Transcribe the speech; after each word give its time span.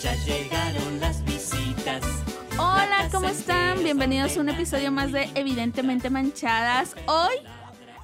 ya 0.00 0.14
llegaron 0.24 0.98
las 0.98 1.22
visitas. 1.26 2.02
Hola, 2.58 3.08
¿cómo 3.12 3.28
están? 3.28 3.84
Bienvenidos 3.84 4.34
a 4.34 4.40
un 4.40 4.48
episodio 4.48 4.90
más 4.90 5.12
de 5.12 5.28
Evidentemente 5.34 6.08
Manchadas. 6.08 6.96
Hoy 7.06 7.34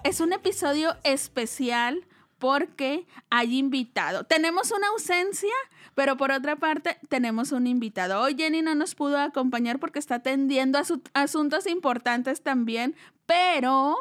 es 0.04 0.20
un 0.20 0.34
episodio 0.34 0.94
especial 1.04 2.06
porque 2.38 3.06
hay 3.30 3.56
invitado. 3.56 4.24
Tenemos 4.24 4.72
una 4.72 4.88
ausencia, 4.88 5.54
pero 5.94 6.18
por 6.18 6.32
otra 6.32 6.56
parte 6.56 6.98
tenemos 7.08 7.52
un 7.52 7.66
invitado. 7.66 8.20
Hoy 8.20 8.34
Jenny 8.36 8.60
no 8.60 8.74
nos 8.74 8.94
pudo 8.94 9.18
acompañar 9.18 9.78
porque 9.78 9.98
está 9.98 10.16
atendiendo 10.16 10.78
a 10.78 10.84
asuntos 11.14 11.66
importantes 11.66 12.42
también, 12.42 12.94
pero, 13.24 13.96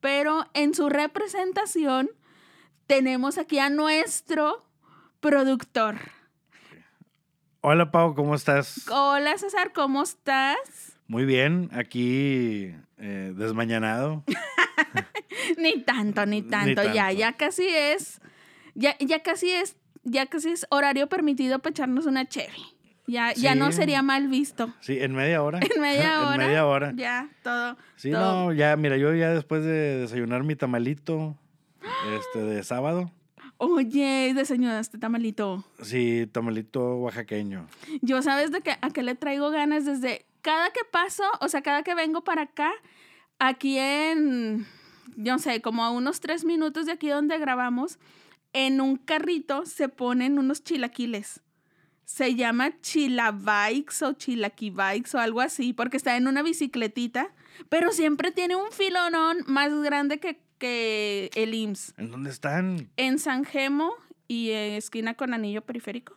pero 0.00 0.50
en 0.52 0.74
su 0.74 0.90
representación 0.90 2.10
tenemos 2.86 3.38
aquí 3.38 3.58
a 3.58 3.70
nuestro 3.70 4.66
productor. 5.20 6.21
Hola 7.64 7.90
Pau, 7.92 8.14
¿cómo 8.16 8.34
estás? 8.34 8.88
Hola 8.90 9.38
César, 9.38 9.72
¿cómo 9.72 10.02
estás? 10.02 10.96
Muy 11.06 11.24
bien, 11.24 11.70
aquí 11.72 12.74
eh, 12.98 13.32
desmañanado. 13.36 14.24
ni 15.58 15.80
tanto, 15.82 16.26
ni 16.26 16.42
tanto, 16.42 16.82
Ya, 16.82 17.06
tanto. 17.06 17.18
ya 17.18 17.32
casi 17.34 17.68
es, 17.68 18.20
ya, 18.74 18.96
ya 18.98 19.22
casi 19.22 19.50
es, 19.52 19.76
ya 20.02 20.26
casi 20.26 20.50
es 20.50 20.66
horario 20.70 21.08
permitido 21.08 21.60
para 21.60 21.70
echarnos 21.70 22.06
una 22.06 22.26
cheve. 22.28 22.52
Ya, 23.06 23.32
ya 23.34 23.54
no 23.54 23.70
sería 23.72 24.02
mal 24.02 24.26
visto. 24.28 24.72
Sí, 24.80 24.98
en 25.00 25.14
media 25.14 25.42
hora. 25.42 25.60
En 25.74 25.80
media 25.80 26.20
hora. 26.26 26.34
en 26.42 26.48
media 26.48 26.66
hora. 26.66 26.92
Ya, 26.96 27.30
todo. 27.44 27.76
Sí, 27.94 28.10
todo. 28.10 28.46
no, 28.46 28.52
ya, 28.52 28.74
mira, 28.76 28.96
yo 28.96 29.14
ya 29.14 29.30
después 29.34 29.62
de 29.62 29.98
desayunar 29.98 30.42
mi 30.42 30.56
tamalito 30.56 31.36
este, 32.18 32.40
de 32.40 32.64
sábado. 32.64 33.12
Oye, 33.64 34.32
desayunaste 34.34 34.98
tamalito. 34.98 35.64
Sí, 35.80 36.28
tamalito 36.32 36.96
oaxaqueño. 36.96 37.68
Yo 38.00 38.20
sabes 38.20 38.50
de 38.50 38.60
que 38.60 38.72
a 38.80 38.90
qué 38.90 39.04
le 39.04 39.14
traigo 39.14 39.52
ganas 39.52 39.84
desde 39.84 40.26
cada 40.40 40.70
que 40.70 40.80
paso, 40.84 41.22
o 41.40 41.48
sea, 41.48 41.62
cada 41.62 41.84
que 41.84 41.94
vengo 41.94 42.24
para 42.24 42.42
acá, 42.42 42.72
aquí 43.38 43.78
en, 43.78 44.66
yo 45.16 45.34
no 45.34 45.38
sé, 45.38 45.62
como 45.62 45.84
a 45.84 45.92
unos 45.92 46.18
tres 46.18 46.44
minutos 46.44 46.86
de 46.86 46.92
aquí 46.92 47.08
donde 47.08 47.38
grabamos, 47.38 48.00
en 48.52 48.80
un 48.80 48.96
carrito 48.96 49.64
se 49.64 49.88
ponen 49.88 50.40
unos 50.40 50.64
chilaquiles. 50.64 51.40
Se 52.04 52.34
llama 52.34 52.80
chilabikes 52.80 54.02
o 54.02 54.14
chilaquibikes 54.14 55.14
o 55.14 55.20
algo 55.20 55.40
así, 55.40 55.72
porque 55.72 55.98
está 55.98 56.16
en 56.16 56.26
una 56.26 56.42
bicicletita, 56.42 57.32
pero 57.68 57.92
siempre 57.92 58.32
tiene 58.32 58.56
un 58.56 58.72
filonón 58.72 59.44
más 59.46 59.72
grande 59.72 60.18
que, 60.18 60.41
que 60.62 61.28
el 61.34 61.52
IMSS. 61.54 61.94
¿En 61.98 62.10
dónde 62.12 62.30
están? 62.30 62.88
En 62.96 63.18
San 63.18 63.44
Gemo 63.44 63.92
y 64.28 64.52
en 64.52 64.74
esquina 64.74 65.14
con 65.14 65.34
anillo 65.34 65.62
periférico. 65.62 66.14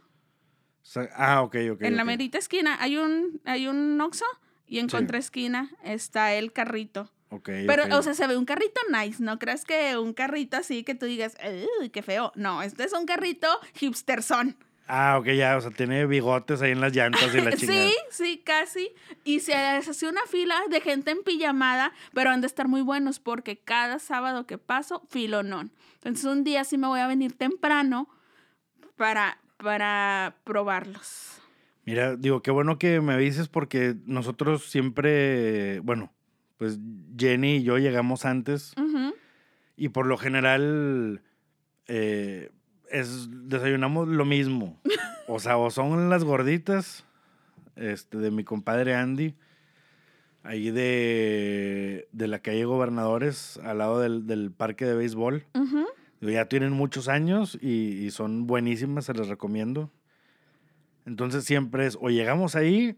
Ah, 1.15 1.41
ok, 1.41 1.55
ok. 1.73 1.81
En 1.81 1.95
la 1.97 2.03
ok. 2.03 2.07
merita 2.07 2.38
esquina 2.38 2.77
hay 2.79 2.97
un, 2.97 3.41
hay 3.43 3.67
un 3.67 3.99
Oxxo 3.99 4.25
y 4.67 4.77
en 4.77 4.88
Sí. 4.89 4.95
contraesquina 4.95 5.71
está 5.83 6.35
el 6.35 6.53
carrito. 6.53 7.11
Ok, 7.29 7.49
Pero, 7.66 7.83
o 7.97 8.01
sea, 8.03 8.13
se 8.13 8.27
ve 8.27 8.38
un 8.38 8.45
carrito 8.45 8.79
nice. 8.91 9.21
No 9.21 9.39
creas 9.39 9.66
que 9.66 9.97
un 9.97 10.13
carrito 10.13 10.57
así 10.57 10.83
que 10.83 10.93
tú 10.93 11.07
digas, 11.07 11.35
uy, 11.81 11.89
qué 11.89 12.03
feo. 12.03 12.31
No, 12.35 12.61
este 12.61 12.83
es 12.83 12.93
un 12.93 13.05
carrito 13.07 13.47
hipsterson. 13.73 14.55
Ah, 14.88 15.17
ok, 15.19 15.28
ya, 15.30 15.58
o 15.58 15.61
sea, 15.61 15.72
tiene 15.72 16.05
bigotes 16.05 16.61
ahí 16.61 16.72
en 16.72 16.81
las 16.81 16.95
llantas 16.95 17.33
y 17.33 17.41
la 17.41 17.52
chingada. 17.58 17.88
Sí, 17.88 17.95
sí, 18.11 18.41
casi. 18.44 18.89
Y 19.23 19.39
se 19.39 19.55
hace 19.55 20.08
una 20.08 20.22
fila 20.28 20.55
de 20.69 20.80
gente 20.81 21.11
en 21.11 21.23
pijamada, 21.23 21.91
pero 22.14 22.30
han 22.30 22.41
de 22.41 22.47
estar 22.47 22.67
muy 22.67 22.81
buenos 22.81 23.19
porque 23.19 23.58
cada 23.58 24.00
sábado 24.00 24.45
que 24.45 24.58
paso, 24.58 25.02
filonón. 25.09 25.72
Entonces, 25.95 26.25
un 26.25 26.44
día 26.44 26.63
sí 26.63 26.78
me 26.78 26.88
voy 26.88 27.00
a 27.00 27.08
venir 27.08 27.33
temprano 27.33 28.08
para, 28.95 29.39
para 29.58 30.35
probarlos. 30.44 31.41
Mira, 31.85 32.16
digo, 32.16 32.41
qué 32.41 32.52
bueno 32.52 32.78
que 32.78 33.02
me 33.02 33.13
avises 33.13 33.47
porque 33.47 33.96
nosotros 34.06 34.69
siempre, 34.69 35.79
bueno, 35.81 36.12
pues 36.57 36.79
Jenny 37.17 37.57
y 37.57 37.63
yo 37.63 37.78
llegamos 37.78 38.25
antes 38.25 38.73
y 39.78 39.90
por 39.90 40.07
lo 40.07 40.17
general 40.17 41.22
eh, 41.88 42.50
es, 43.00 43.28
desayunamos 43.50 44.07
lo 44.07 44.25
mismo. 44.25 44.79
O 45.28 45.39
sea, 45.39 45.57
o 45.57 45.72
son 45.72 46.07
las 46.11 46.23
gorditas 46.23 47.03
este, 47.75 48.19
de 48.19 48.29
mi 48.29 48.44
compadre 48.44 48.94
Andy, 48.94 49.33
ahí 50.44 50.69
de, 50.69 52.07
de 52.11 52.28
la 52.28 52.38
calle 52.39 52.63
Gobernadores, 52.66 53.59
al 53.63 53.79
lado 53.79 54.00
del, 54.01 54.28
del 54.28 54.51
parque 54.51 54.85
de 54.85 54.94
béisbol. 54.94 55.44
Ujú. 55.55 55.88
Digo, 56.22 56.31
Ya 56.31 56.45
tienen 56.45 56.73
muchos 56.73 57.07
años 57.07 57.57
y, 57.59 58.05
y 58.05 58.11
son 58.11 58.45
buenísimas, 58.45 59.05
se 59.05 59.13
les 59.16 59.28
recomiendo. 59.28 59.89
Entonces 61.07 61.44
siempre 61.44 61.88
es, 61.88 61.97
o 62.00 62.09
llegamos 62.11 62.55
ahí 62.55 62.95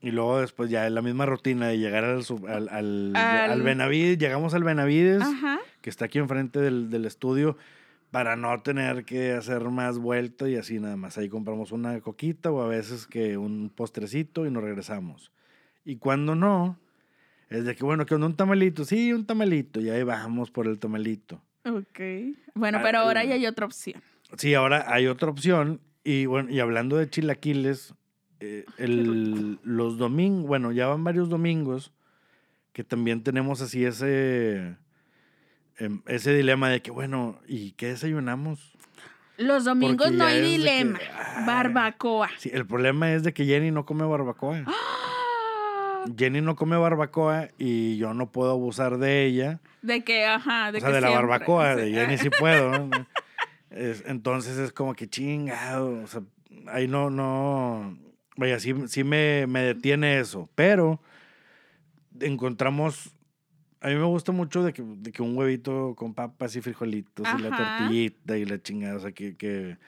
y 0.00 0.12
luego 0.12 0.40
después 0.40 0.70
ya 0.70 0.86
es 0.86 0.92
la 0.92 1.02
misma 1.02 1.26
rutina 1.26 1.66
de 1.66 1.78
llegar 1.78 2.04
al, 2.04 2.22
al, 2.48 2.68
al, 2.68 3.12
Al- 3.16 3.50
al 3.50 3.62
Benavides, 3.62 4.16
llegamos 4.18 4.54
al 4.54 4.62
Benavides, 4.62 5.22
Ajá. 5.22 5.58
que 5.82 5.90
está 5.90 6.04
aquí 6.04 6.18
enfrente 6.20 6.60
del, 6.60 6.88
del 6.88 7.04
estudio, 7.04 7.56
para 8.10 8.36
no 8.36 8.60
tener 8.62 9.04
que 9.04 9.32
hacer 9.32 9.62
más 9.70 9.98
vuelta 9.98 10.48
y 10.48 10.56
así 10.56 10.78
nada 10.80 10.96
más. 10.96 11.16
Ahí 11.18 11.28
compramos 11.28 11.72
una 11.72 12.00
coquita 12.00 12.50
o 12.50 12.60
a 12.62 12.66
veces 12.68 13.06
que 13.06 13.36
un 13.36 13.70
postrecito 13.74 14.46
y 14.46 14.50
nos 14.50 14.62
regresamos. 14.62 15.30
Y 15.84 15.96
cuando 15.96 16.34
no, 16.34 16.78
es 17.48 17.64
de 17.64 17.74
que, 17.76 17.84
bueno, 17.84 18.06
que 18.06 18.14
un 18.14 18.34
tamalito, 18.34 18.84
sí, 18.84 19.12
un 19.12 19.26
tamalito, 19.26 19.80
y 19.80 19.90
ahí 19.90 20.02
vamos 20.02 20.50
por 20.50 20.66
el 20.66 20.78
tamalito. 20.78 21.40
Ok. 21.64 22.00
Bueno, 22.54 22.78
Ah, 22.78 22.82
pero 22.82 22.98
ahora 23.00 23.24
ya 23.24 23.34
hay 23.34 23.46
otra 23.46 23.66
opción. 23.66 24.02
Sí, 24.36 24.54
ahora 24.54 24.84
hay 24.92 25.06
otra 25.06 25.28
opción. 25.30 25.80
Y 26.04 26.26
bueno, 26.26 26.50
y 26.50 26.60
hablando 26.60 26.96
de 26.96 27.08
chilaquiles, 27.10 27.94
eh, 28.40 28.64
el- 28.78 29.58
los 29.62 29.98
domingos, 29.98 30.46
bueno, 30.46 30.72
ya 30.72 30.86
van 30.86 31.04
varios 31.04 31.28
domingos 31.28 31.92
que 32.72 32.84
también 32.84 33.22
tenemos 33.22 33.60
así 33.60 33.84
ese, 33.84 34.76
ese 36.06 36.34
dilema 36.34 36.68
de 36.68 36.82
que, 36.82 36.90
bueno, 36.90 37.38
¿y 37.46 37.72
qué 37.72 37.86
desayunamos? 37.88 38.72
Los 39.36 39.64
domingos 39.64 40.08
Porque 40.08 40.16
no 40.18 40.24
hay 40.26 40.40
que, 40.40 40.46
dilema. 40.48 40.98
ah. 41.16 41.44
Barbacoa. 41.46 42.28
Sí, 42.38 42.50
el 42.52 42.66
problema 42.66 43.12
es 43.12 43.22
de 43.22 43.32
que 43.32 43.46
Jenny 43.46 43.70
no 43.70 43.86
come 43.86 44.04
barbacoa. 44.04 44.64
¡Ah! 44.66 46.04
Jenny 46.16 46.40
no 46.40 46.56
come 46.56 46.76
barbacoa 46.76 47.48
y 47.58 47.96
yo 47.98 48.12
no 48.14 48.30
puedo 48.32 48.50
abusar 48.52 48.98
de 48.98 49.24
ella. 49.26 49.60
De 49.82 50.02
que, 50.04 50.26
ajá, 50.26 50.72
de 50.72 50.78
o 50.78 50.80
sea, 50.80 50.90
que 50.90 50.94
de 50.96 51.00
la 51.02 51.10
barbacoa, 51.10 51.74
sí. 51.74 51.80
de 51.82 51.92
Jenny 51.92 52.18
sí 52.18 52.28
puedo. 52.38 52.86
¿no? 52.86 53.06
Es- 53.70 54.02
entonces 54.06 54.58
es 54.58 54.72
como 54.72 54.94
que 54.94 55.08
chingado. 55.08 56.02
O 56.02 56.06
sea, 56.06 56.22
ahí 56.68 56.88
no, 56.88 57.08
no. 57.10 57.96
Vaya, 58.36 58.58
sí, 58.60 58.74
sí 58.88 59.04
me, 59.04 59.46
me 59.46 59.60
detiene 59.62 60.18
eso. 60.20 60.48
Pero 60.54 61.00
encontramos. 62.20 63.14
A 63.80 63.88
mí 63.88 63.94
me 63.94 64.04
gusta 64.04 64.32
mucho 64.32 64.62
de 64.62 64.72
que, 64.72 64.82
de 64.82 65.10
que 65.10 65.22
un 65.22 65.36
huevito 65.36 65.94
con 65.96 66.12
papas 66.12 66.54
y 66.54 66.60
frijolitos 66.60 67.26
y 67.38 67.42
la 67.42 67.56
tortillita 67.56 68.36
y 68.36 68.44
la 68.44 68.62
chingada. 68.62 68.96
O 68.96 69.00
sea, 69.00 69.12
que. 69.12 69.36
que 69.36 69.78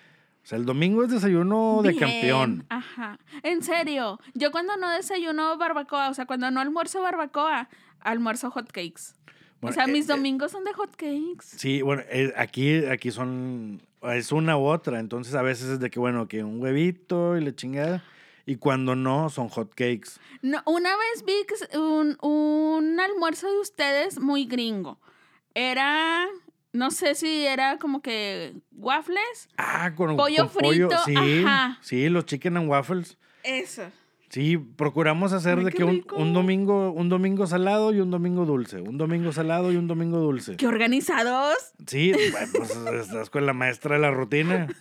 o 0.42 0.44
sea, 0.44 0.58
el 0.58 0.64
domingo 0.64 1.04
es 1.04 1.10
desayuno 1.10 1.82
de 1.82 1.90
Bien, 1.90 2.00
campeón. 2.00 2.66
Ajá. 2.68 3.20
En 3.44 3.62
serio, 3.62 4.18
yo 4.34 4.50
cuando 4.50 4.76
no 4.76 4.90
desayuno 4.90 5.56
barbacoa, 5.56 6.08
o 6.08 6.14
sea, 6.14 6.26
cuando 6.26 6.50
no 6.50 6.60
almuerzo 6.60 7.00
barbacoa, 7.00 7.68
almuerzo 8.00 8.50
hotcakes. 8.50 9.14
Bueno, 9.60 9.70
o 9.70 9.74
sea, 9.74 9.84
eh, 9.84 9.92
mis 9.92 10.06
eh, 10.06 10.12
domingos 10.14 10.50
son 10.50 10.64
de 10.64 10.72
hotcakes. 10.72 11.44
Sí, 11.44 11.82
bueno, 11.82 12.02
eh, 12.10 12.32
aquí, 12.36 12.84
aquí 12.86 13.12
son, 13.12 13.80
es 14.02 14.32
una 14.32 14.58
u 14.58 14.64
otra, 14.64 14.98
entonces 14.98 15.36
a 15.36 15.42
veces 15.42 15.68
es 15.68 15.80
de 15.80 15.90
que, 15.90 16.00
bueno, 16.00 16.26
que 16.26 16.42
un 16.42 16.60
huevito 16.60 17.38
y 17.38 17.44
la 17.44 17.54
chingada, 17.54 18.02
y 18.46 18.56
cuando 18.56 18.94
no, 18.96 19.30
son 19.30 19.48
hot 19.48 19.70
cakes. 19.74 20.12
No, 20.42 20.62
una 20.66 20.90
vez 20.96 21.24
vi 21.24 21.78
un, 21.78 22.16
un 22.20 23.00
almuerzo 23.00 23.50
de 23.50 23.60
ustedes 23.60 24.18
muy 24.18 24.46
gringo. 24.46 24.98
Era, 25.54 26.26
no 26.72 26.90
sé 26.90 27.14
si 27.14 27.44
era 27.46 27.78
como 27.78 28.02
que 28.02 28.54
waffles. 28.72 29.48
Ah, 29.56 29.92
con 29.94 30.16
Pollo 30.16 30.48
con 30.48 30.62
pollo, 30.62 30.88
frito, 30.88 31.02
sí, 31.04 31.44
ajá. 31.44 31.78
sí, 31.82 32.08
los 32.08 32.26
chicken 32.26 32.56
and 32.56 32.68
waffles. 32.68 33.18
Eso. 33.42 33.82
Sí, 34.30 34.56
procuramos 34.56 35.34
hacer 35.34 35.58
Ay, 35.58 35.66
de 35.66 35.72
que 35.72 35.84
un, 35.84 36.06
un 36.16 36.32
domingo, 36.32 36.90
un 36.90 37.10
domingo 37.10 37.46
salado 37.46 37.92
y 37.92 38.00
un 38.00 38.10
domingo 38.10 38.46
dulce, 38.46 38.80
un 38.80 38.96
domingo 38.96 39.30
salado 39.30 39.70
y 39.72 39.76
un 39.76 39.86
domingo 39.86 40.20
dulce. 40.20 40.56
¡Qué 40.56 40.66
organizados! 40.66 41.54
Sí, 41.86 42.14
pues 42.32 42.74
estás 42.94 43.28
con 43.28 43.44
la 43.44 43.52
maestra 43.52 43.96
de 43.96 44.00
la 44.00 44.10
rutina. 44.10 44.68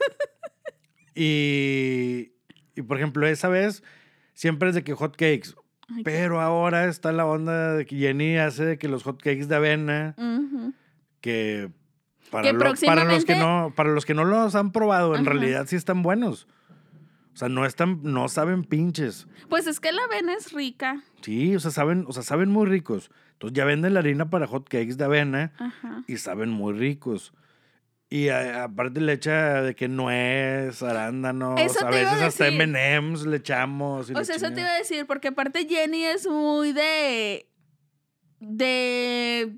Y, 1.13 2.31
y 2.75 2.81
por 2.81 2.97
ejemplo, 2.97 3.25
esa 3.27 3.47
vez 3.49 3.83
siempre 4.33 4.69
es 4.69 4.75
de 4.75 4.83
que 4.83 4.93
hot 4.93 5.13
cakes. 5.15 5.55
Ay, 5.89 5.97
qué- 5.97 6.03
Pero 6.03 6.39
ahora 6.41 6.85
está 6.85 7.11
la 7.11 7.25
onda 7.25 7.73
de 7.75 7.85
que 7.85 7.97
Jenny 7.97 8.37
hace 8.37 8.63
de 8.65 8.77
que 8.77 8.87
los 8.87 9.03
hot 9.03 9.17
cakes 9.21 9.47
de 9.47 9.55
avena, 9.55 10.15
que 11.21 11.69
para, 12.29 12.43
Que 12.47 12.53
lo- 12.53 12.59
para 12.85 13.03
los 13.03 13.25
que 13.25 13.35
no, 13.35 13.73
para 13.75 13.89
los 13.91 14.05
que 14.05 14.13
no 14.13 14.23
los 14.23 14.55
han 14.55 14.71
probado, 14.71 15.15
en 15.15 15.25
realidad 15.25 15.65
sí 15.67 15.75
están 15.75 16.01
buenos. 16.01 16.47
O 17.33 17.37
sea, 17.37 17.47
no 17.49 17.65
están, 17.65 18.01
no 18.03 18.27
saben 18.27 18.63
pinches. 18.63 19.25
Pues 19.49 19.65
es 19.67 19.79
que 19.79 19.91
la 19.93 20.03
avena 20.03 20.33
es 20.33 20.51
rica. 20.51 21.01
Sí, 21.21 21.55
o 21.55 21.59
sea, 21.61 21.71
saben, 21.71 22.03
o 22.07 22.11
sea, 22.13 22.23
saben 22.23 22.49
muy 22.49 22.67
ricos. 22.67 23.09
Entonces 23.33 23.55
ya 23.55 23.63
venden 23.65 23.93
la 23.93 24.01
harina 24.01 24.29
para 24.29 24.47
hot 24.47 24.67
cakes 24.67 24.95
de 24.97 25.05
avena 25.05 25.53
Ajá. 25.57 26.03
y 26.07 26.17
saben 26.17 26.49
muy 26.49 26.73
ricos. 26.73 27.33
Y 28.13 28.27
a- 28.27 28.65
aparte 28.65 28.99
le 28.99 29.13
echa 29.13 29.61
de 29.61 29.73
que 29.73 29.87
nuez, 29.87 30.83
arándanos, 30.83 31.59
Eso 31.61 31.87
a 31.87 31.89
veces 31.89 32.21
hasta. 32.21 32.47
M&M's 32.49 33.25
le 33.25 33.37
echamos. 33.37 34.09
y 34.09 34.13
O 34.13 34.17
la 34.19 34.25
sea, 34.25 34.35
eso 34.35 34.51
te 34.51 34.59
iba 34.59 34.69
a 34.69 34.77
decir, 34.77 35.05
porque 35.07 35.29
aparte 35.29 35.65
Jenny 35.67 36.03
es 36.03 36.27
muy 36.27 36.73
de. 36.73 37.47
de 38.39 39.55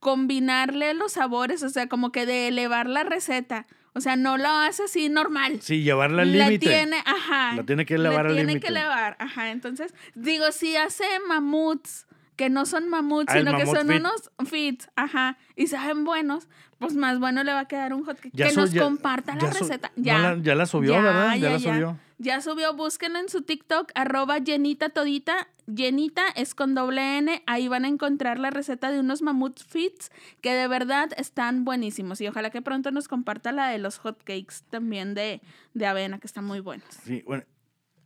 combinarle 0.00 0.94
los 0.94 1.12
sabores, 1.14 1.62
o 1.64 1.68
sea, 1.70 1.88
como 1.88 2.12
que 2.12 2.24
de 2.24 2.48
elevar 2.48 2.86
la 2.88 3.02
receta. 3.02 3.66
O 3.94 4.00
sea, 4.00 4.14
no 4.14 4.36
lo 4.36 4.48
hace 4.48 4.84
así 4.84 5.08
normal. 5.08 5.60
Sí, 5.60 5.82
llevarla 5.82 6.22
al 6.22 6.38
La 6.38 6.44
límite. 6.44 6.66
tiene, 6.68 6.98
ajá. 7.04 7.56
La 7.56 7.64
tiene 7.64 7.84
que 7.84 7.94
elevar 7.94 8.24
la 8.26 8.30
al 8.30 8.36
tiene 8.36 8.52
límite. 8.52 8.66
que 8.66 8.72
elevar, 8.72 9.16
ajá. 9.18 9.50
Entonces, 9.50 9.92
digo, 10.14 10.52
si 10.52 10.76
hace 10.76 11.04
mamuts, 11.26 12.06
que 12.36 12.48
no 12.48 12.64
son 12.64 12.88
mamuts, 12.88 13.32
Ah, 13.34 13.38
sino 13.38 13.56
que 13.56 13.66
son 13.66 13.88
fit. 13.88 13.98
unos 13.98 14.30
fits, 14.48 14.88
ajá, 14.94 15.36
y 15.56 15.66
saben 15.66 16.04
buenos, 16.04 16.48
pues 16.78 16.94
más 16.94 17.18
bueno 17.18 17.42
le 17.44 17.52
va 17.52 17.60
a 17.60 17.68
quedar 17.68 17.92
un 17.92 18.04
hotcake. 18.04 18.32
Que 18.34 18.52
nos 18.52 18.72
ya- 18.72 18.82
comparta 18.82 19.34
la 19.34 19.52
su- 19.52 19.64
receta. 19.64 19.92
no 19.96 20.02
Ya. 20.04 20.18
la- 20.18 20.42
ya 20.42 20.54
la 20.54 20.66
subió, 20.66 20.94
¿verdad? 21.02 21.36
Ya 21.36 21.50
la 21.50 21.58
subió. 21.58 21.98
Ya 22.20 22.40
subió, 22.40 22.74
búsquenlo 22.74 23.20
en 23.20 23.28
su 23.28 23.42
TikTok, 23.42 23.92
arroba 23.94 24.38
llenita 24.38 24.88
todita. 24.88 25.46
Llenita 25.66 26.22
es 26.34 26.54
con 26.54 26.74
doble 26.74 27.18
N. 27.18 27.42
Ahí 27.46 27.68
van 27.68 27.84
a 27.84 27.88
encontrar 27.88 28.38
la 28.40 28.50
receta 28.50 28.90
de 28.90 28.98
unos 29.00 29.22
mamut 29.22 29.60
fits 29.62 30.10
que 30.40 30.52
de 30.54 30.66
verdad 30.66 31.10
están 31.16 31.64
buenísimos. 31.64 32.20
Y 32.20 32.26
ojalá 32.26 32.50
que 32.50 32.60
pronto 32.62 32.90
nos 32.90 33.06
comparta 33.06 33.52
la 33.52 33.68
de 33.68 33.78
los 33.78 33.98
hotcakes 33.98 34.64
también 34.70 35.14
de, 35.14 35.40
de 35.74 35.86
avena, 35.86 36.18
que 36.18 36.26
están 36.26 36.44
muy 36.44 36.60
buenos. 36.60 36.88
Sí, 37.04 37.22
bueno. 37.26 37.44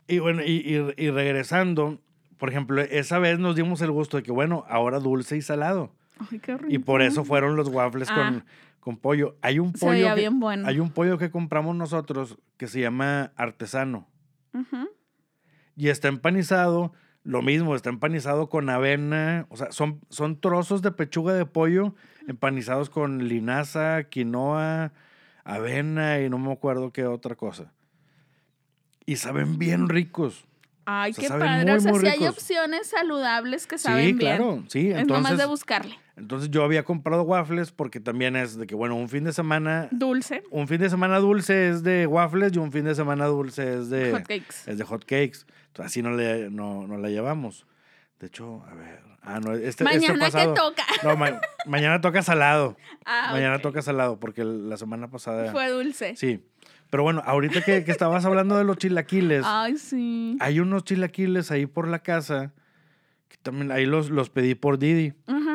Y 0.07 0.19
bueno, 0.19 0.43
y, 0.43 0.57
y- 0.57 0.93
y 1.05 1.09
regresando, 1.09 1.99
por 2.37 2.49
ejemplo, 2.49 2.81
esa 2.81 3.17
vez 3.17 3.39
nos 3.39 3.55
dimos 3.55 3.81
el 3.81 3.91
gusto 3.91 4.17
de 4.17 4.23
que, 4.23 4.31
bueno, 4.31 4.65
ahora 4.67 4.99
dulce 4.99 5.37
y 5.37 5.41
salado. 5.41 5.95
Ay, 6.31 6.39
qué 6.39 6.57
rico. 6.57 6.73
Y 6.73 6.77
por 6.79 7.01
eso 7.01 7.23
fueron 7.25 7.55
los 7.55 7.67
waffles 7.69 8.09
Ah. 8.11 8.15
con, 8.15 8.45
con 8.79 8.97
pollo. 8.97 9.35
Hay 9.41 9.59
un 9.59 9.73
Se 9.73 9.79
pollo. 9.85 9.91
veía 9.91 10.13
que, 10.15 10.19
bien 10.21 10.39
bueno. 10.39 10.67
Hay 10.67 10.79
un 10.79 10.89
pollo 10.91 11.17
que 11.17 11.31
compramos 11.31 11.75
nosotros 11.75 12.37
que 12.57 12.67
se 12.67 12.81
llama 12.81 13.31
artesano. 13.35 14.07
Y 15.75 15.87
está 15.89 16.07
empanizado, 16.07 16.93
lo 17.23 17.41
mismo, 17.41 17.75
está 17.75 17.89
empanizado 17.89 18.47
con 18.49 18.69
avena. 18.69 19.47
O 19.49 19.57
sea, 19.57 19.71
son, 19.71 19.99
son 20.09 20.39
trozos 20.39 20.81
de 20.83 20.91
pechuga 20.91 21.33
de 21.33 21.45
pollo 21.45 21.95
empanizados 22.27 22.89
con 22.89 23.27
linaza, 23.27 24.03
quinoa, 24.03 24.93
avena 25.43 26.21
y 26.21 26.29
no 26.29 26.37
me 26.37 26.51
acuerdo 26.53 26.91
qué 26.93 27.05
otra 27.05 27.35
cosa. 27.35 27.73
Y 29.05 29.15
saben 29.17 29.57
bien 29.57 29.89
ricos. 29.89 30.45
Ay, 30.85 31.11
O 31.11 31.13
sea, 31.15 31.23
qué 31.23 31.29
padre. 31.39 31.65
muy, 31.65 31.75
o 31.75 31.79
sea, 31.79 31.93
si 31.95 32.07
hay 32.07 32.27
opciones 32.27 32.87
saludables 32.87 33.67
que 33.67 33.77
saben 33.77 33.99
Sí, 34.05 34.05
bien. 34.13 34.17
claro, 34.19 34.63
sí. 34.67 34.89
Es 34.91 35.07
nomás 35.07 35.23
de 35.23 35.29
Entonces, 35.43 35.47
buscarle. 35.47 35.95
Entonces 36.15 36.49
yo 36.51 36.63
había 36.63 36.83
comprado 36.83 37.23
waffles 37.23 37.71
porque 37.71 37.99
también 37.99 38.35
es 38.35 38.57
de 38.57 38.67
que, 38.67 38.75
bueno, 38.75 38.95
un 38.95 39.09
fin 39.09 39.23
de 39.23 39.33
semana, 39.33 39.87
Dulce. 39.91 40.43
un 40.51 40.67
fin 40.67 40.79
de 40.79 40.89
semana 40.89 41.17
dulce 41.19 41.69
es 41.69 41.83
de 41.83 42.05
waffles 42.07 42.53
y 42.53 42.59
un 42.59 42.71
fin 42.71 42.85
de 42.85 42.93
semana 42.95 43.25
dulce 43.25 43.79
es 43.79 43.89
de 43.89 44.11
Hotcakes. 44.11 44.55
es 44.67 44.77
de 44.77 44.83
hot 44.83 45.01
cakes. 45.05 45.39
Entonces, 45.67 45.85
así 45.91 46.01
no, 46.03 46.11
le, 46.11 46.49
no, 46.51 46.85
no 46.87 46.97
la 46.97 47.09
llevamos. 47.09 47.65
De 48.19 48.27
hecho, 48.27 48.63
a 48.69 48.75
ver. 48.75 49.01
Ah, 49.25 49.39
no, 49.39 49.53
este, 49.53 49.67
este 49.69 49.83
Mañana 49.85 50.13
que 50.13 50.19
pasado- 50.19 50.53
toca. 50.53 50.83
No, 51.03 51.15
ma- 51.17 51.39
mañana 51.65 51.99
toca 52.01 52.21
salado. 52.21 52.77
Ah, 53.05 53.29
mañana 53.33 53.59
toca 53.59 53.81
salado 53.81 54.17
porque 54.19 54.43
la 54.45 54.77
semana 54.77 55.09
pasada. 55.09 55.51
Fue 55.51 55.69
dulce. 55.69 56.15
Sí. 56.15 56.41
Pero 56.89 57.03
bueno, 57.03 57.21
ahorita 57.25 57.61
que, 57.63 57.83
que 57.83 57.91
estabas 57.91 58.23
hablando 58.23 58.55
de 58.55 58.63
los 58.63 58.77
chilaquiles, 58.77 59.43
Ay, 59.45 59.77
sí. 59.77 60.37
hay 60.39 60.59
unos 60.59 60.83
chilaquiles 60.83 61.49
ahí 61.51 61.65
por 61.65 61.87
la 61.87 61.99
casa 61.99 62.53
que 63.29 63.37
también 63.41 63.71
ahí 63.71 63.85
los, 63.85 64.09
los 64.11 64.29
pedí 64.29 64.53
por 64.55 64.77
Didi. 64.77 65.13
Ajá. 65.27 65.52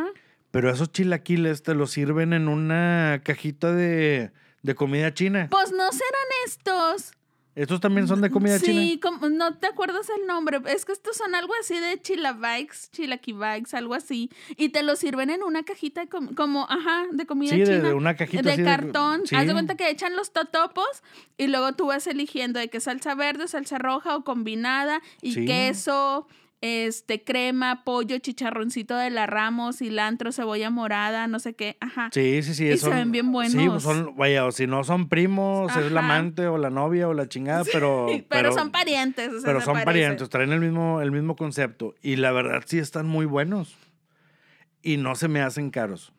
Pero 0.50 0.70
esos 0.70 0.90
chilaquiles 0.92 1.62
te 1.62 1.74
los 1.74 1.90
sirven 1.90 2.32
en 2.32 2.48
una 2.48 3.20
cajita 3.24 3.72
de, 3.72 4.32
de 4.62 4.74
comida 4.74 5.12
china. 5.12 5.48
Pues 5.50 5.72
no 5.72 5.90
serán 5.92 6.28
estos. 6.46 7.12
Estos 7.54 7.80
también 7.80 8.06
son 8.06 8.20
de 8.20 8.30
comida 8.30 8.60
china. 8.60 8.80
Sí, 8.80 9.00
no 9.32 9.58
te 9.58 9.66
acuerdas 9.66 10.06
el 10.16 10.28
nombre. 10.28 10.60
Es 10.68 10.84
que 10.84 10.92
estos 10.92 11.16
son 11.16 11.34
algo 11.34 11.52
así 11.60 11.76
de 11.80 12.00
chilabikes, 12.00 12.88
chilaquibikes, 12.92 13.74
algo 13.74 13.94
así. 13.94 14.30
Y 14.56 14.68
te 14.68 14.84
lo 14.84 14.94
sirven 14.94 15.28
en 15.30 15.42
una 15.42 15.64
cajita 15.64 16.02
de 16.02 16.08
com- 16.08 16.34
como, 16.36 16.66
ajá, 16.70 17.06
de 17.10 17.26
comida 17.26 17.50
Sí, 17.54 17.58
de- 17.58 17.64
china. 17.66 17.88
de 17.88 17.94
una 17.94 18.14
cajita 18.16 18.42
De 18.44 18.52
así 18.52 18.62
de- 18.62 18.64
cartón. 18.68 19.22
sí. 19.26 19.34
Haz 19.34 19.48
de 19.48 19.52
cuenta 19.54 19.74
que 19.76 19.90
echan 19.90 20.14
los 20.14 20.32
totopos 20.32 20.86
y 21.36 21.48
luego 21.48 21.72
tú 21.72 21.86
vas 21.86 22.06
eligiendo 22.06 22.60
de 22.60 22.68
que 22.70 22.78
salsa 22.78 23.16
verde, 23.16 23.48
salsa 23.48 23.76
roja 23.78 24.14
o 24.16 24.22
combinada 24.22 25.02
y 25.20 25.44
queso, 25.44 26.28
este, 26.60 27.22
crema, 27.22 27.84
pollo, 27.84 28.19
chicharroncito 28.19 28.96
de 28.96 29.10
la 29.10 29.26
ramos, 29.26 29.78
cilantro, 29.78 30.32
cebolla 30.32 30.70
morada, 30.70 31.26
no 31.28 31.38
sé 31.38 31.55
qué. 31.55 31.76
Ajá. 31.81 32.10
Sí, 32.12 32.43
sí, 32.43 32.55
sí. 32.55 32.69
Y 32.69 32.76
son- 32.78 32.90
se 32.90 32.96
ven 32.96 33.12
bien 33.12 33.26
Sí, 33.26 33.31
buenos. 33.32 33.69
pues 33.70 33.82
son, 33.82 34.16
vaya, 34.16 34.44
o 34.44 34.52
si 34.52 34.66
no 34.66 34.82
son 34.84 35.08
primos, 35.08 35.75
es 35.76 35.93
la 35.93 36.00
amante 36.00 36.46
o 36.49 36.58
la 36.58 36.70
novia 36.70 37.08
o 37.08 37.14
la 37.14 37.28
chingada, 37.28 37.62
pero... 37.72 38.06
pero, 38.28 38.52
son 38.52 38.70
parientes. 38.72 39.28
o 39.28 39.40
sea, 39.40 39.46
Pero 39.46 39.60
son 39.60 39.82
parientes, 39.84 40.28
traen 40.28 40.52
el 40.52 40.60
mismo, 40.60 41.00
el 41.00 41.12
mismo 41.12 41.37
concepto. 41.37 41.94
Y 42.02 42.16
la 42.16 42.32
verdad 42.32 42.62
sí 42.66 42.78
están 42.78 43.06
muy 43.06 43.26
buenos. 43.26 43.76
Y 44.82 44.96
no 44.96 45.14
se 45.14 45.28
me 45.28 45.40
hacen 45.43 45.70
caros. 45.70 46.12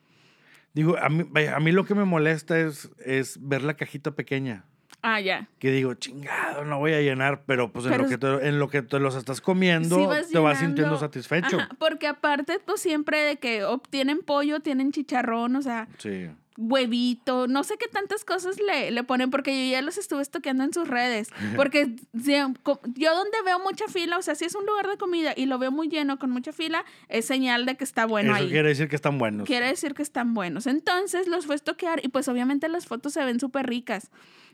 Digo, 0.74 0.98
a 0.98 1.10
mí, 1.10 1.26
vaya, 1.28 1.56
a 1.56 1.60
mí 1.60 1.72
lo 1.72 1.84
que 1.86 1.96
me 1.96 2.06
molesta 2.06 2.60
es, 2.60 2.90
es 3.04 3.38
ver 3.42 3.64
la 3.64 3.74
cajita 3.76 4.12
pequeña. 4.12 4.66
Ah, 5.02 5.22
ya. 5.22 5.48
Que 5.60 5.72
digo, 5.72 5.94
chingado, 5.94 6.66
no 6.66 6.80
voy 6.80 6.94
a 6.94 7.02
llenar, 7.02 7.44
pero 7.46 7.72
pues 7.72 7.86
en, 7.86 7.98
lo, 7.98 8.08
que 8.08 8.18
te, 8.18 8.48
en 8.48 8.60
lo 8.60 8.70
que 8.70 8.82
te 8.82 9.00
los 9.00 9.16
estás 9.16 9.40
comiendo, 9.40 9.96
Sí 9.96 10.06
vas 10.06 10.30
te 10.30 10.40
vas 10.40 10.60
sintiendo 10.60 10.98
satisfecho. 10.98 11.58
Ajá, 11.58 11.70
porque 11.80 12.08
aparte, 12.08 12.60
pues 12.60 12.82
siempre 12.82 13.22
de 13.22 13.38
que 13.38 13.64
obtienen 13.64 14.20
pollo, 14.22 14.60
tienen 14.60 14.92
chicharrón, 14.92 15.56
o 15.56 15.62
sea, 15.62 15.88
Sí. 15.98 16.30
Huevito, 16.60 17.48
no 17.48 17.64
sé 17.64 17.78
qué 17.78 17.88
tantas 17.88 18.26
cosas 18.26 18.58
le, 18.60 18.92
le 18.92 19.04
ponen, 19.04 19.32
porque 19.32 19.66
yo 19.68 19.72
ya 19.72 19.82
los 19.82 19.98
estuve 19.98 20.22
estoqueando 20.22 20.64
en 20.66 20.74
sus 20.74 20.88
redes. 20.88 21.30
Porque 21.56 21.96
yo 22.14 23.16
donde 23.16 23.42
veo 23.46 23.60
mucha 23.60 23.88
fila, 23.88 24.18
o 24.18 24.22
sea, 24.22 24.36
si 24.36 24.46
es 24.46 24.56
un 24.56 24.66
lugar 24.66 24.88
de 24.88 24.98
comida 24.98 25.34
y 25.36 25.46
lo 25.46 25.58
veo 25.58 25.72
muy 25.72 25.88
lleno 25.88 26.20
con 26.20 26.32
mucha 26.32 26.52
fila, 26.52 26.84
es 27.08 27.26
señal 27.26 27.66
de 27.66 27.76
que 27.78 27.84
está 27.84 28.06
bueno 28.06 28.34
Eso 28.36 28.44
ahí. 28.44 28.50
quiere 28.50 28.68
decir 28.70 28.90
que 28.90 28.96
están 28.96 29.18
buenos. 29.18 29.48
Quiere 29.48 29.68
decir 29.68 29.94
que 29.94 30.04
están 30.04 30.34
buenos. 30.34 30.68
Entonces 30.68 31.28
los 31.28 31.46
fue 31.46 31.56
a 31.56 31.58
estoquear 31.58 32.02
y 32.04 32.10
pues 32.10 32.28
obviamente 32.28 32.68
las 32.68 32.86
fotos 32.88 33.14
se 33.14 33.24
ven 33.24 33.40
súper 33.40 33.66
ricas. 33.68 34.10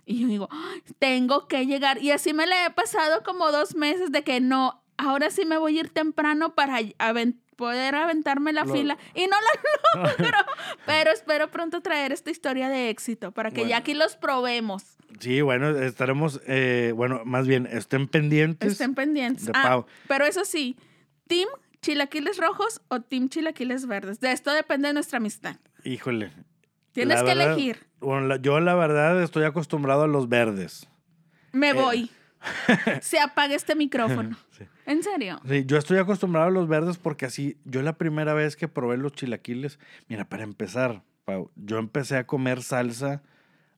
Y 0.05 0.19
yo 0.21 0.27
digo, 0.27 0.47
"Ay, 0.51 0.81
tengo 0.99 1.47
que 1.47 1.65
llegar. 1.65 2.01
Y 2.01 2.11
así 2.11 2.33
me 2.33 2.45
le 2.45 2.65
he 2.65 2.69
pasado 2.69 3.23
como 3.23 3.51
dos 3.51 3.75
meses 3.75 4.11
de 4.11 4.23
que 4.23 4.39
no, 4.39 4.83
ahora 4.97 5.31
sí 5.31 5.45
me 5.45 5.57
voy 5.57 5.77
a 5.77 5.81
ir 5.81 5.89
temprano 5.89 6.53
para 6.53 6.79
poder 7.55 7.95
aventarme 7.95 8.53
la 8.53 8.63
Lo- 8.65 8.73
fila. 8.73 8.97
Y 9.13 9.27
no 9.27 9.35
la 9.37 10.03
logro. 10.09 10.37
pero 10.85 11.11
espero 11.11 11.49
pronto 11.51 11.81
traer 11.81 12.11
esta 12.11 12.31
historia 12.31 12.69
de 12.69 12.89
éxito 12.89 13.31
para 13.31 13.49
que 13.51 13.61
Bueno. 13.61 13.69
ya 13.71 13.77
aquí 13.77 13.93
los 13.93 14.15
probemos. 14.15 14.83
Sí, 15.19 15.41
bueno, 15.41 15.69
estaremos, 15.69 16.41
eh, 16.45 16.91
bueno, 16.95 17.21
más 17.25 17.47
bien, 17.47 17.67
estén 17.71 18.07
pendientes. 18.07 18.73
Estén 18.73 18.95
pendientes. 18.95 19.45
de 19.45 19.51
Ah, 19.55 19.63
Pau. 19.63 19.85
pero 20.07 20.25
eso 20.25 20.43
sí, 20.43 20.75
¿Team 21.27 21.47
Chilaquiles 21.81 22.37
Rojos 22.37 22.81
o 22.89 22.99
Team 23.01 23.29
Chilaquiles 23.29 23.85
Verdes? 23.87 24.19
De 24.19 24.31
esto 24.31 24.51
depende 24.51 24.89
de 24.89 24.93
nuestra 24.93 25.17
amistad. 25.17 25.55
Híjole. 25.83 26.31
Tienes 26.91 27.19
que 27.21 27.27
verdad- 27.33 27.53
elegir. 27.53 27.85
Bueno, 27.99 28.27
la- 28.27 28.37
yo 28.37 28.59
la 28.59 28.75
verdad 28.75 29.21
estoy 29.23 29.43
acostumbrado 29.45 30.03
a 30.03 30.07
los 30.07 30.27
verdes. 30.29 30.87
Me 31.53 31.69
Eh. 31.69 31.73
voy. 31.73 32.11
Se 33.01 33.19
apaga 33.19 33.55
este 33.55 33.75
micrófono. 33.75 34.37
Sí. 34.57 34.63
¿En 34.85 35.03
serio? 35.03 35.39
Sí, 35.47 35.65
yo 35.65 35.77
estoy 35.77 35.97
acostumbrado 35.97 36.47
a 36.47 36.51
los 36.51 36.67
verdes 36.67 36.97
porque 36.97 37.25
así, 37.25 37.57
yo 37.65 37.81
la 37.81 37.97
primera 37.97 38.33
vez 38.33 38.55
que 38.55 38.67
probé 38.67 38.97
los 38.97 39.11
chilaquiles, 39.13 39.79
mira, 40.07 40.25
para 40.29 40.43
empezar, 40.43 41.01
Pau, 41.25 41.51
yo 41.55 41.77
empecé 41.77 42.15
a 42.17 42.25
comer 42.27 42.61
salsa 42.63 43.21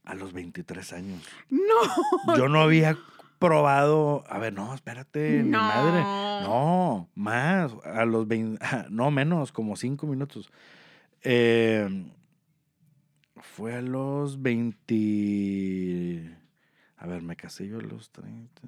a 0.04 0.14
los 0.14 0.34
23 0.34 0.94
años. 0.94 1.24
No. 1.50 2.36
Yo 2.38 2.48
no 2.48 2.62
había 2.62 2.98
probado, 3.40 4.24
a 4.30 4.38
ver, 4.40 4.54
no, 4.54 4.74
espérate, 4.74 5.44
mi 5.44 5.50
No. 5.52 5.60
madre. 5.60 6.02
No, 6.48 7.10
más, 7.16 7.74
a 7.84 8.06
los 8.06 8.28
20, 8.28 8.60
no 8.90 9.10
menos, 9.12 9.52
como 9.52 9.76
5 9.76 10.06
minutos. 10.08 10.52
Eh, 11.24 12.06
fue 13.42 13.76
a 13.76 13.82
los 13.82 14.42
20, 14.42 16.38
a 16.98 17.08
ver, 17.08 17.22
me 17.22 17.36
casé 17.36 17.68
yo 17.68 17.80
a 17.80 17.82
los 17.82 18.12
30, 18.12 18.62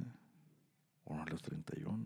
o 1.10 1.22
a 1.22 1.25
los 1.25 1.42
31. 1.42 2.06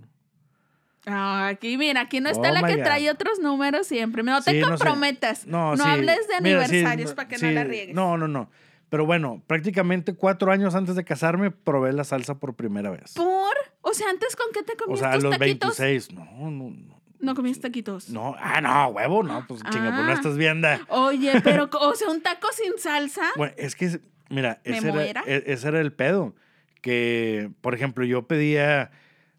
Ah, 1.05 1.47
aquí, 1.49 1.77
mira, 1.77 2.01
aquí 2.01 2.21
no 2.21 2.29
está 2.29 2.49
Oh 2.49 2.53
la 2.53 2.63
que 2.63 2.77
God. 2.77 2.83
trae 2.83 3.09
otros 3.11 3.39
números 3.39 3.85
siempre. 3.87 4.23
No 4.23 4.41
te 4.41 4.51
Sí, 4.51 4.59
no 4.59 4.65
sé. 4.65 4.69
comprometas. 4.71 5.45
No, 5.45 5.75
sí, 5.75 5.83
hables 5.85 6.27
de 6.29 6.41
mira, 6.41 6.63
aniversarios 6.63 7.09
no- 7.11 7.15
para 7.15 7.27
que 7.27 7.37
no 7.39 7.51
la 7.51 7.63
riegues. 7.65 7.93
No, 7.95 8.17
no, 8.17 8.27
no. 8.27 8.49
Pero 8.89 9.05
bueno, 9.05 9.43
prácticamente 9.47 10.13
cuatro 10.15 10.51
años 10.51 10.75
antes 10.75 10.95
de 10.95 11.03
casarme 11.03 11.51
probé 11.51 11.91
la 11.93 12.03
salsa 12.05 12.35
por 12.39 12.55
primera 12.55 12.89
vez. 12.89 13.13
¿Por? 13.15 13.53
O 13.81 13.93
sea, 13.93 14.09
antes 14.09 14.35
con 14.35 14.47
qué 14.53 14.63
te 14.63 14.73
O 14.73 14.77
comías 14.77 14.99
sea, 14.99 15.11
a 15.11 15.17
los 15.17 15.37
taquitos? 15.37 15.77
26. 15.77 16.13
No, 16.13 16.49
no, 16.51 16.69
no. 16.69 17.01
No 17.19 17.35
comías 17.35 17.59
taquitos. 17.59 18.09
No, 18.09 18.35
ah, 18.39 18.61
no, 18.61 18.87
huevo, 18.89 19.23
no, 19.23 19.45
pues 19.47 19.61
chinga, 19.63 19.91
pues 19.93 20.05
no 20.05 20.11
Ah. 20.11 20.13
estás 20.13 20.37
viendo. 20.37 20.67
Oye, 20.89 21.41
pero, 21.41 21.69
o 21.81 21.95
sea, 21.95 22.09
un 22.09 22.21
taco 22.21 22.47
sin 22.53 22.77
salsa. 22.77 23.23
Bueno, 23.35 23.53
es 23.57 23.75
que, 23.75 23.99
mira, 24.29 24.61
¿Me 24.65 24.77
ese 24.77 24.87
era, 24.87 24.93
muera? 24.93 25.23
e- 25.25 25.43
ese 25.47 25.67
era 25.69 25.79
el 25.81 25.91
pedo. 25.93 26.35
Que, 26.83 27.49
por 27.61 27.73
ejemplo, 27.73 28.03
yo 28.03 28.27
pedía, 28.27 28.91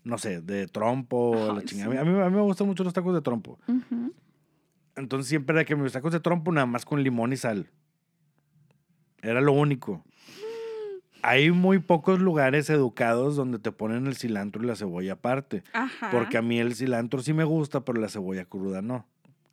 no 0.02 0.16
sé, 0.16 0.40
de 0.40 0.66
trompo, 0.66 1.34
la 1.52 1.60
Ay, 1.60 1.66
chingada. 1.66 1.92
sí. 1.92 1.98
A, 1.98 2.04
mí, 2.04 2.18
a 2.20 2.30
mí 2.30 2.34
me 2.36 2.40
gustan 2.42 2.66
mucho 2.66 2.82
los 2.84 2.94
tacos 2.94 3.14
de 3.14 3.20
trompo. 3.20 3.58
Entonces 4.96 5.28
siempre 5.28 5.54
era 5.54 5.64
que 5.66 5.76
mis 5.76 5.92
tacos 5.92 6.10
de 6.12 6.20
trompo 6.20 6.50
nada 6.52 6.66
más 6.66 6.86
con 6.86 7.02
limón 7.02 7.34
y 7.34 7.36
sal. 7.36 7.68
Era 9.20 9.42
lo 9.42 9.52
único. 9.52 10.02
Hay 11.22 11.50
muy 11.50 11.80
pocos 11.80 12.18
lugares 12.18 12.68
educados 12.70 13.36
donde 13.36 13.58
te 13.58 13.72
ponen 13.72 14.06
el 14.06 14.16
cilantro 14.16 14.62
y 14.62 14.66
la 14.66 14.74
cebolla 14.76 15.14
aparte. 15.14 15.62
Ajá. 15.74 16.10
Porque 16.10 16.38
a 16.38 16.42
mí 16.42 16.58
el 16.60 16.74
cilantro 16.74 17.20
sí 17.22 17.34
me 17.34 17.44
gusta, 17.44 17.84
pero 17.84 18.00
la 18.00 18.08
cebolla 18.08 18.44
cruda 18.46 18.80
no. 18.82 19.06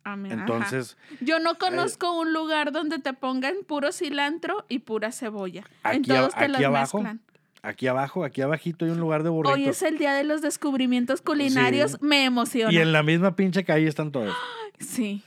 A 0.04 0.16
mí- 0.16 0.30
ajá. 0.30 0.40
Entonces, 0.40 0.96
Yo 1.20 1.40
no 1.40 1.56
conozco 1.58 2.18
un 2.18 2.32
lugar 2.32 2.72
donde 2.72 2.98
te 2.98 3.12
pongan 3.12 3.54
puro 3.66 3.92
cilantro 3.92 4.64
y 4.68 4.80
pura 4.80 5.12
cebolla. 5.12 5.64
en 5.84 6.00
Aquí 6.00 6.10
a- 6.12 6.16
todos 6.16 6.34
te 6.34 6.44
aquí 6.44 6.52
las 6.52 6.64
abajo, 6.64 6.98
mezclan. 7.02 7.20
Aquí 7.62 7.86
abajo, 7.86 8.24
aquí 8.24 8.40
abajito 8.42 8.84
hay 8.84 8.90
un 8.90 9.00
lugar 9.00 9.22
de 9.22 9.30
burritos. 9.30 9.56
Hoy 9.58 9.66
es 9.68 9.82
el 9.82 9.98
día 9.98 10.12
de 10.14 10.24
los 10.24 10.42
descubrimientos 10.42 11.22
culinarios. 11.22 11.92
Sí. 11.92 11.98
Me 12.02 12.24
emociona. 12.24 12.72
y 12.72 12.78
en 12.78 12.92
la 12.92 13.02
misma 13.02 13.36
pinche 13.36 13.64
calle 13.64 13.86
están 13.88 14.12
todos. 14.12 14.34
Sí, 14.80 15.22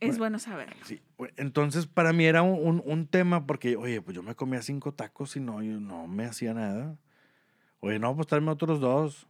es 0.00 0.18
bueno 0.18 0.40
saberlo. 0.40 0.74
Sí, 0.84 1.00
Entonces, 1.36 1.86
para 1.86 2.12
mí 2.12 2.24
era 2.24 2.42
un, 2.42 2.58
un- 2.66 2.82
un 2.84 3.06
tema 3.06 3.46
porque, 3.46 3.76
oye, 3.76 4.02
pues 4.02 4.16
yo 4.16 4.22
me 4.24 4.34
comía 4.34 4.62
cinco 4.62 4.92
tacos 4.92 5.36
y 5.36 5.40
no, 5.40 5.62
yo 5.62 5.78
no 5.78 6.08
me 6.08 6.24
hacía 6.24 6.54
nada. 6.54 6.96
Oye, 7.78 8.00
no, 8.00 8.16
pues 8.16 8.26
tráeme 8.26 8.50
otros 8.50 8.80
dos. 8.80 9.28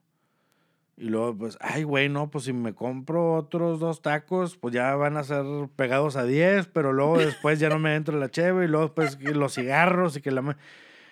Y 0.97 1.11
luego, 1.11 1.37
pues, 1.37 1.59
ay, 1.61 1.83
güey, 1.83 2.09
no, 2.09 2.31
pues 2.31 2.45
si 2.45 2.55
me 2.55 2.73
compro 2.75 3.35
otros 3.35 3.81
dos 3.81 4.01
tacos, 4.01 4.57
pues 4.57 4.73
ya 4.73 4.95
van 4.95 5.19
a 5.19 5.25
ser 5.25 5.45
pegados 5.77 6.17
a 6.17 6.25
10, 6.25 6.69
pero 6.69 6.95
luego 6.95 7.19
después 7.19 7.59
ya 7.61 7.69
no 7.69 7.79
me 7.79 7.95
entra 7.97 8.17
la 8.17 8.31
cheve 8.31 8.65
y 8.65 8.69
luego 8.69 8.95
que 8.95 9.35
los 9.35 9.55
cigarros 9.55 10.17
y 10.17 10.23
que 10.23 10.31
la... 10.31 10.57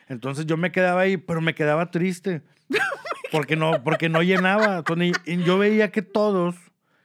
Entonces 0.08 0.46
yo 0.46 0.56
me 0.56 0.72
quedaba 0.72 1.02
ahí, 1.02 1.16
pero 1.16 1.40
me 1.40 1.54
quedaba 1.54 1.90
triste. 1.90 2.42
Porque 3.32 3.56
no, 3.56 3.82
porque 3.82 4.08
no 4.08 4.22
llenaba. 4.22 4.78
Entonces, 4.78 5.16
yo 5.44 5.58
veía 5.58 5.90
que 5.90 6.02
todos, 6.02 6.54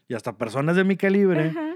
y 0.08 0.14
hasta 0.14 0.38
personas 0.38 0.76
de 0.76 0.84
mi 0.84 0.96
calibre, 0.96 1.50
Ajá. 1.50 1.70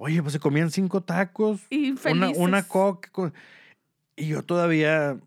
Oye, 0.00 0.22
pues 0.22 0.32
se 0.32 0.38
comían 0.38 0.70
cinco 0.70 1.02
tacos, 1.02 1.66
Y 1.70 1.90
una, 2.08 2.28
una 2.30 2.62
coca. 2.62 3.32
Y 4.14 4.28
yo 4.28 4.44
todavía 4.44 5.18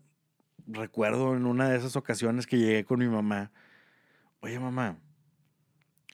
recuerdo 0.66 1.36
en 1.36 1.44
una 1.44 1.68
de 1.68 1.76
esas 1.76 1.94
ocasiones 1.94 2.46
que 2.46 2.56
llegué 2.56 2.84
con 2.84 2.98
mi 2.98 3.06
mamá. 3.06 3.50
Oye, 4.40 4.58
mamá, 4.58 4.96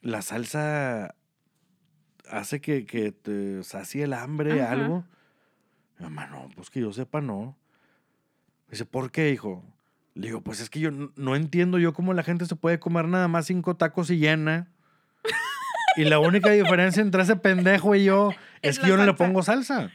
la 0.03 0.23
salsa 0.23 1.15
hace 2.29 2.61
que, 2.61 2.85
que 2.85 3.13
te 3.13 3.63
sacie 3.63 4.03
el 4.03 4.13
hambre, 4.13 4.61
Ajá. 4.61 4.73
algo. 4.73 5.05
Mi 5.99 6.05
mamá, 6.05 6.27
no, 6.27 6.49
pues 6.57 6.69
que 6.69 6.81
yo 6.81 6.93
sepa, 6.93 7.21
no. 7.21 7.57
Dice, 8.71 8.85
¿por 8.85 9.11
qué, 9.11 9.31
hijo? 9.31 9.65
Le 10.15 10.29
digo, 10.29 10.41
pues 10.41 10.61
es 10.61 10.69
que 10.69 10.81
yo 10.81 10.91
no 10.91 11.37
entiendo 11.37 11.79
yo 11.79 11.93
cómo 11.93 12.13
la 12.13 12.23
gente 12.23 12.47
se 12.47 12.57
puede 12.57 12.79
comer 12.79 13.07
nada 13.07 13.29
más 13.29 13.47
cinco 13.47 13.77
tacos 13.77 14.11
y 14.11 14.19
llena. 14.19 14.69
Y 15.97 16.05
la 16.05 16.19
única 16.19 16.51
diferencia 16.51 17.03
entre 17.03 17.23
ese 17.23 17.37
pendejo 17.37 17.95
y 17.95 18.05
yo 18.05 18.31
es, 18.63 18.77
Es 18.77 18.79
que 18.79 18.89
yo 18.89 18.97
no 18.97 19.05
le 19.05 19.15
pongo 19.15 19.43
salsa. 19.43 19.91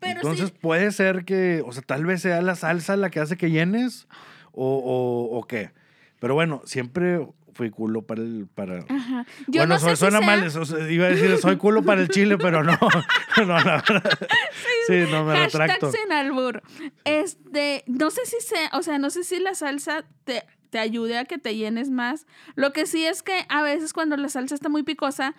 Pero 0.00 0.20
Entonces 0.20 0.48
sí, 0.48 0.54
puede 0.60 0.90
ser 0.92 1.24
que, 1.24 1.62
o 1.64 1.72
sea, 1.72 1.82
tal 1.82 2.04
vez 2.04 2.20
sea 2.20 2.42
la 2.42 2.56
salsa 2.56 2.96
la 2.96 3.10
que 3.10 3.20
hace 3.20 3.36
que 3.36 3.50
llenes 3.50 4.06
o, 4.52 4.76
o, 4.76 5.38
o 5.38 5.46
qué. 5.46 5.72
Pero 6.20 6.34
bueno, 6.34 6.62
siempre 6.64 7.26
fui 7.54 7.70
culo 7.70 8.02
para 8.02 8.20
el... 8.22 8.46
Para... 8.54 8.84
Ajá. 8.88 9.24
Yo 9.46 9.60
bueno, 9.60 9.74
no 9.74 9.80
si 9.80 9.96
suena 9.96 10.18
sea- 10.18 10.26
mal, 10.26 10.42
eso, 10.44 10.64
se- 10.64 10.92
iba 10.92 11.06
a 11.06 11.10
decir 11.10 11.36
soy 11.38 11.56
culo 11.56 11.82
para 11.82 12.02
el 12.02 12.08
chile, 12.08 12.36
pero 12.38 12.62
no. 12.62 12.76
no, 13.38 13.44
la 13.46 13.82
verdad. 13.88 14.18
Sí, 14.86 15.04
no, 15.10 15.24
me 15.24 15.34
retracto. 15.44 15.90
sin 15.90 16.12
albur. 16.12 16.62
Este, 17.04 17.84
no 17.86 18.10
sé 18.10 18.26
si 18.26 18.36
sea, 18.40 18.70
o 18.72 18.82
sea, 18.82 18.98
no 18.98 19.10
sé 19.10 19.24
si 19.24 19.38
la 19.38 19.54
salsa 19.54 20.04
te, 20.24 20.42
te 20.70 20.78
ayude 20.78 21.18
a 21.18 21.24
que 21.24 21.38
te 21.38 21.54
llenes 21.56 21.90
más. 21.90 22.26
Lo 22.54 22.72
que 22.72 22.86
sí 22.86 23.04
es 23.04 23.22
que 23.22 23.46
a 23.48 23.62
veces 23.62 23.92
cuando 23.92 24.16
la 24.16 24.28
salsa 24.28 24.54
está 24.54 24.68
muy 24.68 24.82
picosa, 24.82 25.34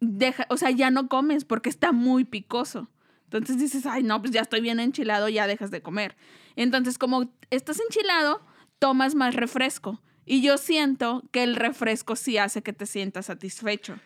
deja, 0.00 0.46
o 0.50 0.56
sea, 0.56 0.70
ya 0.70 0.90
no 0.90 1.08
comes 1.08 1.44
porque 1.44 1.68
está 1.70 1.92
muy 1.92 2.24
picoso. 2.24 2.88
Entonces 3.24 3.58
dices, 3.58 3.86
ay, 3.86 4.02
no, 4.02 4.20
pues 4.20 4.32
ya 4.32 4.42
estoy 4.42 4.60
bien 4.60 4.78
enchilado, 4.78 5.28
ya 5.28 5.46
dejas 5.46 5.70
de 5.70 5.82
comer. 5.82 6.16
Entonces, 6.56 6.98
como 6.98 7.32
estás 7.50 7.80
enchilado, 7.80 8.40
tomas 8.78 9.14
más 9.16 9.34
refresco. 9.34 10.00
Y 10.26 10.42
yo 10.42 10.56
siento 10.58 11.22
que 11.30 11.42
el 11.42 11.56
refresco 11.56 12.16
sí 12.16 12.38
hace 12.38 12.62
que 12.62 12.72
te 12.72 12.86
sientas 12.86 13.26
satisfecho. 13.26 13.96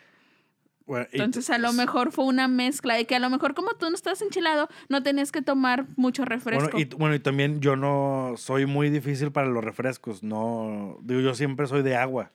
Bueno, 0.87 1.07
Entonces, 1.13 1.51
a 1.51 1.59
lo 1.59 1.73
mejor 1.75 2.13
fue 2.13 2.25
una 2.25 2.49
mezcla 2.49 2.95
de 2.95 3.05
que 3.07 3.15
a 3.15 3.19
lo 3.19 3.29
mejor 3.29 3.55
como 3.55 3.73
tú 3.75 3.91
no 3.91 3.95
estás 3.95 4.23
enchilado, 4.23 4.69
no 4.89 5.03
tenías 5.03 5.31
que 5.33 5.43
tomar 5.43 5.85
mucho 5.97 6.25
refresco. 6.25 6.71
Bueno 6.73 6.79
y, 6.81 6.85
bueno, 6.97 7.15
y 7.15 7.19
también 7.21 7.61
yo 7.61 7.77
no 7.77 8.33
soy 8.39 8.65
muy 8.65 8.89
difícil 8.89 9.31
para 9.31 9.49
los 9.49 9.63
refrescos. 9.63 10.23
No, 10.23 10.99
digo, 11.03 11.21
yo 11.21 11.35
siempre 11.35 11.67
soy 11.67 11.83
de 11.83 11.95
agua. 11.95 12.33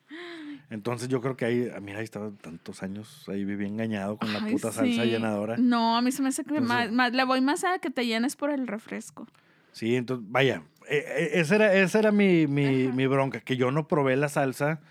Entonces 0.70 1.08
yo 1.10 1.20
creo 1.20 1.36
que 1.36 1.46
ahí, 1.46 1.68
ah, 1.76 1.80
mira, 1.80 1.98
ahí 2.00 2.04
estaba 2.04 2.32
tantos 2.32 2.84
años, 2.84 3.26
ahí 3.28 3.44
viví 3.44 3.66
engañado 3.66 4.18
con 4.18 4.32
la 4.34 4.44
Ay, 4.44 4.54
puta 4.54 4.72
salsa 4.72 5.04
sí. 5.04 5.10
llenadora. 5.10 5.58
No, 5.58 5.98
a 5.98 6.02
mí 6.04 6.12
se 6.12 6.22
me 6.22 6.30
hace 6.30 6.44
que 6.44 6.56
Entonces- 6.56 6.70
más, 6.70 6.92
más- 6.92 7.12
le 7.14 7.24
voy 7.26 7.42
más 7.42 7.64
a 7.64 7.80
que 7.80 7.90
te 7.90 8.06
llenes 8.06 8.36
por 8.36 8.52
el 8.52 8.68
refresco. 8.68 9.28
Sí, 9.72 9.96
entonces, 9.96 10.26
vaya, 10.30 10.62
eh, 10.90 11.06
eh, 11.08 11.30
esa 11.40 11.56
era, 11.56 11.74
esa 11.74 12.00
era 12.00 12.12
mi, 12.12 12.48
mi, 12.48 12.88
mi 12.90 13.08
bronca, 13.08 13.40
que 13.42 13.58
yo 13.58 13.72
no 13.72 13.88
probé 13.88 14.16
la 14.16 14.30
salsa 14.30 14.82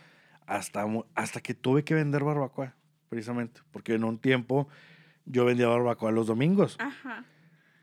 hasta, 0.46 0.84
hasta 1.14 1.40
que 1.40 1.54
tuve 1.54 1.84
que 1.84 1.94
vender 1.94 2.24
barbacoa, 2.24 2.74
precisamente, 3.08 3.60
porque 3.70 3.94
en 3.94 4.04
un 4.04 4.18
tiempo 4.18 4.68
yo 5.24 5.44
vendía 5.44 5.68
barbacoa 5.68 6.10
los 6.12 6.26
domingos, 6.26 6.76
Ajá. 6.80 7.24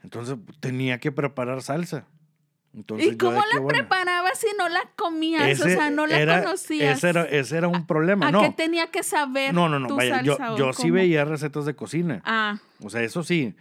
entonces 0.04 0.38
tenía 0.60 1.00
que 1.00 1.12
preparar 1.12 1.62
salsa. 1.62 2.06
Entonces, 2.72 3.14
¿Y 3.14 3.18
cómo 3.18 3.34
la 3.52 3.60
bueno, 3.62 3.68
preparabas 3.68 4.38
si 4.38 4.46
no 4.56 4.70
la 4.70 4.82
comías? 4.96 5.60
o 5.60 5.64
sea, 5.64 5.90
no 5.90 6.06
la 6.06 6.20
era- 6.20 6.44
conocías. 6.44 7.00
Ese 7.00 7.10
era, 7.10 7.24
ese 7.24 7.58
era 7.58 7.68
un 7.68 7.88
problema, 7.88 8.28
¿A 8.28 8.32
no. 8.32 8.42
qué 8.42 8.52
tenía 8.52 8.92
que 8.92 9.02
saber 9.02 9.56
No, 9.56 9.68
no, 9.70 9.80
no, 9.80 9.88
tu 9.88 9.96
vaya, 9.96 10.22
yo, 10.22 10.38
salsa 10.38 10.56
yo 10.56 10.72
sí 10.74 10.92
veía 10.92 11.26
recetas 11.26 11.66
de 11.66 11.76
cocina, 11.76 12.22
Ah, 12.26 12.60
o 12.84 12.92
sea, 12.92 13.02
eso 13.02 13.24
sí, 13.24 13.56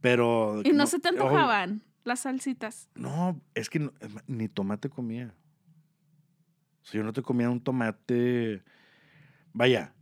pero... 0.00 0.62
y 0.64 0.72
no, 0.72 0.86
se 0.86 0.98
te 1.00 1.08
antojaban 1.08 1.82
las 2.06 2.20
salsitas. 2.20 2.88
No, 2.94 3.40
es 3.54 3.68
que 3.68 3.78
no- 3.80 3.92
ni 4.26 4.48
tomate 4.48 4.88
comía. 4.88 5.34
O 6.82 6.84
sea, 6.86 7.00
yo 7.00 7.04
no 7.04 7.12
te 7.12 7.22
comía 7.22 7.50
un 7.50 7.60
tomate. 7.60 8.62
Vaya, 9.52 9.92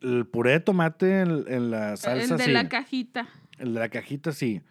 el 0.00 0.26
puré 0.26 0.52
de 0.52 0.60
tomate 0.60 1.20
en, 1.20 1.44
en 1.48 1.70
la 1.70 1.96
salsa 1.96 2.34
el 2.34 2.38
de 2.38 2.44
sí. 2.44 2.50
la 2.52 2.68
cajita 2.68 3.28
el 3.58 3.74
de 3.74 3.80
la 3.80 3.88
cajita 3.88 4.32
sí. 4.32 4.62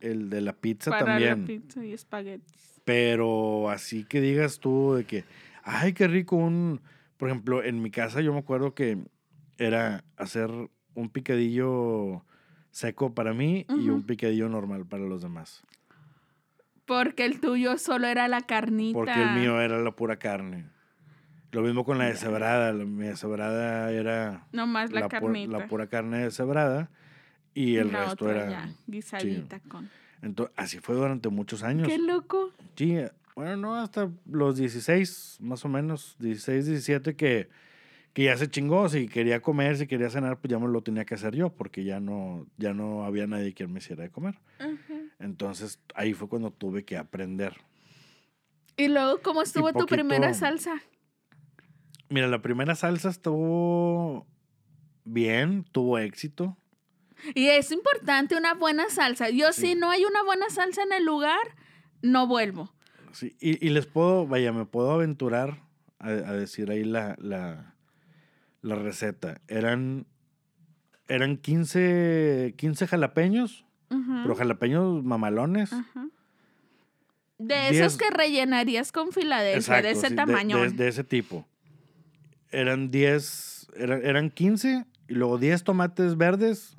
El 0.00 0.28
de 0.28 0.40
la 0.40 0.52
pizza 0.54 0.90
para 0.90 1.06
también. 1.06 1.40
la 1.40 1.46
pizza 1.46 1.84
y 1.84 1.92
espaguetis. 1.92 2.80
Pero 2.84 3.70
así 3.70 4.04
que 4.04 4.20
digas 4.20 4.58
tú 4.58 4.94
de 4.94 5.04
que, 5.04 5.24
ay, 5.62 5.94
qué 5.94 6.08
rico 6.08 6.36
un. 6.36 6.82
Por 7.16 7.30
ejemplo, 7.30 7.62
en 7.62 7.80
mi 7.80 7.90
casa 7.90 8.20
yo 8.20 8.32
me 8.32 8.40
acuerdo 8.40 8.74
que 8.74 8.98
era 9.56 10.04
hacer 10.16 10.50
un 10.94 11.08
picadillo 11.08 12.24
seco 12.70 13.14
para 13.14 13.32
mí 13.32 13.66
y 13.68 13.88
un 13.88 14.02
picadillo 14.02 14.48
normal 14.48 14.84
para 14.84 15.04
los 15.04 15.22
demás. 15.22 15.62
Porque 16.86 17.24
el 17.24 17.40
tuyo 17.40 17.78
solo 17.78 18.06
era 18.06 18.28
la 18.28 18.42
carnita. 18.42 18.94
Porque 18.98 19.22
el 19.22 19.30
mío 19.32 19.60
era 19.60 19.78
la 19.78 19.92
pura 19.92 20.18
carne. 20.18 20.66
Lo 21.52 21.62
mismo 21.62 21.84
con 21.84 21.98
la 21.98 22.06
deshebrada. 22.06 22.72
La, 22.72 22.84
mi 22.84 23.06
deshebrada 23.06 23.90
era 23.92 24.46
Nomás 24.52 24.92
la, 24.92 25.06
pu- 25.06 25.10
carnita. 25.10 25.52
la 25.58 25.66
pura 25.66 25.86
carne 25.86 26.18
deshebrada 26.24 26.90
y 27.54 27.76
el 27.76 27.92
la 27.92 28.00
resto 28.06 28.24
otra 28.26 28.30
era... 28.32 28.50
ya, 28.50 28.68
guisadita 28.86 29.60
con. 29.60 29.88
Entonces, 30.22 30.54
así 30.58 30.78
fue 30.80 30.94
durante 30.96 31.28
muchos 31.28 31.62
años. 31.62 31.86
Qué 31.88 31.98
loco. 31.98 32.50
Sí, 32.76 32.96
bueno, 33.36 33.56
no, 33.56 33.74
hasta 33.76 34.10
los 34.26 34.56
16, 34.56 35.38
más 35.40 35.64
o 35.64 35.68
menos, 35.68 36.16
16, 36.18 36.66
17, 36.66 37.14
que, 37.14 37.48
que 38.14 38.24
ya 38.24 38.36
se 38.36 38.48
chingó. 38.48 38.88
Si 38.88 39.06
quería 39.08 39.40
comer, 39.40 39.76
si 39.76 39.86
quería 39.86 40.10
cenar, 40.10 40.38
pues 40.38 40.50
ya 40.50 40.58
me 40.58 40.66
lo 40.68 40.82
tenía 40.82 41.04
que 41.04 41.14
hacer 41.14 41.34
yo, 41.36 41.50
porque 41.50 41.84
ya 41.84 42.00
no, 42.00 42.46
ya 42.56 42.72
no 42.74 43.04
había 43.04 43.26
nadie 43.26 43.52
quien 43.54 43.72
me 43.72 43.78
hiciera 43.78 44.02
de 44.02 44.10
comer. 44.10 44.34
Ujú. 44.60 44.93
Entonces, 45.24 45.80
ahí 45.94 46.12
fue 46.12 46.28
cuando 46.28 46.50
tuve 46.50 46.84
que 46.84 46.96
aprender. 46.98 47.56
Y 48.76 48.88
luego, 48.88 49.20
¿cómo 49.22 49.40
estuvo 49.42 49.72
tu 49.72 49.86
primera 49.86 50.34
salsa? 50.34 50.82
Mira, 52.10 52.26
la 52.28 52.42
primera 52.42 52.74
salsa 52.74 53.08
estuvo 53.08 54.26
bien, 55.04 55.64
tuvo 55.72 55.98
éxito. 55.98 56.56
Y 57.34 57.46
es 57.46 57.72
importante 57.72 58.36
una 58.36 58.52
buena 58.54 58.90
salsa. 58.90 59.30
Yo, 59.30 59.52
Sí. 59.52 59.68
si 59.68 59.74
no 59.76 59.88
hay 59.90 60.04
una 60.04 60.22
buena 60.24 60.50
salsa 60.50 60.82
en 60.82 60.92
el 60.92 61.04
lugar, 61.06 61.56
no 62.02 62.26
vuelvo. 62.26 62.74
Sí, 63.12 63.34
y, 63.40 63.64
y 63.66 63.70
les 63.70 63.86
puedo, 63.86 64.26
vaya, 64.26 64.52
me 64.52 64.66
puedo 64.66 64.90
aventurar 64.90 65.62
a, 65.98 66.08
a 66.08 66.32
decir 66.34 66.70
ahí 66.70 66.84
la, 66.84 67.16
la, 67.18 67.74
la 68.60 68.74
receta. 68.74 69.40
Eran, 69.48 70.06
eran 71.08 71.38
15, 71.38 72.54
15 72.58 72.86
jalapeños, 72.88 73.64
Pero 74.22 74.34
jalapeños 74.34 75.02
mamalones. 75.04 75.70
De 77.38 77.54
Diez- 77.70 77.80
esos 77.80 77.96
que 77.96 78.10
rellenarías 78.10 78.92
con 78.92 79.12
Filadelfia, 79.12 79.82
de 79.82 79.90
ese 79.90 80.08
sí, 80.10 80.14
tamaño. 80.14 80.58
De, 80.60 80.70
de 80.70 80.88
ese 80.88 81.04
tipo. 81.04 81.46
Eran 82.50 82.90
10, 82.90 83.68
eran, 83.76 84.04
eran 84.04 84.30
15 84.30 84.86
y 85.08 85.14
luego 85.14 85.38
10 85.38 85.64
tomates 85.64 86.16
verdes 86.16 86.74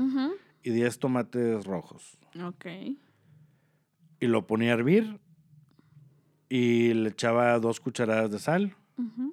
y 0.63 0.69
10 0.72 1.00
tomates 1.00 1.65
rojos. 1.65 2.17
Ok. 2.41 2.65
Y 4.22 4.27
lo 4.27 4.48
ponía 4.48 4.72
a 4.72 4.75
hervir 4.75 5.19
y 6.48 6.93
le 6.93 7.10
echaba 7.10 7.60
dos 7.60 7.79
cucharadas 7.79 8.31
de 8.31 8.39
sal. 8.39 8.75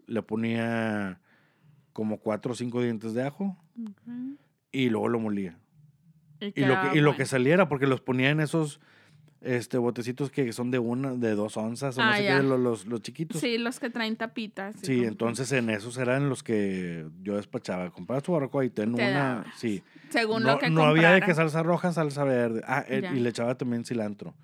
Le 0.06 0.22
ponía 0.22 1.20
como 1.92 2.18
cuatro 2.18 2.52
o 2.52 2.54
cinco 2.56 2.82
dientes 2.82 3.14
de 3.14 3.22
ajo 3.22 3.56
y 4.72 4.88
luego 4.90 5.08
lo 5.08 5.20
molía. 5.20 5.56
Y, 6.54 6.60
Y 6.60 6.64
lo, 6.64 6.80
que, 6.80 6.98
y 6.98 7.00
lo 7.00 7.08
bueno. 7.10 7.16
que 7.16 7.26
saliera, 7.26 7.68
porque 7.68 7.86
los 7.86 8.00
ponía 8.00 8.30
en 8.30 8.40
esos 8.40 8.80
este, 9.40 9.76
botecitos 9.78 10.30
que 10.30 10.52
son 10.52 10.70
de 10.70 10.78
una, 10.78 11.12
de 11.14 11.34
dos 11.34 11.56
onzas, 11.56 11.98
o 11.98 12.00
no 12.02 12.08
Ah, 12.10 12.16
sé 12.16 12.24
ya. 12.24 12.36
qué, 12.36 12.42
los, 12.44 12.60
los, 12.60 12.86
los 12.86 13.02
chiquitos. 13.02 13.40
Sí, 13.40 13.58
los 13.58 13.80
que 13.80 13.90
traen 13.90 14.16
tapitas. 14.16 14.76
Sí, 14.82 14.96
como- 14.98 15.08
entonces 15.08 15.50
en 15.52 15.68
esos 15.70 15.98
eran 15.98 16.28
los 16.28 16.42
que 16.42 17.06
yo 17.22 17.36
despachaba. 17.36 17.90
Comprabas 17.90 18.22
tu 18.22 18.32
barbacoa 18.32 18.64
y 18.64 18.70
ten 18.70 18.94
Te 18.94 19.02
una. 19.10 19.44
Sí. 19.56 19.82
Según 20.10 20.42
No, 20.44 20.52
lo 20.52 20.58
que 20.58 20.70
no 20.70 20.84
había 20.84 21.10
de 21.12 21.22
que 21.22 21.34
salsa 21.34 21.62
roja, 21.62 21.92
salsa 21.92 22.22
verde. 22.24 22.62
Ah, 22.66 22.84
eh, 22.88 23.00
Ya. 23.02 23.12
y 23.14 23.20
le 23.20 23.30
echaba 23.30 23.56
también 23.56 23.84
cilantro. 23.84 24.34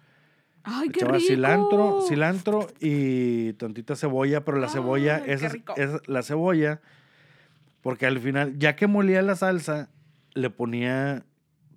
Ay, 0.65 0.89
Le 0.89 0.93
qué 0.93 1.01
echaba 1.01 1.17
rico. 1.19 1.29
cilantro, 1.29 2.01
cilantro 2.09 2.67
y 2.81 3.53
tantita 3.55 3.95
cebolla, 3.95 4.45
pero 4.45 4.59
la 4.59 4.69
cebolla, 4.69 5.23
Ay, 5.25 5.31
esa 5.31 5.47
es, 5.47 5.53
rico. 5.53 5.75
es 5.77 5.91
la 6.09 6.23
cebolla, 6.23 6.81
porque 7.83 8.05
al 8.07 8.19
final, 8.19 8.59
ya 8.59 8.75
que 8.75 8.87
molía 8.89 9.23
la 9.23 9.37
salsa, 9.37 9.89
le 10.35 10.51
ponía 10.51 11.25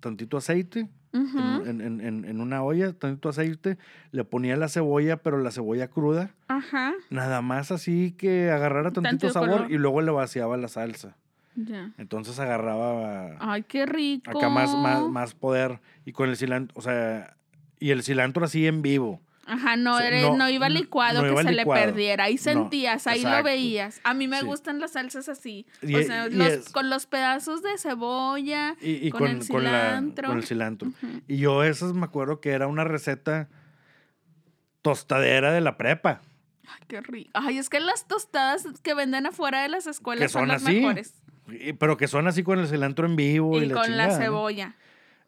tantito 0.02 0.36
aceite 0.36 0.88
en, 1.14 1.80
en- 1.80 2.00
en- 2.00 2.24
en 2.26 2.40
una 2.40 2.62
olla, 2.62 2.92
tantito 2.92 3.28
aceite, 3.30 3.78
le 4.10 4.24
ponía 4.24 4.56
la 4.56 4.68
cebolla, 4.68 5.16
pero 5.18 5.38
la 5.38 5.50
cebolla 5.50 5.88
cruda, 5.88 6.34
Ajá. 6.48 6.92
nada 7.10 7.40
más 7.42 7.70
así 7.70 8.12
que 8.12 8.50
agarrara 8.50 8.90
tantito 8.90 9.30
sabor 9.30 9.50
color. 9.50 9.70
y 9.70 9.78
luego 9.78 10.00
le 10.02 10.10
vaciaba 10.10 10.56
la 10.58 10.68
salsa. 10.68 11.16
Ya. 11.54 11.92
Entonces 11.98 12.38
agarraba 12.38 13.36
Ay, 13.40 13.62
qué 13.62 13.84
rico. 13.86 14.30
acá 14.30 14.48
más, 14.48 14.74
más, 14.74 15.08
más 15.10 15.34
poder 15.34 15.80
y 16.06 16.12
con 16.12 16.30
el 16.30 16.36
cilantro, 16.36 16.78
o 16.78 16.82
sea, 16.82 17.36
y 17.78 17.90
el 17.90 18.02
cilantro 18.02 18.44
así 18.44 18.66
en 18.66 18.80
vivo. 18.82 19.20
Ajá, 19.44 19.76
no, 19.76 19.98
no- 19.98 20.36
no, 20.36 20.48
iba 20.48 20.68
licuado 20.68 21.20
no 21.20 21.26
que 21.26 21.32
iba 21.32 21.42
se 21.42 21.50
licuado. 21.52 21.80
le 21.80 21.86
perdiera. 21.92 22.24
Ahí 22.24 22.38
sentías, 22.38 23.06
ahí 23.08 23.22
lo 23.24 23.42
veías. 23.42 24.00
A 24.04 24.14
mí 24.14 24.28
me 24.28 24.38
Sí. 24.40 24.46
gustan 24.46 24.78
las 24.78 24.92
salsas 24.92 25.28
así. 25.28 25.66
Y- 25.82 25.96
o 25.96 26.02
sea, 26.04 26.28
y 26.28 26.30
los- 26.34 26.46
es- 26.48 26.68
con 26.68 26.88
los 26.90 27.06
pedazos 27.06 27.60
de 27.62 27.76
cebolla. 27.76 28.76
Y, 28.80 29.06
y 29.06 29.10
Con 29.10 29.20
con, 29.22 29.30
el 29.30 29.48
con 29.48 29.64
la- 29.64 29.70
cilantro. 29.88 30.28
con 30.28 30.38
el 30.38 30.44
cilantro. 30.44 30.92
Y 31.26 31.38
yo 31.38 31.64
esas 31.64 31.92
me 31.92 32.04
acuerdo 32.04 32.40
que 32.40 32.50
era 32.50 32.68
una 32.68 32.84
receta 32.84 33.48
tostadera 34.82 35.52
de 35.52 35.60
la 35.60 35.76
prepa. 35.76 36.20
Ay, 36.66 36.80
qué 36.88 37.00
rico. 37.00 37.30
Ay, 37.34 37.58
es 37.58 37.68
que 37.68 37.80
las 37.80 38.06
tostadas 38.06 38.64
que 38.82 38.94
venden 38.94 39.26
afuera 39.26 39.62
de 39.62 39.68
las 39.68 39.86
escuelas 39.86 40.30
son 40.32 40.42
son 40.42 40.48
las 40.48 40.62
así. 40.62 40.76
mejores. 40.76 41.14
Pero 41.78 41.96
que 41.96 42.08
son 42.08 42.26
así 42.28 42.42
con 42.42 42.58
el 42.58 42.68
cilantro 42.68 43.06
en 43.06 43.16
vivo. 43.16 43.60
Y, 43.60 43.64
Y 43.64 43.66
la 43.66 43.74
con 43.74 43.96
la 43.96 44.16
cebolla. 44.16 44.74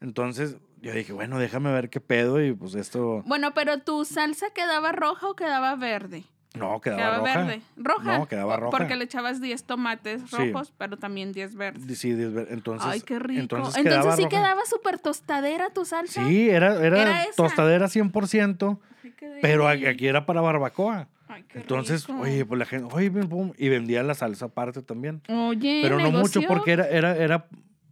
Entonces 0.01 0.57
yo 0.85 0.93
dije, 0.93 1.13
bueno, 1.13 1.39
déjame 1.39 1.73
ver 1.73 1.89
qué 1.91 2.01
pedo. 2.01 2.43
Y 2.45 2.53
pues 2.53 2.75
esto. 2.75 3.23
Bueno, 3.27 3.55
pero 3.55 3.79
tu 3.79 4.05
salsa 4.05 4.51
quedaba 4.55 4.93
roja 4.93 5.29
o 5.29 5.35
quedaba 5.37 5.75
verde? 5.77 6.25
No, 6.55 6.81
quedaba, 6.81 7.01
Quedaba 7.03 7.19
roja. 7.19 7.39
verde. 7.45 7.63
Roja. 7.77 8.19
No, 8.19 8.29
quedaba 8.29 8.57
roja. 8.57 8.71
Porque 8.79 8.95
le 8.95 9.05
echabas 9.05 9.41
10 9.41 9.65
tomates 9.65 10.23
Sí. 10.31 10.53
rojos, 10.53 10.73
pero 10.79 10.97
también 10.99 11.33
10 11.33 11.57
verdes. 11.57 11.99
Sí, 11.99 12.13
diez 12.13 12.33
ver- 12.33 12.47
entonces. 12.51 12.89
Ay, 12.89 13.01
qué 13.01 13.19
rico. 13.19 13.41
Entonces, 13.41 13.77
Entonces, 13.77 14.01
quedaba 14.03 14.17
sí 14.17 14.23
roja. 14.23 14.37
quedaba 14.37 14.61
súper 14.67 14.99
tostadera 15.01 15.71
tu 15.71 15.85
salsa. 15.85 16.25
Sí, 16.29 16.49
era, 16.49 16.75
era, 16.85 17.01
Era 17.01 17.21
tostadera 17.37 17.89
100%, 17.89 18.79
Ay, 19.03 19.13
pero 19.43 19.67
aquí 19.67 20.07
era 20.07 20.27
para 20.27 20.41
barbacoa. 20.43 21.09
Ay, 21.27 21.43
qué 21.49 21.59
Entonces, 21.59 22.07
rico. 22.07 22.21
oye, 22.21 22.45
pues 22.45 22.59
la 22.59 22.67
gente, 22.67 22.87
oye, 22.95 23.11
pum, 23.11 23.53
y 23.59 23.69
vendía 23.69 24.05
la 24.05 24.15
salsa 24.15 24.45
aparte 24.45 24.81
también. 24.83 25.23
Oye, 25.29 25.81
Pero 25.83 25.99
no 25.99 26.13
mucho 26.13 26.41
porque 26.47 26.71
era, 26.73 26.87
era, 26.89 27.17
era, 27.17 27.47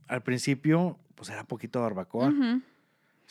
al 0.06 0.22
principio, 0.22 0.98
pues 1.16 1.30
era 1.30 1.42
poquito 1.42 1.80
barbacoa. 1.80 2.28
Ujú. 2.28 2.60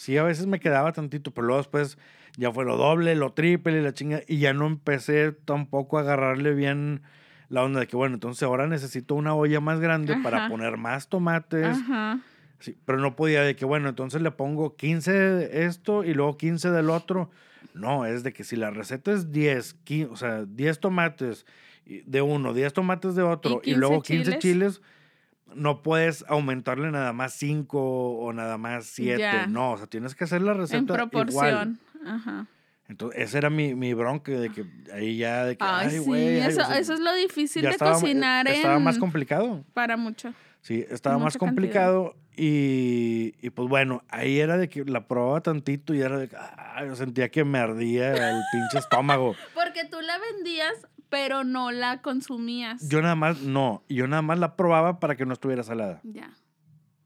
Sí, 0.02 0.18
a 0.18 0.24
veces 0.24 0.48
me 0.48 0.60
quedaba 0.60 0.94
tantito, 0.94 1.30
pero 1.30 1.46
luego 1.46 1.60
después 1.60 2.00
ya 2.36 2.52
fue 2.52 2.66
lo 2.66 2.76
doble, 2.76 3.14
lo 3.14 3.34
triple 3.34 3.78
y 3.78 3.84
la 3.84 3.94
chinga. 3.94 4.22
Y 4.28 4.40
ya 4.40 4.52
no 4.52 4.66
empecé 4.66 5.32
tampoco 5.32 6.00
a 6.00 6.02
agarrarle 6.02 6.56
bien 6.56 7.04
la 7.50 7.64
onda 7.64 7.82
de 7.82 7.86
que, 7.86 7.96
bueno, 7.96 8.16
entonces 8.16 8.42
ahora 8.42 8.66
necesito 8.66 9.14
una 9.14 9.36
olla 9.36 9.60
más 9.60 9.80
grande 9.80 10.18
para 10.24 10.50
poner 10.50 10.78
más 10.78 11.08
tomates. 11.08 11.78
Ajá. 11.78 12.20
Sí, 12.58 12.76
pero 12.84 12.98
no 12.98 13.16
podía 13.16 13.44
de 13.44 13.56
que, 13.56 13.64
bueno, 13.64 13.90
entonces 13.90 14.24
le 14.24 14.32
pongo 14.32 14.76
15 14.76 15.12
de 15.12 15.66
esto 15.66 16.04
y 16.04 16.16
luego 16.16 16.36
15 16.36 16.72
del 16.72 16.90
otro. 16.90 17.30
No, 17.76 18.08
es 18.08 18.24
de 18.24 18.34
que 18.34 18.44
si 18.44 18.56
la 18.56 18.72
receta 18.72 19.12
es 19.12 19.32
10, 19.32 19.76
15, 19.84 20.12
o 20.12 20.16
sea, 20.16 20.46
10 20.46 20.80
tomates 20.80 21.46
de 21.86 22.22
uno, 22.24 22.56
10 22.56 22.74
tomates 22.74 23.14
de 23.14 23.22
otro 23.22 23.60
y, 23.62 23.66
15 23.66 23.80
luego 23.80 24.02
15 24.02 24.40
chiles. 24.40 24.40
chiles, 24.40 24.82
no 25.56 25.82
puedes 25.82 26.24
aumentarle 26.28 26.92
nada 26.92 27.14
más 27.14 27.34
5 27.34 27.80
o 28.20 28.34
nada 28.34 28.58
más 28.58 28.86
7. 28.88 29.20
Ya. 29.20 29.48
No, 29.48 29.72
o 29.74 29.78
sea, 29.78 29.88
tienes 29.88 30.16
que 30.16 30.24
hacer 30.24 30.42
la 30.42 30.54
receta 30.54 30.78
En 30.80 30.84
igual. 30.86 31.10
proporción. 31.10 31.80
Ajá. 32.06 32.48
Entonces, 32.88 33.22
ese 33.22 33.38
era 33.38 33.50
mi, 33.50 33.74
mi 33.74 33.94
bronca 33.94 34.32
de 34.34 34.50
que 34.50 34.66
ahí 34.94 35.16
ya, 35.18 35.46
de 35.46 35.56
que, 35.56 35.64
Ay, 35.64 35.88
ay, 35.88 35.92
sí, 35.92 35.98
güey. 36.00 36.42
ay, 36.42 36.50
eso, 36.50 36.62
o 36.62 36.66
sea, 36.66 36.78
eso 36.78 36.94
es 36.94 37.00
lo 37.00 37.14
difícil 37.14 37.62
de 37.62 37.70
estaba- 37.70 37.94
cocinar 37.94 38.48
en... 38.50 38.56
Estaba 38.56 38.80
más 38.80 38.98
complicado. 38.98 39.64
Para 39.74 39.96
mucho. 39.96 40.34
Sí, 40.62 40.86
estaba 40.90 41.18
más 41.18 41.38
complicado 41.38 42.16
y, 42.36 43.34
y, 43.42 43.50
pues 43.52 43.70
bueno, 43.70 44.04
ahí 44.10 44.40
era 44.40 44.58
de 44.58 44.68
que 44.70 44.84
la 44.86 45.08
probaba 45.08 45.42
tantito 45.42 45.94
y 45.94 46.02
era 46.02 46.18
de 46.20 46.28
que 46.28 46.36
ah, 46.38 46.84
yo 46.86 46.96
sentía 46.96 47.30
que 47.30 47.44
me 47.46 47.60
ardía 47.60 48.12
el 48.32 48.42
pinche 48.52 48.78
estómago. 48.78 49.36
Porque 49.56 49.86
tú 49.90 49.98
la 50.02 50.18
vendías, 50.20 50.74
pero 51.12 51.44
no 51.44 51.72
la 51.72 52.02
consumías. 52.02 52.88
Yo 52.90 53.02
nada 53.04 53.16
más, 53.16 53.42
no, 53.42 53.84
yo 53.90 54.08
nada 54.08 54.24
más 54.24 54.40
la 54.40 54.56
probaba 54.56 55.00
para 55.00 55.16
que 55.16 55.26
no 55.28 55.34
estuviera 55.34 55.62
salada. 55.62 56.00
Ya. 56.04 56.32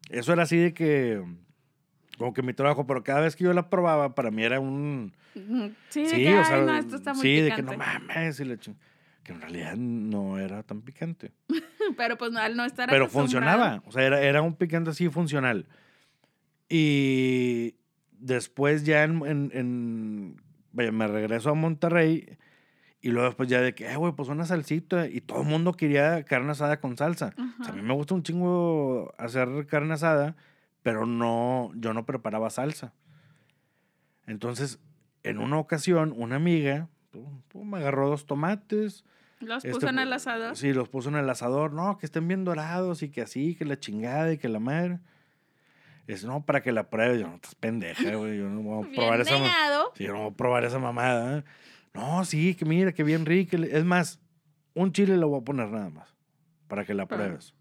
Eso 0.09 0.31
era 0.31 0.43
así 0.43 0.55
de 0.57 0.73
que, 0.75 1.21
como 2.17 2.33
que 2.33 2.43
mi 2.43 2.53
trabajo, 2.53 2.85
pero 2.87 3.03
cada 3.03 3.21
vez 3.21 3.35
que 3.35 3.43
yo 3.43 3.51
la 3.51 3.69
probaba, 3.69 4.15
para 4.15 4.29
mí 4.31 4.43
era 4.43 4.59
un... 4.61 5.11
Ujú. 5.35 5.71
Sí, 5.89 6.03
de 6.03 6.09
Sí, 6.09 6.15
que, 6.23 6.33
o 6.35 6.39
"Ay, 6.39 6.45
sea, 6.45 6.61
no, 6.61 6.77
esto 6.77 6.95
está 6.97 7.13
muy 7.13 7.21
sí, 7.23 7.41
de 7.41 7.51
que 7.53 7.63
no 7.63 7.75
mames, 7.75 8.39
y 8.39 8.43
ching- 8.43 8.75
que 9.23 9.31
en 9.33 9.41
realidad 9.41 9.75
no 9.75 10.37
era 10.37 10.61
tan 10.61 10.81
picante. 10.81 11.31
Pero 11.97 12.15
pues 12.17 12.31
no, 12.31 12.39
al 12.39 12.55
no 12.55 12.63
estar 12.63 12.87
Pero 12.87 13.09
funcionaba. 13.09 13.81
O 13.87 13.91
sea, 13.91 14.03
era, 14.03 14.21
era 14.21 14.43
un 14.43 14.53
picante 14.53 14.91
así 14.91 15.09
funcional. 15.09 15.65
Y 16.69 17.75
después 18.11 18.85
ya 18.85 19.03
en, 19.03 19.25
en- 19.25 19.51
en- 19.53 20.41
me 20.95 21.07
regreso 21.07 21.49
a 21.49 21.53
Monterrey 21.55 22.37
y 23.05 23.09
luego 23.11 23.27
después 23.27 23.47
ya 23.47 23.61
de 23.61 23.75
que, 23.75 23.91
eh, 23.91 23.95
güey, 23.97 24.13
pues 24.13 24.29
una 24.29 24.45
salsita. 24.45 25.07
Y 25.07 25.21
todo 25.21 25.41
el 25.43 25.47
mundo 25.47 25.73
quería 25.73 26.23
carne 26.23 26.51
asada 26.51 26.79
con 26.79 26.97
salsa. 26.97 27.33
O 27.59 27.63
sea, 27.63 27.73
a 27.73 27.75
mí 27.75 27.81
me 27.83 27.93
gusta 27.93 28.15
un 28.15 28.23
chingo 28.23 29.13
hacer 29.19 29.67
carne 29.67 29.93
asada, 29.93 30.35
pero 30.81 31.05
no, 31.05 31.71
yo 31.75 31.93
no 31.93 32.05
preparaba 32.05 32.49
salsa. 32.49 32.93
Entonces, 34.27 34.79
en 35.23 35.39
una 35.39 35.57
ocasión, 35.59 36.13
una 36.17 36.37
amiga 36.37 36.87
pum, 37.11 37.41
pum, 37.47 37.69
me 37.71 37.77
agarró 37.77 38.09
dos 38.09 38.25
tomates. 38.25 39.03
Los 39.39 39.63
Este, 39.63 39.71
puso 39.71 39.89
en 39.89 39.99
el 39.99 40.09
pu- 40.09 40.15
asador. 40.15 40.55
Sí, 40.55 40.73
los 40.73 40.89
puso 40.89 41.09
en 41.09 41.15
el 41.15 41.29
asador. 41.29 41.73
No, 41.73 41.97
que 41.97 42.05
estén 42.05 42.27
bien 42.27 42.43
dorados 42.45 43.03
y 43.03 43.09
que 43.09 43.21
así, 43.21 43.55
que 43.55 43.65
la 43.65 43.79
chingada 43.79 44.33
y 44.33 44.37
que 44.37 44.49
la 44.49 44.59
madre. 44.59 44.99
Es 46.07 46.23
no, 46.23 46.43
para 46.45 46.61
que 46.61 46.71
la 46.71 46.89
pruebes. 46.89 47.19
Yo 47.21 47.27
no 47.27 47.35
estás 47.35 47.55
pendeja, 47.55 48.15
güey. 48.15 48.37
Yo 48.37 48.49
no 48.49 48.61
voy 48.61 48.87
a 48.87 48.95
probar 48.95 49.21
esa 49.21 49.33
ma- 49.37 49.39
negado. 49.45 49.91
Sí, 49.95 50.03
yo 50.05 50.13
no 50.13 50.19
voy 50.23 50.31
a 50.31 50.35
probar 50.35 50.63
esa 50.63 50.79
mamada. 50.79 51.39
¿eh? 51.39 51.43
No, 51.95 52.25
sí, 52.25 52.55
que 52.55 52.65
mira, 52.65 52.91
que 52.93 53.03
bien 53.03 53.25
rica. 53.25 53.57
Es 53.57 53.85
más, 53.85 54.19
un 54.73 54.91
chile 54.91 55.17
le 55.17 55.25
voy 55.25 55.39
a 55.41 55.43
poner 55.43 55.69
nada 55.69 55.89
más. 55.89 56.15
Para 56.67 56.85
que 56.85 56.93
la 56.93 57.05
Pero- 57.07 57.23
pruebes. 57.23 57.53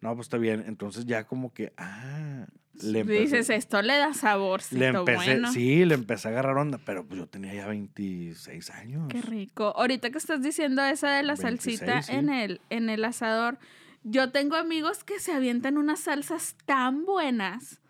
No, 0.00 0.14
pues 0.14 0.26
está 0.26 0.38
bien. 0.38 0.64
Entonces 0.68 1.06
ya 1.06 1.24
como 1.24 1.52
que, 1.52 1.72
ah, 1.76 2.46
le 2.82 3.00
empecé. 3.00 3.20
Dices, 3.20 3.50
esto 3.50 3.82
le 3.82 3.96
da 3.96 4.14
saborcito 4.14 4.78
le 4.78 4.86
empecé, 4.86 5.16
bueno. 5.16 5.52
sí, 5.52 5.84
le 5.84 5.94
empecé 5.94 6.28
a 6.28 6.30
agarrar 6.30 6.56
onda, 6.56 6.78
pero 6.84 7.04
pues 7.04 7.18
yo 7.18 7.26
tenía 7.26 7.52
ya 7.54 7.66
26 7.66 8.70
años. 8.70 9.08
Qué 9.08 9.20
rico. 9.22 9.72
Ahorita 9.76 10.10
que 10.10 10.18
estás 10.18 10.40
diciendo 10.42 10.82
esa 10.84 11.10
de 11.10 11.24
la 11.24 11.34
26, 11.34 11.78
salsita 11.80 12.02
sí. 12.02 12.12
en, 12.12 12.28
el, 12.28 12.60
en 12.70 12.88
el 12.90 13.04
asador, 13.04 13.58
yo 14.04 14.30
tengo 14.30 14.54
amigos 14.54 15.02
que 15.02 15.18
se 15.18 15.32
avientan 15.32 15.76
unas 15.78 16.00
salsas 16.00 16.56
tan 16.64 17.04
buenas. 17.04 17.80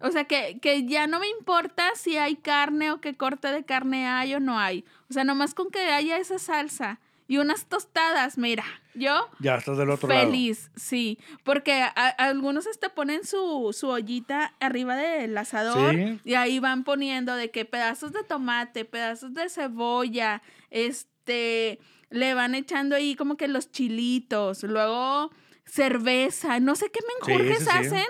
O 0.00 0.10
sea, 0.10 0.24
que, 0.24 0.58
que 0.60 0.84
ya 0.86 1.06
no 1.06 1.20
me 1.20 1.28
importa 1.28 1.90
si 1.94 2.16
hay 2.18 2.36
carne 2.36 2.90
o 2.92 3.00
qué 3.00 3.14
corte 3.16 3.48
de 3.48 3.64
carne 3.64 4.06
hay 4.06 4.34
o 4.34 4.40
no 4.40 4.58
hay. 4.58 4.84
O 5.08 5.12
sea, 5.14 5.24
nomás 5.24 5.54
con 5.54 5.70
que 5.70 5.80
haya 5.90 6.18
esa 6.18 6.38
salsa 6.38 7.00
y 7.28 7.38
unas 7.38 7.64
tostadas, 7.66 8.38
mira, 8.38 8.62
yo 8.94 9.28
Ya 9.40 9.56
estás 9.56 9.78
del 9.78 9.90
otro 9.90 10.08
lado. 10.08 10.20
feliz, 10.26 10.70
sí. 10.76 11.18
Porque 11.44 11.72
a- 11.82 11.92
a- 11.96 12.08
algunos 12.10 12.66
hasta 12.66 12.90
ponen 12.94 13.24
su, 13.24 13.74
su 13.76 13.88
ollita 13.88 14.54
arriba 14.60 14.94
del 14.96 15.36
asador 15.36 15.94
Sí. 15.94 16.20
y 16.24 16.34
ahí 16.34 16.58
van 16.60 16.84
poniendo 16.84 17.34
de 17.34 17.50
que 17.50 17.64
pedazos 17.64 18.12
de 18.12 18.22
tomate, 18.22 18.84
pedazos 18.84 19.34
de 19.34 19.48
cebolla, 19.48 20.40
este, 20.70 21.80
le 22.10 22.34
van 22.34 22.54
echando 22.54 22.94
ahí 22.96 23.16
como 23.16 23.36
que 23.36 23.48
los 23.48 23.72
chilitos, 23.72 24.62
luego 24.62 25.30
cerveza, 25.64 26.60
no 26.60 26.76
sé 26.76 26.90
qué 26.90 27.00
menjurjes 27.26 27.58
sí, 27.58 27.64
sí. 27.64 27.70
hacen 27.70 28.06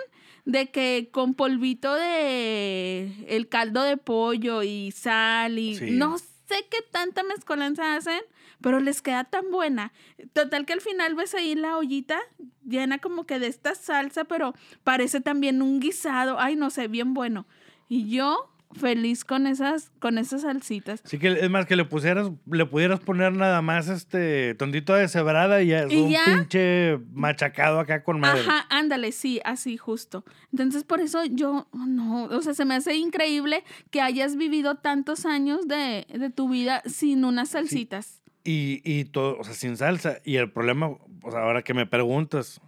de 0.47 0.71
que 0.71 1.11
con 1.13 1.35
polvito 1.35 1.95
de 1.95 3.13
el 3.29 3.49
caldo 3.49 3.83
de 3.83 3.97
pollo 3.99 4.63
y 4.63 4.93
sal 4.93 5.59
y 5.59 5.77
Sí. 5.77 5.91
no 5.91 6.17
sé 6.19 6.67
qué 6.71 6.79
tanta 6.91 7.23
mezcolanza 7.25 7.97
hacen, 7.97 8.21
pero 8.61 8.81
les 8.81 9.03
queda 9.03 9.25
tan 9.25 9.51
buena. 9.51 9.93
Total 10.33 10.65
que 10.65 10.73
al 10.73 10.81
final 10.81 11.15
ves 11.17 11.35
ahí 11.35 11.55
la 11.57 11.77
ollita 11.77 12.19
llena 12.65 12.99
como 12.99 13.27
que 13.27 13.39
de 13.39 13.49
esta 13.49 13.75
salsa, 13.75 14.25
pero 14.25 14.55
parece 14.85 15.21
también 15.21 15.61
un 15.61 15.81
guisado. 15.81 16.39
Ay, 16.39 16.57
no 16.57 16.71
sé, 16.71 16.89
bien 16.89 17.13
bueno. 17.13 17.47
Y 17.89 18.09
yo 18.09 18.49
feliz 18.73 19.25
con 19.25 19.47
esas, 19.47 19.91
con 20.01 20.19
esas 20.19 20.43
salsitas. 20.43 21.01
Sí 21.05 21.19
que 21.19 21.33
es 21.33 21.51
más 21.51 21.67
que 21.67 21.77
le 21.77 21.85
pusieras, 21.85 22.31
le 22.51 22.67
pudieras 22.67 23.01
poner 23.01 23.33
nada 23.33 23.63
más 23.63 23.89
este 23.89 24.55
tontito 24.55 24.95
de 24.95 25.09
cebrada 25.09 25.63
y 25.63 25.69
ya 25.69 25.85
es 25.85 25.93
¿Y 25.93 25.97
un 25.97 26.11
ya? 26.11 26.25
pinche 26.27 26.99
machacado 27.13 27.81
acá 27.81 28.03
con 28.03 28.21
madre. 28.21 28.41
Ajá, 28.41 28.67
ándale, 28.71 29.13
sí, 29.13 29.41
así 29.45 29.77
justo. 29.77 30.25
Entonces, 30.53 30.85
por 30.85 31.01
eso 31.01 31.25
yo, 31.25 31.69
no, 31.73 32.25
o 32.25 32.43
sea, 32.43 32.55
se 32.55 32.65
me 32.65 32.75
hace 32.75 32.95
increíble 32.97 33.65
que 33.91 34.01
hayas 34.01 34.37
vivido 34.37 34.77
tantos 34.77 35.27
años 35.27 35.67
de, 35.69 36.07
de 36.09 36.31
tu 36.31 36.49
vida 36.49 36.83
sin 36.87 37.25
unas 37.25 37.51
salsitas. 37.51 38.23
Y, 38.45 38.81
y 38.85 39.07
todo, 39.07 39.39
o 39.39 39.45
sea, 39.45 39.55
sin 39.55 39.77
salsa. 39.77 40.19
Y 40.25 40.37
el 40.37 40.53
problema, 40.53 40.89
o 40.89 41.31
sea, 41.31 41.41
ahora 41.41 41.63
que 41.63 41.75
me 41.75 41.87
preguntas, 41.87 42.61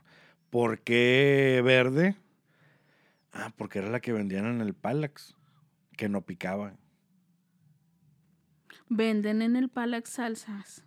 ¿por 0.50 0.80
qué 0.80 1.60
verde? 1.64 2.16
Ah, 3.32 3.52
porque 3.56 3.78
era 3.78 3.88
la 3.90 4.00
que 4.00 4.12
vendían 4.12 4.46
en 4.46 4.60
el 4.60 4.74
Palax, 4.74 5.36
que 5.98 6.08
no 6.08 6.22
picaba. 6.22 6.72
Venden 8.88 9.42
en 9.42 9.56
el 9.56 9.68
Palax 9.68 10.10
salsas. 10.10 10.84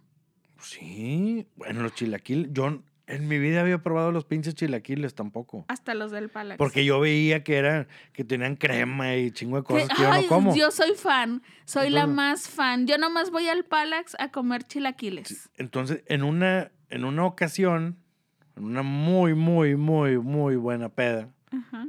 Sí, 0.60 1.48
bueno, 1.56 1.84
los 1.84 1.94
chilaquiles, 1.94 2.52
yo 2.52 2.82
en 3.08 3.28
mi 3.28 3.38
vida 3.38 3.62
había 3.62 3.84
probado 3.84 4.12
los 4.12 4.26
pinches 4.26 4.56
chilaquiles 4.56 5.14
tampoco. 5.14 5.66
Hasta 5.68 5.94
los 5.94 6.12
del 6.12 6.30
Palax. 6.30 6.58
Porque 6.58 6.86
yo 6.86 7.00
veía 7.00 7.44
que 7.44 7.58
eran, 7.58 7.88
que 8.14 8.24
tenían 8.24 8.56
crema 8.56 9.16
y 9.16 9.32
chingo 9.32 9.58
de 9.58 9.64
cosas 9.64 9.90
que 9.90 10.02
yo 10.02 10.12
ay, 10.12 10.24
no 10.24 10.30
como. 10.30 10.56
yo 10.56 10.72
soy 10.72 10.96
fan, 10.96 11.44
soy 11.66 11.90
la 11.90 12.08
más 12.08 12.48
fan. 12.48 12.88
Yo 12.88 12.98
nomás 12.98 13.30
voy 13.32 13.50
al 13.50 13.66
Palax 13.66 14.16
a 14.18 14.32
comer 14.32 14.64
chilaquiles. 14.64 15.50
Entonces, 15.58 16.04
en 16.08 16.24
una, 16.24 16.72
en 16.90 17.04
una 17.04 17.26
ocasión, 17.26 17.98
en 18.56 18.64
una 18.64 18.82
muy, 18.82 19.36
muy, 19.36 19.76
muy, 19.76 20.18
muy 20.18 20.56
buena 20.56 20.88
peda, 20.90 21.34
Ajá. 21.52 21.88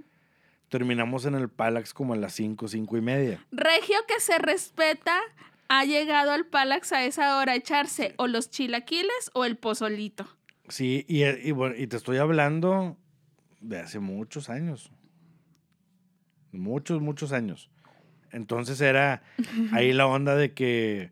Terminamos 0.73 1.27
en 1.27 1.35
el 1.35 1.51
Palax 1.51 1.93
como 1.93 2.15
a 2.15 2.17
las 2.17 2.33
5, 2.33 2.67
5 2.67 2.97
y 2.97 3.01
media. 3.03 3.45
Regio 3.53 3.97
que 4.09 4.21
se 4.21 4.39
respeta 4.39 5.21
ha 5.69 5.85
llegado 5.85 6.31
al 6.31 6.47
Palax 6.47 6.93
a 6.93 7.05
esa 7.05 7.37
hora 7.37 7.53
a 7.53 7.57
echarse 7.57 8.15
o 8.17 8.27
los 8.27 8.49
chilaquiles 8.51 9.31
o 9.35 9.45
el 9.45 9.59
pozolito. 9.59 10.27
Sí, 10.69 11.05
y, 11.09 11.25
y 11.25 11.51
bueno, 11.51 11.75
y 11.77 11.87
te 11.89 11.99
estoy 11.99 12.17
hablando 12.17 12.97
de 13.61 13.81
hace 13.81 13.99
muchos 13.99 14.49
años. 14.49 14.91
Muchos, 16.53 17.03
muchos 17.03 17.33
años. 17.33 17.69
Entonces 18.31 18.81
era 18.81 19.23
ahí 19.73 19.93
la 19.93 20.07
onda 20.07 20.37
de 20.37 20.55
que, 20.55 21.11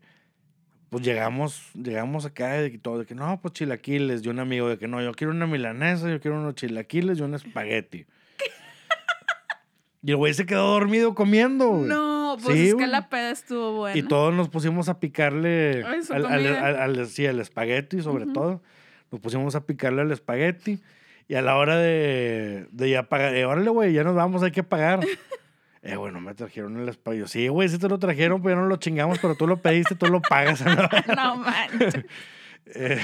pues 0.89 1.03
llegamos, 1.05 1.69
llegamos 1.75 2.25
acá 2.25 2.53
de 2.53 2.71
que 2.71 2.79
todo, 2.79 2.97
de 2.97 3.05
que 3.05 3.13
no, 3.13 3.39
pues 3.39 3.53
chilaquiles, 3.53 4.25
y 4.25 4.29
un 4.29 4.39
amigo 4.39 4.69
de 4.69 4.79
que 4.79 4.87
no, 4.87 5.03
yo 5.03 5.11
quiero 5.11 5.31
una 5.31 5.45
milanesa, 5.45 6.09
yo 6.09 6.19
quiero 6.19 6.39
unos 6.39 6.55
chilaquiles 6.55 7.19
y 7.19 7.21
un 7.21 7.35
espagueti. 7.35 8.07
Y 10.03 10.11
el 10.11 10.15
güey 10.17 10.33
se 10.33 10.45
quedó 10.45 10.67
dormido 10.71 11.13
comiendo, 11.15 11.69
güey. 11.69 11.87
No, 11.89 12.37
pues 12.41 12.57
Sí, 12.57 12.69
es 12.69 12.75
que 12.75 12.87
la 12.87 13.09
peda 13.09 13.31
estuvo 13.31 13.73
buena. 13.77 13.97
Y 13.97 14.03
todos 14.03 14.33
nos 14.33 14.49
pusimos 14.49 14.89
a 14.89 14.99
picarle 14.99 15.83
Ay, 15.85 16.01
al, 16.09 16.25
al- 16.77 17.07
sí, 17.07 17.25
al 17.27 17.39
espagueti, 17.39 18.01
sobre 18.01 18.25
todo. 18.25 18.61
Nos 19.11 19.19
pusimos 19.21 19.55
a 19.55 19.65
picarle 19.65 20.01
al 20.01 20.11
espagueti. 20.11 20.79
Y 21.27 21.35
a 21.35 21.41
la 21.41 21.55
hora 21.55 21.77
de, 21.77 22.67
de 22.71 22.89
ya 22.89 23.03
pagar, 23.03 23.35
eh, 23.35 23.45
órale, 23.45 23.69
güey, 23.69 23.93
ya 23.93 24.03
nos 24.03 24.15
vamos, 24.15 24.43
hay 24.43 24.51
que 24.51 24.63
pagar. 24.63 24.99
eh, 25.81 25.95
güey, 25.95 26.11
no 26.11 26.19
me 26.19 26.33
trajeron 26.33 26.77
el 26.79 26.89
espagueti. 26.89 27.29
Sí, 27.29 27.47
güey, 27.47 27.69
sí 27.69 27.77
te 27.77 27.87
lo 27.87 27.99
trajeron, 27.99 28.41
pero 28.41 28.55
ya 28.55 28.61
no 28.61 28.67
lo 28.67 28.75
chingamos, 28.77 29.19
pero 29.19 29.35
tú 29.35 29.47
lo 29.47 29.61
pediste, 29.61 29.95
tú 29.95 30.07
lo 30.07 30.21
pagas. 30.21 30.61
¿no? 30.65 30.75
No 31.15 31.35
manches. 31.37 31.93
Eh, 32.73 32.99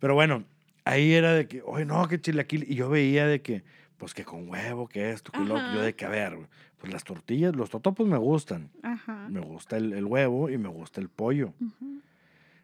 pero 0.00 0.14
bueno, 0.14 0.44
ahí 0.84 1.12
era 1.12 1.32
de 1.34 1.46
que, 1.46 1.62
oye, 1.64 1.84
no, 1.84 2.08
que 2.08 2.20
chilaquil. 2.20 2.64
Y 2.68 2.74
yo 2.74 2.88
veía 2.88 3.26
de 3.26 3.42
que, 3.42 3.62
pues 4.02 4.14
que 4.14 4.24
con 4.24 4.48
huevo, 4.48 4.88
que 4.88 5.12
esto, 5.12 5.30
que 5.30 5.38
lo. 5.38 5.56
Yo 5.72 5.80
de 5.80 5.94
que, 5.94 6.04
a 6.04 6.08
ver, 6.08 6.36
pues 6.76 6.92
las 6.92 7.04
tortillas, 7.04 7.54
los 7.54 7.70
totopos 7.70 8.04
me 8.04 8.18
gustan. 8.18 8.68
Ajá. 8.82 9.28
Me 9.28 9.38
gusta 9.38 9.76
el, 9.76 9.92
el 9.92 10.06
huevo 10.06 10.50
y 10.50 10.58
me 10.58 10.68
gusta 10.68 11.00
el 11.00 11.08
pollo. 11.08 11.54
Ujú. 11.60 12.00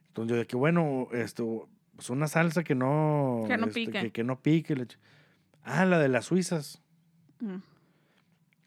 Entonces 0.09 0.33
yo 0.33 0.37
de 0.37 0.49
que, 0.49 0.57
bueno, 0.57 1.07
esto, 1.13 1.69
pues 1.95 2.11
una 2.11 2.27
salsa 2.27 2.65
que 2.65 2.75
no... 2.75 3.45
Que 3.47 3.57
no 3.57 3.69
este, 3.69 3.87
pique. 3.87 4.01
Que, 4.01 4.11
que 4.11 4.25
no 4.25 4.41
pique. 4.41 4.75
Ah, 5.63 5.85
la 5.85 6.01
de 6.01 6.09
las 6.09 6.25
suizas. 6.25 6.83
Mm. 7.39 7.59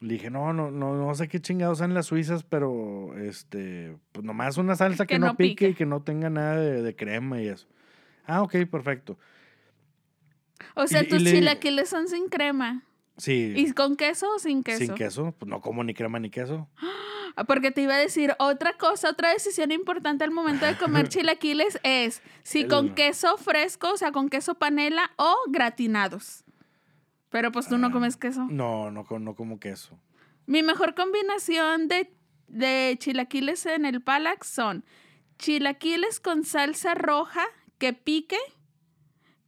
Le 0.00 0.14
dije, 0.14 0.30
no, 0.30 0.54
no, 0.54 0.70
no, 0.70 0.96
no 0.96 1.14
sé 1.14 1.28
qué 1.28 1.40
chingados 1.40 1.76
son 1.76 1.92
las 1.92 2.06
suizas, 2.06 2.42
pero 2.42 3.14
este, 3.18 3.98
pues 4.12 4.24
nomás 4.24 4.56
una 4.56 4.76
salsa 4.76 5.04
que, 5.04 5.18
no 5.18 5.36
pique, 5.36 5.66
pique. 5.66 5.68
y 5.68 5.74
que 5.74 5.84
no 5.84 6.00
tenga 6.00 6.30
nada 6.30 6.56
de, 6.56 6.80
de 6.80 6.96
crema 6.96 7.38
y 7.42 7.48
eso. 7.48 7.68
Ah, 8.24 8.40
ok, 8.40 8.64
perfecto. 8.70 9.18
O 10.74 10.86
sea, 10.86 11.02
Y- 11.02 11.06
y 11.06 11.08
tus 11.08 11.22
le- 11.22 11.32
chilaquiles 11.32 11.88
son 11.88 12.08
sin 12.08 12.28
crema. 12.28 12.82
Sí. 13.16 13.52
¿Y 13.56 13.72
con 13.72 13.96
queso 13.96 14.26
o 14.34 14.38
sin 14.38 14.62
queso? 14.62 14.78
Sin 14.78 14.94
queso, 14.94 15.34
pues 15.38 15.48
no 15.48 15.60
como 15.60 15.84
ni 15.84 15.94
crema 15.94 16.18
ni 16.18 16.30
queso. 16.30 16.68
Ah, 17.36 17.44
Porque 17.44 17.70
te 17.70 17.80
iba 17.82 17.94
a 17.94 17.98
decir 17.98 18.34
otra 18.38 18.76
cosa, 18.76 19.08
otra 19.10 19.32
decisión 19.32 19.70
importante 19.72 20.22
al 20.24 20.30
momento 20.32 20.66
de 20.66 20.76
comer 20.76 21.08
chilaquiles 21.08 21.78
es 21.82 22.20
si 22.42 22.66
con 22.66 22.94
queso 22.94 23.36
fresco, 23.38 23.92
o 23.92 23.96
sea, 23.96 24.12
con 24.12 24.28
queso 24.28 24.54
panela 24.56 25.10
o 25.16 25.34
gratinados. 25.48 26.44
Pero 27.30 27.50
pues 27.52 27.68
tú 27.68 27.78
no 27.78 27.86
Ah. 27.86 27.92
comes 27.92 28.16
queso. 28.18 28.46
No, 28.50 28.90
no, 28.90 29.06
no 29.18 29.34
como 29.34 29.58
queso. 29.60 29.98
Mi 30.46 30.62
mejor 30.62 30.94
combinación 30.94 31.88
de, 31.88 32.12
de 32.48 32.96
chilaquiles 32.98 33.64
en 33.66 33.86
el 33.86 34.02
Palax 34.02 34.46
son 34.48 34.84
chilaquiles 35.38 36.20
con 36.20 36.44
salsa 36.44 36.94
roja 36.94 37.44
que 37.78 37.92
pique, 37.94 38.36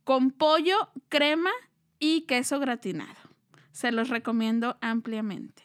con 0.04 0.30
pollo, 0.30 0.90
crema 1.08 1.50
y 1.98 2.22
queso 2.22 2.60
gratinado. 2.60 3.14
Se 3.72 3.90
los 3.90 4.08
recomiendo 4.08 4.76
ampliamente. 4.80 5.62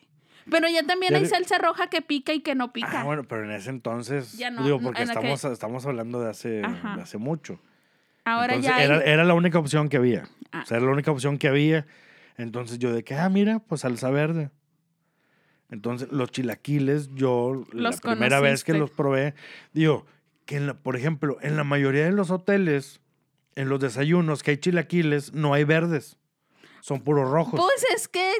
Pero 0.49 0.67
ya 0.67 0.82
también 0.84 1.12
Ya 1.13 1.19
hay 1.19 1.25
salsa 1.28 1.60
roja 1.60 1.88
que 1.88 2.02
pica 2.02 2.34
y 2.34 2.39
que 2.41 2.56
no 2.56 2.73
pica. 2.73 3.02
Ah, 3.02 3.04
bueno, 3.04 3.23
pero 3.23 3.43
en 3.45 3.52
ese 3.52 3.69
entonces, 3.69 4.34
Ya 4.38 4.49
no, 4.49 4.63
digo, 4.63 4.80
porque 4.82 5.04
estamos, 5.04 5.43
estamos 5.45 5.86
hablando 5.86 6.19
de 6.21 6.30
hace, 6.32 6.49
de 6.49 7.02
hace 7.02 7.17
mucho. 7.19 7.60
Ahora 8.25 8.56
Entonces, 8.56 8.71
ya 8.71 8.78
hay... 8.78 8.86
era, 8.86 9.02
era 9.04 9.23
la 9.25 9.36
única 9.36 9.60
opción 9.60 9.89
que 9.89 9.97
había. 9.97 10.28
Ah. 10.52 10.62
O 10.63 10.65
sea, 10.65 10.78
era 10.78 10.88
la 10.88 10.91
única 10.93 11.12
opción 11.12 11.38
que 11.38 11.47
había. 11.47 11.86
Entonces 12.38 12.80
yo 12.80 12.91
de 12.93 13.04
que, 13.04 13.13
ah, 13.15 13.30
mira, 13.30 13.60
pues 13.60 13.82
salsa 13.82 14.10
verde. 14.10 14.49
Entonces 15.69 16.12
los 16.12 16.32
chilaquiles, 16.32 17.13
yo 17.13 17.63
la 17.71 17.89
Los 17.89 18.02
primera 18.02 18.39
vez 18.39 18.63
que 18.63 18.73
los 18.73 18.89
probé, 18.89 19.36
digo, 19.73 20.08
que 20.45 20.56
en 20.58 20.65
la- 20.67 20.73
por 20.73 20.95
ejemplo, 20.95 21.38
en 21.41 21.58
la 21.58 21.63
mayoría 21.63 22.06
de 22.06 22.12
los 22.12 22.32
hoteles, 22.32 23.02
en 23.60 23.67
los 23.69 23.80
desayunos 23.80 24.41
que 24.41 24.52
hay 24.52 24.58
chilaquiles, 24.58 25.34
no 25.34 25.54
hay 25.54 25.65
verdes. 25.65 26.17
Son 26.82 27.02
puros 27.02 27.30
rojos. 27.30 27.60
Pues 27.60 27.86
es 27.93 28.08
que 28.08 28.32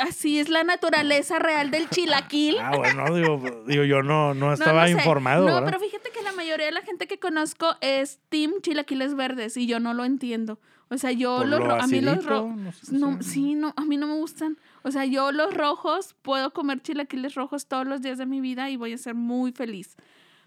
así 0.00 0.38
es 0.38 0.48
la 0.48 0.62
naturaleza 0.62 1.38
real 1.40 1.70
del 1.72 1.88
chilaquil. 1.90 2.56
Ah, 2.60 2.76
bueno, 2.76 3.12
digo, 3.14 3.64
digo, 3.66 3.82
yo 3.84 4.02
no, 4.02 4.34
no 4.34 4.52
estaba 4.52 4.82
no 4.82 4.86
sé. 4.86 4.92
informado, 4.92 5.46
No, 5.48 5.54
¿verdad? 5.56 5.64
pero 5.66 5.80
fíjate 5.80 6.10
que 6.10 6.22
la 6.22 6.30
mayoría 6.32 6.66
de 6.66 6.72
la 6.72 6.82
gente 6.82 7.08
que 7.08 7.18
conozco 7.18 7.74
es 7.80 8.20
team 8.28 8.52
chilaquiles 8.62 9.16
verdes 9.16 9.56
y 9.56 9.66
yo 9.66 9.80
no 9.80 9.94
lo 9.94 10.04
entiendo. 10.04 10.60
O 10.88 10.96
sea, 10.98 11.10
yo 11.10 11.42
los 11.44 11.58
lo 11.58 11.72
a 11.74 11.86
mí 11.88 12.00
los 12.00 12.24
rojos 12.24 12.56
no 12.56 12.70
sé, 12.72 12.92
no, 12.96 13.20
sí. 13.20 13.54
no, 13.56 13.74
a 13.76 13.84
mí 13.84 13.96
no 13.96 14.06
me 14.06 14.14
gustan. 14.14 14.56
O 14.82 14.92
sea, 14.92 15.04
yo 15.04 15.32
los 15.32 15.52
rojos 15.52 16.14
puedo 16.22 16.52
comer 16.52 16.80
chilaquiles 16.82 17.34
rojos 17.34 17.66
todos 17.66 17.84
los 17.88 18.00
días 18.00 18.18
de 18.18 18.26
mi 18.26 18.40
vida 18.40 18.70
y 18.70 18.76
voy 18.76 18.92
a 18.92 18.98
ser 18.98 19.16
muy 19.16 19.50
feliz. 19.50 19.96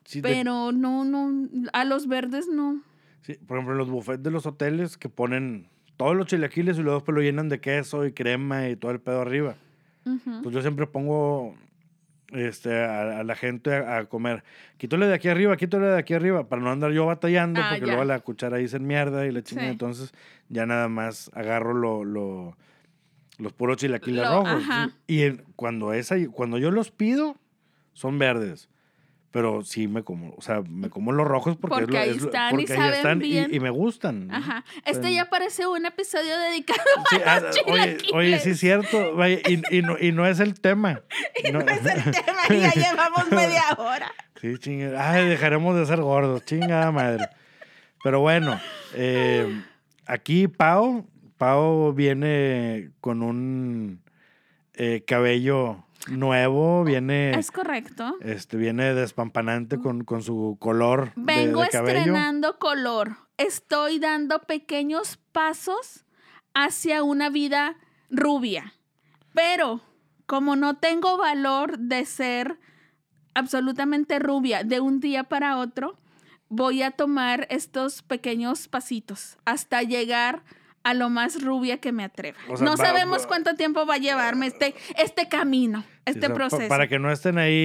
Sí, 0.05 0.21
de- 0.21 0.29
Pero 0.29 0.71
no, 0.71 1.03
no, 1.03 1.49
a 1.73 1.83
los 1.83 2.07
verdes 2.07 2.47
no. 2.47 2.81
Sí, 3.21 3.33
por 3.47 3.57
ejemplo, 3.57 3.75
los 3.75 3.89
buffets 3.89 4.23
de 4.23 4.31
los 4.31 4.45
hoteles 4.45 4.97
que 4.97 5.09
ponen 5.09 5.67
todos 5.97 6.15
los 6.15 6.27
chilaquiles 6.27 6.77
y 6.77 6.81
luego 6.81 6.99
después 6.99 7.15
lo 7.15 7.21
llenan 7.21 7.49
de 7.49 7.59
queso 7.59 8.05
y 8.05 8.13
crema 8.13 8.69
y 8.69 8.75
todo 8.75 8.91
el 8.91 8.99
pedo 9.01 9.21
arriba. 9.21 9.55
Ujú. 10.05 10.41
Pues 10.43 10.55
yo 10.55 10.61
siempre 10.61 10.87
pongo 10.87 11.55
este, 12.31 12.73
a, 12.83 13.19
a 13.19 13.23
la 13.23 13.35
gente 13.35 13.73
a, 13.75 13.97
a 13.97 14.05
comer. 14.05 14.43
Quítale 14.77 15.07
de 15.07 15.13
aquí 15.13 15.27
arriba, 15.27 15.57
quítale 15.57 15.87
de 15.87 15.97
aquí 15.97 16.13
arriba, 16.13 16.47
para 16.47 16.61
no 16.61 16.71
andar 16.71 16.91
yo 16.91 17.05
batallando, 17.05 17.59
Ah, 17.61 17.69
porque 17.71 17.81
ya. 17.85 17.87
luego 17.87 18.05
la 18.05 18.19
cuchara 18.19 18.65
se 18.67 18.79
mierda 18.79 19.25
y 19.25 19.31
la 19.31 19.41
chingada. 19.43 19.67
Sí. 19.67 19.71
Entonces 19.73 20.13
ya 20.47 20.65
nada 20.65 20.87
más 20.87 21.29
agarro 21.33 21.73
lo, 21.73 22.05
lo- 22.05 22.57
los 23.37 23.53
puros 23.53 23.77
chilaquiles 23.77 24.23
Lo- 24.23 24.43
rojos. 24.43 24.63
ajá. 24.63 24.91
Y 25.07 25.31
cuando, 25.55 25.91
esa, 25.93 26.15
cuando 26.31 26.57
yo 26.57 26.71
los 26.71 26.91
pido, 26.91 27.35
son 27.93 28.17
verdes. 28.19 28.69
Pero 29.31 29.63
sí 29.63 29.87
me 29.87 30.03
como, 30.03 30.33
o 30.35 30.41
sea, 30.41 30.61
me 30.67 30.89
como 30.89 31.11
los 31.11 31.27
rojos 31.27 31.55
porque, 31.55 31.81
Porque 31.81 31.97
ahí 31.99 32.09
es 32.09 32.23
están 32.23 32.59
y 32.59 32.63
porque 32.65 32.73
ahí 32.73 32.79
saben 32.79 32.93
están 32.95 33.17
y- 33.21 33.29
bien. 33.29 33.53
y, 33.53 33.59
me 33.59 33.69
gustan. 33.69 34.31
Ajá. 34.33 34.65
Este 34.85 35.13
ya 35.13 35.29
parece 35.29 35.67
un 35.67 35.85
episodio 35.85 36.35
dedicado 36.39 36.79
Sí, 37.11 37.17
a 37.23 37.35
ah, 37.35 37.39
los 37.41 37.55
oye, 37.67 37.81
chilaquiles. 37.97 38.13
oye, 38.15 38.39
sí 38.39 38.49
es 38.49 38.59
cierto. 38.59 39.15
vaya, 39.15 39.37
y, 39.47 39.61
y 39.77 39.81
no, 39.83 39.99
y 39.99 40.11
no 40.13 40.25
es 40.25 40.39
el 40.39 40.59
tema. 40.59 41.01
No- 41.53 41.59
No 41.61 41.71
es 41.71 41.85
el 41.85 42.11
tema, 42.11 42.47
ya 42.49 42.71
llevamos 42.91 43.29
media 43.31 43.63
hora. 43.77 44.11
Sí, 44.41 44.57
chinga. 44.57 45.11
Ay, 45.11 45.27
dejaremos 45.29 45.75
de 45.77 45.85
ser 45.85 46.01
gordos, 46.01 46.43
chingada 46.45 46.91
madre. 46.91 47.27
Pero 48.03 48.21
bueno, 48.21 48.59
eh, 48.95 49.61
aquí 50.07 50.47
Pau, 50.47 51.05
Pau 51.37 51.93
viene 51.93 52.89
con 52.99 53.21
un 53.21 54.01
eh, 54.73 55.03
cabello 55.05 55.85
nuevo, 56.07 56.83
viene, 56.83 57.31
Es 57.37 57.51
correcto. 57.51 58.15
este, 58.21 58.57
viene 58.57 58.93
despampanante 58.93 59.79
con, 59.79 60.03
con 60.03 60.23
su 60.23 60.57
color 60.59 61.13
de- 61.15 61.21
Vengo 61.35 61.61
de, 61.61 61.69
cabello. 61.69 61.97
estrenando 61.99 62.57
color. 62.59 63.17
Estoy 63.37 63.99
dando 63.99 64.39
pequeños 64.43 65.17
pasos 65.31 66.05
hacia 66.53 67.03
una 67.03 67.29
vida 67.29 67.75
rubia. 68.09 68.73
Pero, 69.33 69.81
como 70.25 70.55
no 70.55 70.77
tengo 70.77 71.17
valor 71.17 71.77
de 71.79 72.05
ser 72.05 72.59
absolutamente 73.33 74.19
rubia 74.19 74.63
de 74.63 74.79
un 74.79 74.99
día 74.99 75.23
para 75.25 75.57
otro, 75.57 75.97
voy 76.49 76.81
a 76.81 76.91
tomar 76.91 77.45
estos 77.49 78.01
pequeños 78.01 78.67
pasitos 78.67 79.37
hasta 79.45 79.83
llegar 79.83 80.43
a 80.83 80.93
lo 80.93 81.09
más 81.09 81.41
rubia 81.43 81.77
que 81.77 81.91
me 81.91 82.03
atreva. 82.03 82.37
O 82.49 82.57
sea, 82.57 82.65
no 82.65 82.71
va- 82.71 82.85
sabemos 82.85 83.23
va- 83.23 83.27
cuánto 83.27 83.55
tiempo 83.55 83.85
va 83.85 83.95
a 83.95 83.97
llevarme 83.97 84.47
este, 84.47 84.73
este 84.97 85.27
camino, 85.27 85.83
este 86.05 86.19
O 86.19 86.21
sea, 86.21 86.29
pa- 86.29 86.35
proceso. 86.35 86.67
Para 86.69 86.87
que 86.87 86.99
no 86.99 87.11
estén 87.11 87.37
ahí 87.37 87.55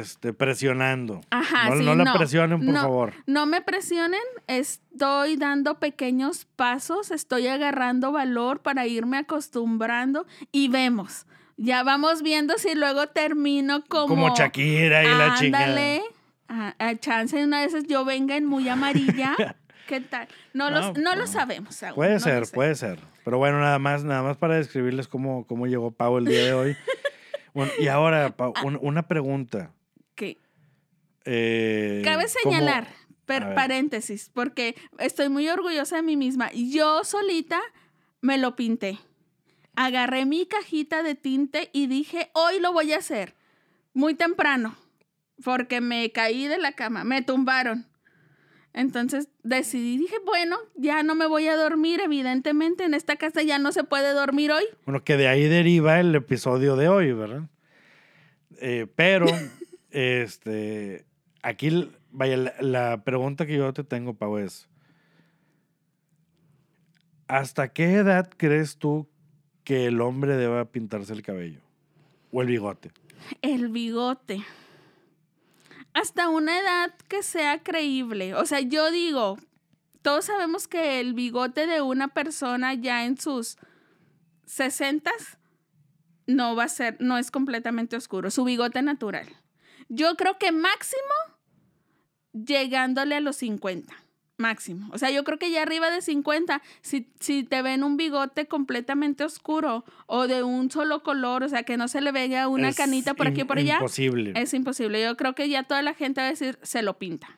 este, 0.00 0.32
presionando. 0.32 1.20
Ajá, 1.30 1.70
no, 1.70 1.76
sí, 1.78 1.84
no 1.84 1.94
la 1.94 2.04
no, 2.04 2.12
presionen, 2.14 2.58
por 2.64 2.74
no, 2.74 2.80
favor. 2.80 3.14
No 3.26 3.46
me 3.46 3.60
presionen, 3.60 4.20
estoy 4.46 5.36
dando 5.36 5.78
pequeños 5.78 6.46
pasos, 6.56 7.10
estoy 7.10 7.46
agarrando 7.48 8.12
valor 8.12 8.60
para 8.60 8.86
irme 8.86 9.18
acostumbrando 9.18 10.26
y 10.52 10.68
vemos. 10.68 11.26
Ya 11.56 11.82
vamos 11.82 12.22
viendo 12.22 12.56
si 12.58 12.74
luego 12.76 13.08
termino 13.08 13.82
como... 13.88 14.06
Como 14.06 14.34
Shakira 14.36 15.02
y 15.02 15.08
la 15.08 15.34
chingada. 15.34 15.64
Ándale. 15.64 16.02
A, 16.50 16.74
a 16.78 16.96
chance 16.96 17.36
de 17.36 17.44
una 17.44 17.60
de 17.60 17.66
esas 17.66 17.84
yo 17.88 18.04
venga 18.04 18.36
en 18.36 18.46
muy 18.46 18.68
amarilla. 18.68 19.34
¿Qué 19.88 20.00
tal? 20.02 20.28
No, 20.52 20.70
No, 20.70 20.78
los- 20.80 20.98
no 20.98 21.16
lo 21.16 21.26
sabemos 21.26 21.82
aún. 21.82 21.94
Puede 21.96 22.20
ser, 22.20 22.44
puede 22.52 22.74
ser. 22.76 23.00
Pero 23.24 23.38
bueno, 23.38 23.58
nada 23.58 23.78
más, 23.78 24.04
nada 24.04 24.22
más 24.22 24.36
para 24.36 24.54
describirles 24.56 25.08
cómo, 25.08 25.46
cómo 25.46 25.66
llegó 25.66 25.90
Pau 25.90 26.18
el 26.18 26.26
día 26.26 26.44
de 26.44 26.52
hoy. 26.52 26.76
Bueno, 27.54 27.72
y 27.80 27.88
ahora, 27.88 28.36
Pau, 28.36 28.52
Ah. 28.54 28.62
un- 28.64 28.78
una 28.82 29.08
pregunta. 29.08 29.72
Que 30.14 30.38
Eh, 31.24 32.02
Cabe 32.04 32.26
¿cómo- 32.42 32.54
señalar, 32.54 32.86
per- 33.24 33.54
paréntesis, 33.54 34.30
porque 34.32 34.76
estoy 34.98 35.28
muy 35.28 35.48
orgullosa 35.48 35.96
de 35.96 36.02
mí 36.02 36.16
misma. 36.16 36.50
Yo 36.52 37.02
solita 37.04 37.58
me 38.20 38.38
lo 38.38 38.54
pinté. 38.54 38.98
Agarré 39.74 40.24
mi 40.24 40.46
cajita 40.46 41.02
de 41.02 41.14
tinte 41.16 41.70
y 41.72 41.86
dije, 41.86 42.30
hoy 42.34 42.60
lo 42.60 42.72
voy 42.72 42.92
a 42.92 42.98
hacer. 42.98 43.34
Muy 43.92 44.14
temprano, 44.14 44.76
porque 45.42 45.80
me 45.80 46.12
caí 46.12 46.46
de 46.46 46.58
la 46.58 46.72
cama, 46.72 47.02
me 47.02 47.22
tumbaron. 47.22 47.86
Entonces 48.78 49.28
decidí, 49.42 49.98
dije, 49.98 50.14
bueno, 50.24 50.56
ya 50.76 51.02
no 51.02 51.16
me 51.16 51.26
voy 51.26 51.48
a 51.48 51.56
dormir, 51.56 51.98
evidentemente 52.00 52.84
en 52.84 52.94
esta 52.94 53.16
casa 53.16 53.42
ya 53.42 53.58
no 53.58 53.72
se 53.72 53.82
puede 53.82 54.12
dormir 54.12 54.52
hoy. 54.52 54.62
Bueno, 54.86 55.02
que 55.02 55.16
de 55.16 55.26
ahí 55.26 55.48
deriva 55.48 55.98
el 55.98 56.14
episodio 56.14 56.76
de 56.76 56.88
hoy, 56.88 57.12
¿verdad? 57.12 57.42
Eh, 58.60 58.86
pero, 58.94 59.26
este, 59.90 61.06
aquí, 61.42 61.90
vaya, 62.12 62.36
la, 62.36 62.54
la 62.60 63.02
pregunta 63.02 63.46
que 63.46 63.56
yo 63.56 63.72
te 63.72 63.82
tengo, 63.82 64.14
Pau, 64.14 64.38
es, 64.38 64.68
¿hasta 67.26 67.72
qué 67.72 67.94
edad 67.94 68.30
crees 68.36 68.78
tú 68.78 69.08
que 69.64 69.86
el 69.86 70.00
hombre 70.00 70.36
deba 70.36 70.66
pintarse 70.66 71.12
el 71.14 71.22
cabello? 71.22 71.62
O 72.30 72.42
el 72.42 72.46
bigote. 72.46 72.92
El 73.42 73.70
bigote. 73.70 74.40
Hasta 75.98 76.28
una 76.28 76.60
edad 76.60 76.94
que 77.08 77.24
sea 77.24 77.60
creíble. 77.64 78.36
O 78.36 78.46
sea, 78.46 78.60
yo 78.60 78.92
digo, 78.92 79.36
todos 80.00 80.26
sabemos 80.26 80.68
que 80.68 81.00
el 81.00 81.12
bigote 81.12 81.66
de 81.66 81.82
una 81.82 82.06
persona 82.06 82.72
ya 82.74 83.04
en 83.04 83.18
sus 83.18 83.56
sesentas 84.46 85.38
no 86.28 86.54
va 86.54 86.64
a 86.64 86.68
ser, 86.68 86.98
no 87.00 87.18
es 87.18 87.32
completamente 87.32 87.96
oscuro. 87.96 88.30
Su 88.30 88.44
bigote 88.44 88.80
natural. 88.80 89.26
Yo 89.88 90.14
creo 90.14 90.38
que 90.38 90.52
máximo 90.52 91.02
llegándole 92.32 93.16
a 93.16 93.20
los 93.20 93.34
50. 93.36 93.92
Máximo. 94.38 94.88
O 94.92 94.98
sea, 94.98 95.10
yo 95.10 95.24
creo 95.24 95.36
que 95.38 95.50
ya 95.50 95.62
arriba 95.62 95.90
de 95.90 96.00
50, 96.00 96.62
si, 96.80 97.08
si 97.18 97.42
te 97.42 97.60
ven 97.60 97.82
un 97.82 97.96
bigote 97.96 98.46
completamente 98.46 99.24
oscuro 99.24 99.84
o 100.06 100.28
de 100.28 100.44
un 100.44 100.70
solo 100.70 101.02
color, 101.02 101.42
o 101.42 101.48
sea, 101.48 101.64
que 101.64 101.76
no 101.76 101.88
se 101.88 102.00
le 102.00 102.12
vea 102.12 102.46
una 102.46 102.68
Es 102.68 102.76
canita 102.76 103.14
por 103.14 103.26
aquí 103.26 103.40
y 103.40 103.42
im- 103.42 103.46
por 103.48 103.58
allá, 103.58 103.74
Imposible. 103.74 104.32
es 104.36 104.54
imposible. 104.54 105.02
Yo 105.02 105.16
creo 105.16 105.34
que 105.34 105.48
ya 105.48 105.64
toda 105.64 105.82
la 105.82 105.92
gente 105.92 106.20
va 106.20 106.28
a 106.28 106.30
decir, 106.30 106.56
se 106.62 106.82
lo 106.82 106.98
pinta. 106.98 107.36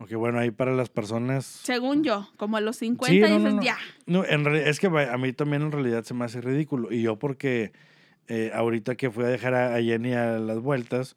Ok, 0.00 0.12
bueno, 0.14 0.40
ahí 0.40 0.50
para 0.50 0.72
las 0.74 0.88
personas... 0.88 1.44
Según 1.46 2.02
yo, 2.02 2.28
como 2.36 2.56
a 2.56 2.60
los 2.60 2.78
50 2.78 3.12
Sí, 3.14 3.20
no, 3.20 3.26
dices, 3.38 3.42
no, 3.42 3.50
no. 3.58 3.62
ya. 3.62 3.78
No, 4.06 4.24
en 4.24 4.44
reali- 4.44 4.66
es 4.66 4.80
que 4.80 4.88
a 4.88 5.16
mí 5.18 5.32
también 5.32 5.62
en 5.62 5.70
realidad 5.70 6.02
se 6.02 6.14
me 6.14 6.24
hace 6.24 6.40
ridículo. 6.40 6.90
Y 6.92 7.02
yo 7.02 7.16
porque 7.20 7.70
eh, 8.26 8.50
ahorita 8.52 8.96
que 8.96 9.08
fui 9.12 9.22
a 9.22 9.28
dejar 9.28 9.54
a, 9.54 9.76
a 9.76 9.80
Jenny 9.80 10.14
a 10.14 10.40
las 10.40 10.58
vueltas, 10.58 11.14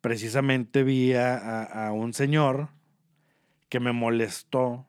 precisamente 0.00 0.82
vi 0.82 1.12
a, 1.14 1.36
a- 1.36 1.86
a 1.86 1.92
un 1.92 2.12
señor 2.14 2.70
que 3.76 3.80
me 3.80 3.92
molestó 3.92 4.86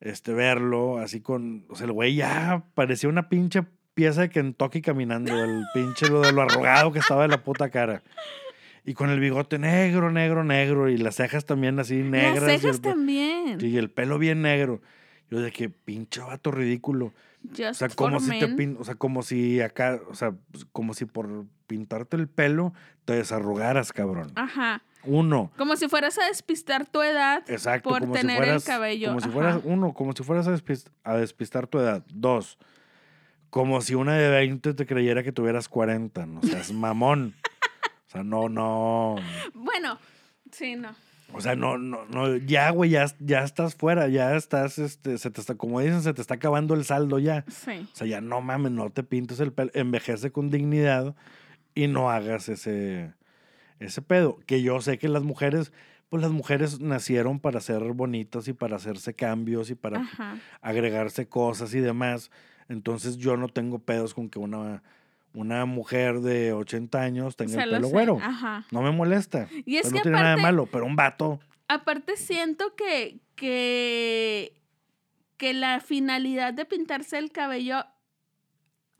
este, 0.00 0.32
verlo 0.32 0.98
así 0.98 1.20
con... 1.20 1.66
O 1.68 1.76
sea, 1.76 1.86
el 1.86 1.92
güey 1.92 2.16
ya 2.16 2.64
parecía 2.74 3.08
una 3.08 3.28
pinche 3.28 3.62
pieza 3.94 4.22
de 4.22 4.30
Kentucky 4.30 4.82
caminando, 4.82 5.32
el 5.44 5.62
pinche 5.72 6.08
lo 6.08 6.20
de 6.22 6.32
lo 6.32 6.42
arrugado 6.42 6.90
que 6.90 6.98
estaba 6.98 7.22
de 7.22 7.28
la 7.28 7.44
puta 7.44 7.70
cara. 7.70 8.02
Y 8.84 8.94
con 8.94 9.08
el 9.10 9.20
bigote 9.20 9.60
negro, 9.60 10.10
negro, 10.10 10.42
negro, 10.42 10.88
y 10.88 10.96
las 10.96 11.14
cejas 11.14 11.46
también 11.46 11.78
así 11.78 12.02
negras. 12.02 12.42
Las 12.42 12.50
y 12.50 12.54
el 12.54 12.60
cejas 12.60 12.80
también. 12.80 13.58
Y 13.60 13.76
el 13.76 13.88
pelo 13.88 14.18
bien 14.18 14.42
negro. 14.42 14.80
Yo 15.30 15.40
de 15.40 15.52
que 15.52 15.70
pinche 15.70 16.22
vato 16.22 16.50
ridículo. 16.50 17.12
Just 17.50 17.60
O 17.60 17.74
sea, 17.74 17.88
como 17.88 18.18
si 18.18 18.36
te 18.40 18.48
men. 18.48 18.56
pin- 18.56 18.76
o 18.80 18.84
sea, 18.84 18.96
como 18.96 19.22
si 19.22 19.60
acá, 19.60 20.00
o 20.10 20.14
sea, 20.14 20.34
pues, 20.50 20.64
como 20.72 20.92
si 20.92 21.04
por 21.04 21.46
pintarte 21.68 22.16
el 22.16 22.26
pelo 22.26 22.74
te 23.04 23.12
desarrugaras, 23.14 23.92
cabrón. 23.92 24.32
Ajá. 24.34 24.82
Uno. 25.06 25.50
Como 25.56 25.76
si 25.76 25.88
fueras 25.88 26.18
a 26.18 26.26
despistar 26.26 26.86
tu 26.86 27.02
edad 27.02 27.42
Exacto, 27.48 27.88
por 27.90 28.00
tener 28.10 28.36
si 28.36 28.36
fueras, 28.36 28.62
el 28.62 28.66
cabello. 28.66 29.08
Como 29.08 29.20
si 29.20 29.28
fueras, 29.28 29.60
uno, 29.64 29.92
como 29.92 30.12
si 30.12 30.22
fueras 30.22 30.46
a, 30.48 30.52
despis- 30.54 30.88
a 31.02 31.14
despistar 31.16 31.66
tu 31.66 31.78
edad. 31.78 32.04
Dos, 32.12 32.58
como 33.50 33.80
si 33.80 33.94
una 33.94 34.14
de 34.14 34.28
20 34.28 34.74
te 34.74 34.86
creyera 34.86 35.22
que 35.22 35.32
tuvieras 35.32 35.68
40. 35.68 36.26
No 36.26 36.42
seas 36.42 36.72
mamón. 36.72 37.34
O 38.06 38.10
sea, 38.10 38.22
no, 38.22 38.48
no. 38.48 39.16
Bueno, 39.54 39.98
sí, 40.52 40.76
no. 40.76 40.94
O 41.32 41.40
sea, 41.40 41.56
no, 41.56 41.78
no, 41.78 42.04
no, 42.04 42.36
ya, 42.36 42.70
güey, 42.70 42.90
ya, 42.90 43.06
ya 43.18 43.42
estás 43.42 43.74
fuera, 43.74 44.06
ya 44.06 44.36
estás, 44.36 44.78
este, 44.78 45.18
se 45.18 45.30
te 45.32 45.40
está, 45.40 45.56
como 45.56 45.80
dicen, 45.80 46.00
se 46.02 46.14
te 46.14 46.20
está 46.20 46.34
acabando 46.34 46.74
el 46.74 46.84
saldo 46.84 47.18
ya. 47.18 47.44
Sí. 47.50 47.88
O 47.92 47.96
sea, 47.96 48.06
ya 48.06 48.20
no 48.20 48.40
mames, 48.40 48.70
no 48.70 48.90
te 48.90 49.02
pintes 49.02 49.40
el 49.40 49.52
pelo, 49.52 49.72
envejece 49.74 50.30
con 50.30 50.48
dignidad 50.50 51.16
y 51.74 51.88
no 51.88 52.08
hagas 52.08 52.48
ese, 52.48 53.14
ese 53.80 54.02
pedo. 54.02 54.38
Que 54.46 54.62
yo 54.62 54.80
sé 54.80 54.98
que 54.98 55.08
las 55.08 55.22
mujeres, 55.22 55.72
pues 56.08 56.22
las 56.22 56.30
mujeres 56.32 56.80
nacieron 56.80 57.40
para 57.40 57.60
ser 57.60 57.82
bonitas 57.92 58.48
y 58.48 58.52
para 58.52 58.76
hacerse 58.76 59.14
cambios 59.14 59.70
y 59.70 59.74
para 59.74 60.00
Ajá. 60.00 60.38
agregarse 60.60 61.26
cosas 61.28 61.74
y 61.74 61.80
demás. 61.80 62.30
Entonces 62.68 63.16
yo 63.18 63.36
no 63.36 63.48
tengo 63.48 63.78
pedos 63.78 64.14
con 64.14 64.30
que 64.30 64.38
una, 64.38 64.82
una 65.34 65.64
mujer 65.66 66.20
de 66.20 66.52
80 66.52 67.00
años 67.00 67.36
tenga 67.36 67.62
el 67.64 67.70
lo 67.70 67.76
pelo 67.76 67.88
güero. 67.88 68.18
Ajá. 68.22 68.64
No 68.70 68.82
me 68.82 68.90
molesta. 68.90 69.48
Y 69.66 69.76
es 69.76 69.82
Pues 69.82 69.92
que 69.92 69.98
no 69.98 70.02
tiene 70.04 70.18
nada 70.18 70.36
de 70.36 70.42
malo, 70.42 70.66
pero 70.70 70.86
un 70.86 70.96
vato. 70.96 71.40
Aparte 71.68 72.16
siento 72.16 72.74
que, 72.76 73.18
que, 73.36 74.54
que 75.36 75.52
la 75.54 75.80
finalidad 75.80 76.54
de 76.54 76.64
pintarse 76.64 77.18
el 77.18 77.30
cabello 77.32 77.84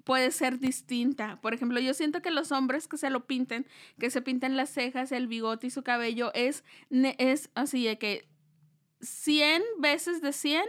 puede 0.04 0.30
ser 0.30 0.58
distinta. 0.58 1.40
Por 1.40 1.54
ejemplo, 1.54 1.80
yo 1.80 1.94
siento 1.94 2.22
que 2.22 2.30
los 2.30 2.52
hombres 2.52 2.86
que 2.88 2.98
se 2.98 3.10
lo 3.10 3.26
pinten, 3.26 3.66
que 3.98 4.10
se 4.10 4.22
pinten 4.22 4.56
las 4.56 4.70
cejas, 4.70 5.12
el 5.12 5.26
bigote 5.26 5.66
y 5.66 5.70
su 5.70 5.82
cabello, 5.82 6.32
es, 6.34 6.62
es 6.90 7.50
así 7.54 7.84
de 7.84 7.98
que 7.98 8.28
100 9.00 9.62
veces 9.78 10.20
de 10.22 10.32
100 10.32 10.64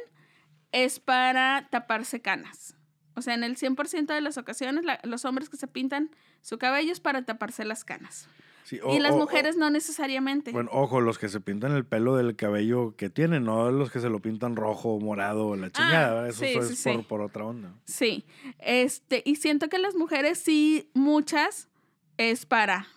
es 0.71 0.99
para 0.99 1.67
taparse 1.69 2.21
canas. 2.21 2.75
O 3.15 3.21
sea, 3.21 3.33
en 3.33 3.43
el 3.43 3.55
100% 3.55 4.07
de 4.07 4.21
las 4.21 4.37
ocasiones, 4.37 4.83
los 5.03 5.23
hombres 5.25 5.49
que 5.49 5.57
se 5.57 5.67
pintan 5.67 6.11
su 6.41 6.57
cabello 6.57 6.91
es 6.91 6.99
para 6.99 7.23
taparse 7.23 7.63
las 7.63 7.85
canas. 7.85 8.27
Sí, 8.65 8.79
y 8.91 8.99
las 8.99 9.11
o- 9.11 9.15
o- 9.15 9.19
mujeres 9.19 9.55
no 9.57 9.69
necesariamente. 9.69 10.51
Bueno, 10.51 10.71
ojo, 10.73 10.99
los 10.99 11.19
que 11.19 11.29
se 11.29 11.39
pintan 11.39 11.71
el 11.73 11.85
pelo 11.85 12.15
del 12.15 12.35
cabello 12.35 12.95
que 12.97 13.09
tienen, 13.11 13.43
no 13.45 13.69
los 13.71 13.91
que 13.91 13.99
se 13.99 14.09
lo 14.09 14.19
pintan 14.19 14.55
rojo, 14.55 14.99
morado, 14.99 15.55
la 15.55 15.69
chingada. 15.71 16.25
Ah, 16.25 16.31
sí, 16.31 16.45
eso 16.45 16.63
sí, 16.63 16.73
es 16.89 16.95
por, 16.97 17.05
por 17.07 17.21
otra 17.21 17.45
onda. 17.45 17.71
Sí, 17.85 18.25
este, 18.57 19.21
y 19.23 19.35
siento 19.35 19.69
que 19.69 19.77
las 19.77 19.93
mujeres 19.95 20.39
sí, 20.39 20.89
muchas 20.95 21.69
es 22.17 22.47
para 22.47 22.87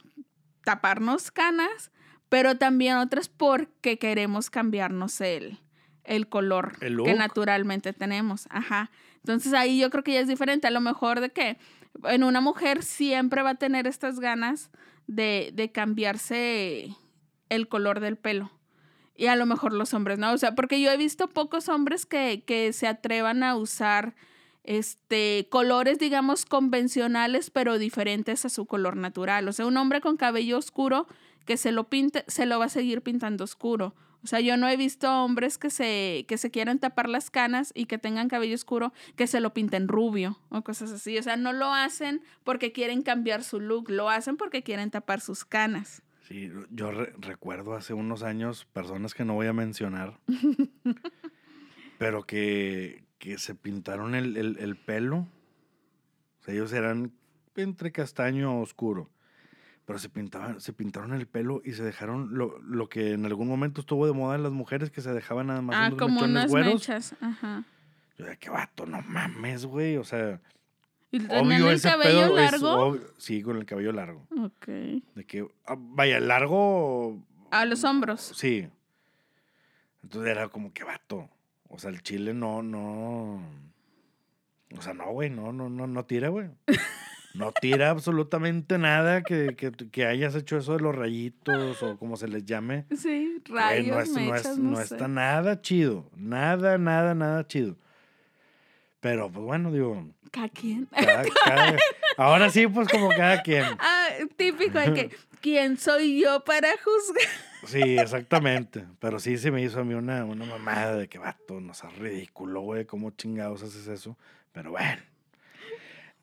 taparnos 0.65 1.31
canas, 1.31 1.91
pero 2.29 2.57
también 2.57 2.97
otras 2.97 3.29
porque 3.29 3.99
queremos 3.99 4.51
cambiarnos 4.51 5.21
el, 5.21 5.59
el 6.05 6.29
color 6.29 6.73
El 6.81 7.03
que 7.05 7.15
naturalmente 7.15 7.93
tenemos. 7.93 8.47
Ajá. 8.51 8.91
Entonces 9.19 9.53
ahí 9.53 9.81
yo 9.81 9.91
creo 9.91 10.05
que 10.05 10.13
ya 10.15 10.21
es 10.21 10.29
diferente. 10.29 10.67
A 10.67 10.71
lo 10.71 10.81
mejor 10.81 11.21
de 11.21 11.31
que 11.31 11.59
en 12.05 12.25
una 12.25 12.41
mujer 12.41 12.83
siempre 12.83 13.43
va 13.43 13.51
a 13.51 13.55
tener 13.55 13.87
estas 13.87 14.21
ganas 14.21 14.71
de, 15.07 15.51
de 15.55 15.73
cambiarse 15.73 16.97
el 17.49 17.69
color 17.69 18.01
del 18.01 18.17
pelo. 18.17 18.51
Y 19.17 19.27
a 19.27 19.37
lo 19.37 19.47
mejor 19.47 19.73
los 19.73 19.95
hombres, 19.95 20.19
¿no? 20.19 20.33
O 20.33 20.39
sea, 20.39 20.55
porque 20.55 20.81
yo 20.81 20.91
he 20.91 20.97
visto 20.97 21.29
pocos 21.29 21.69
hombres 21.69 22.07
que, 22.07 22.45
que 22.47 22.73
se 22.73 22.87
atrevan 22.87 23.43
a 23.43 23.57
usar 23.57 24.15
este 24.63 25.49
colores, 25.51 25.99
digamos, 25.99 26.45
convencionales, 26.45 27.51
pero 27.51 27.79
diferentes 27.79 28.45
a 28.45 28.49
su 28.49 28.67
color 28.67 28.97
natural. 28.97 29.49
O 29.49 29.53
sea, 29.53 29.67
un 29.67 29.77
hombre 29.77 30.01
con 30.01 30.17
cabello 30.17 30.59
oscuro 30.59 31.09
que 31.47 31.57
se 31.57 31.73
lo 31.73 31.89
pinte, 31.89 32.25
se 32.29 32.47
lo 32.47 32.59
va 32.59 32.67
a 32.67 32.69
seguir 32.69 33.03
pintando 33.03 33.45
oscuro. 33.45 33.95
O 34.25 34.27
sea, 34.27 34.41
yo 34.41 34.57
no 34.57 34.69
he 34.69 34.77
visto 34.77 35.09
hombres 35.25 35.59
que 35.59 35.71
se, 35.71 36.25
que 36.29 36.39
se 36.39 36.51
quieran 36.51 36.79
tapar 36.81 37.09
las 37.09 37.31
canas 37.31 37.71
y 37.75 37.87
que 37.87 37.99
tengan 37.99 38.29
cabello 38.29 38.55
oscuro, 38.55 38.93
que 39.17 39.27
se 39.29 39.41
lo 39.41 39.55
pinten 39.55 39.87
rubio 39.89 40.39
o 40.49 40.63
cosas 40.63 40.91
así. 40.91 41.17
O 41.19 41.23
sea, 41.23 41.37
no 41.37 41.53
lo 41.53 41.73
hacen 41.73 42.23
porque 42.45 42.73
quieren 42.73 43.03
cambiar 43.03 43.45
su 43.45 43.61
look, 43.61 43.91
lo 43.91 44.11
hacen 44.11 44.37
porque 44.37 44.63
quieren 44.65 44.91
tapar 44.91 45.21
sus 45.21 45.45
canas. 45.45 46.03
Sí, 46.23 46.51
yo 46.71 46.91
re- 46.91 47.15
recuerdo 47.19 47.75
hace 47.75 47.95
unos 47.95 48.23
años 48.23 48.65
personas 48.67 49.15
que 49.15 49.25
no 49.25 49.35
voy 49.35 49.47
a 49.47 49.53
mencionar, 49.53 50.19
pero 51.99 52.25
que, 52.25 53.05
que 53.19 53.39
se 53.39 53.55
pintaron 53.55 54.15
el, 54.15 54.37
el- 54.37 54.59
el 54.59 54.77
pelo. 54.77 55.19
O 56.41 56.45
sea, 56.45 56.55
ellos 56.55 56.73
eran 56.73 57.13
entre 57.57 57.93
castaño 57.93 58.61
oscuro. 58.61 59.11
Pero 59.89 59.99
se, 59.99 60.11
pintaban, 60.11 60.61
se 60.61 60.75
pintaron 60.75 61.15
el 61.15 61.27
pelo 61.27 61.63
y 61.65 61.73
se 61.73 61.83
dejaron 61.83 62.37
lo, 62.37 62.59
lo 62.59 62.91
que 62.91 63.13
en 63.13 63.25
algún 63.25 63.49
momento 63.49 63.81
estuvo 63.81 64.05
de 64.07 64.13
moda 64.13 64.37
en 64.37 64.43
las 64.43 64.53
mujeres 64.53 64.91
que 64.91 65.01
se 65.01 65.15
dejaban 65.15 65.47
nada 65.47 65.63
más 65.63 65.77
ah, 65.77 65.87
unos 65.87 65.99
como 65.99 66.21
unas 66.21 66.51
güeros. 66.51 66.75
mechas. 66.75 67.17
Ajá. 67.23 67.65
Yo 68.19 68.27
de 68.27 68.37
qué 68.37 68.51
vato, 68.51 68.85
no 68.85 69.01
mames, 69.01 69.65
güey. 69.65 69.97
O 69.97 70.05
sea, 70.05 70.43
¿Y 71.11 71.25
obvio 71.33 71.71
el 71.71 71.77
ese 71.77 71.89
cabello 71.89 72.35
pedo 72.35 72.39
es 72.39 72.53
largo? 72.53 72.99
sí, 73.17 73.43
con 73.43 73.57
el 73.57 73.65
cabello 73.65 73.93
largo. 73.93 74.27
Ok. 74.39 74.67
De 74.67 75.25
que, 75.27 75.49
ah, 75.65 75.77
vaya, 75.79 76.21
largo 76.21 77.25
A 77.51 77.65
los 77.65 77.83
hombros. 77.83 78.33
Sí. 78.37 78.69
Entonces 80.03 80.31
era 80.31 80.51
como 80.51 80.75
que 80.75 80.85
vato. 80.85 81.31
O 81.71 81.79
sea, 81.79 81.89
el 81.89 82.03
chile 82.03 82.35
no, 82.35 82.63
no. 82.63 83.41
O 84.77 84.83
sea, 84.83 84.93
no, 84.93 85.11
güey, 85.13 85.31
no, 85.31 85.51
no, 85.55 85.71
no, 85.71 85.87
no 85.87 86.05
tira, 86.05 86.29
güey. 86.29 86.51
No 87.35 87.53
tira 87.53 87.91
absolutamente 87.91 88.79
nada 88.79 89.23
que, 89.23 89.55
que, 89.55 89.71
que 89.71 90.07
hayas 90.07 90.35
hecho 90.35 90.57
eso 90.57 90.73
de 90.77 90.81
los 90.81 90.95
rayitos 90.95 91.83
o 91.83 91.97
como 91.99 92.17
se 92.17 92.27
les 92.27 92.45
llame. 92.45 92.85
Sí, 92.97 93.41
rayos, 93.45 93.97
no, 93.97 94.01
es- 94.01 94.11
no 94.11 94.35
es- 94.35 94.59
no, 94.59 94.71
no 94.71 94.77
sé. 94.79 94.83
está 94.95 95.09
nada 95.09 95.61
chido. 95.61 96.11
Nada, 96.17 96.79
nada, 96.79 97.15
nada 97.15 97.47
chido. 97.47 97.77
Pero, 99.01 99.31
pues 99.31 99.45
bueno, 99.45 99.71
digo, 99.71 100.05
¿Cada 100.31 100.49
quien? 100.49 100.87
cada- 100.93 101.25
cada- 101.45 101.77
ahora 102.17 102.51
sí, 102.51 102.67
pues 102.67 102.89
como 102.89 103.09
cada 103.11 103.43
quien. 103.43 103.65
Ah, 103.79 104.09
típico 104.37 104.79
de 104.79 104.93
que, 104.93 105.11
¿quién 105.41 105.77
soy 105.77 106.21
yo 106.21 106.43
para 106.45 106.69
juzgar? 106.83 107.29
Sí, 107.67 107.99
exactamente. 107.99 108.85
Pero 108.99 109.21
sí 109.21 109.37
se 109.39 109.51
me 109.51 109.63
hizo 109.63 109.81
a 109.81 109.85
mí 109.85 109.95
una, 109.95 110.25
una 110.25 110.45
mamada 110.45 110.97
de 110.97 111.09
que 111.09 111.19
vato, 111.19 111.61
no 111.61 111.75
seas 111.75 111.97
ridículo, 111.99 112.63
güey, 112.63 112.85
¿cómo 112.87 113.11
chingados 113.11 113.63
haces 113.63 113.87
eso? 113.87 114.17
Pero 114.53 114.71
bueno. 114.73 115.03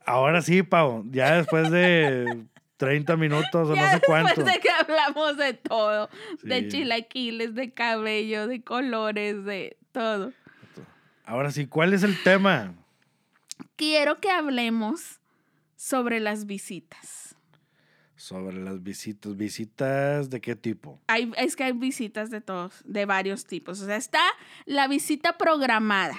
Ahora 0.05 0.41
sí, 0.41 0.63
Pau, 0.63 1.03
ya 1.11 1.37
después 1.37 1.71
de 1.71 2.45
30 2.77 3.17
minutos 3.17 3.69
o 3.69 3.75
ya 3.75 3.81
no 3.81 3.87
sé 3.87 3.93
después 3.95 4.21
cuánto. 4.21 4.43
de 4.43 4.59
que 4.59 4.69
hablamos 4.69 5.37
de 5.37 5.53
todo, 5.53 6.09
de 6.43 6.67
chilaquiles, 6.67 7.55
de 7.55 7.73
cabello, 7.73 8.47
de 8.47 8.63
colores, 8.63 9.43
de 9.45 9.77
todo. 9.91 10.33
Ahora 11.25 11.51
sí, 11.51 11.65
¿cuál 11.65 11.93
es 11.93 12.03
el 12.03 12.21
tema? 12.21 12.75
Quiero 13.75 14.19
que 14.19 14.29
hablemos 14.29 15.19
sobre 15.75 16.19
las 16.19 16.45
visitas. 16.45 17.35
Sobre 18.15 18.57
las 18.57 18.81
visitas. 18.83 19.35
¿Visitas 19.35 20.29
de 20.29 20.39
qué 20.41 20.55
tipo? 20.55 21.01
Hay, 21.07 21.31
es 21.37 21.55
que 21.55 21.63
hay 21.63 21.71
visitas 21.73 22.29
de 22.29 22.41
todos, 22.41 22.81
de 22.85 23.05
varios 23.05 23.45
tipos. 23.45 23.81
O 23.81 23.85
sea, 23.85 23.97
está 23.97 24.21
la 24.65 24.87
visita 24.87 25.37
programada. 25.37 26.17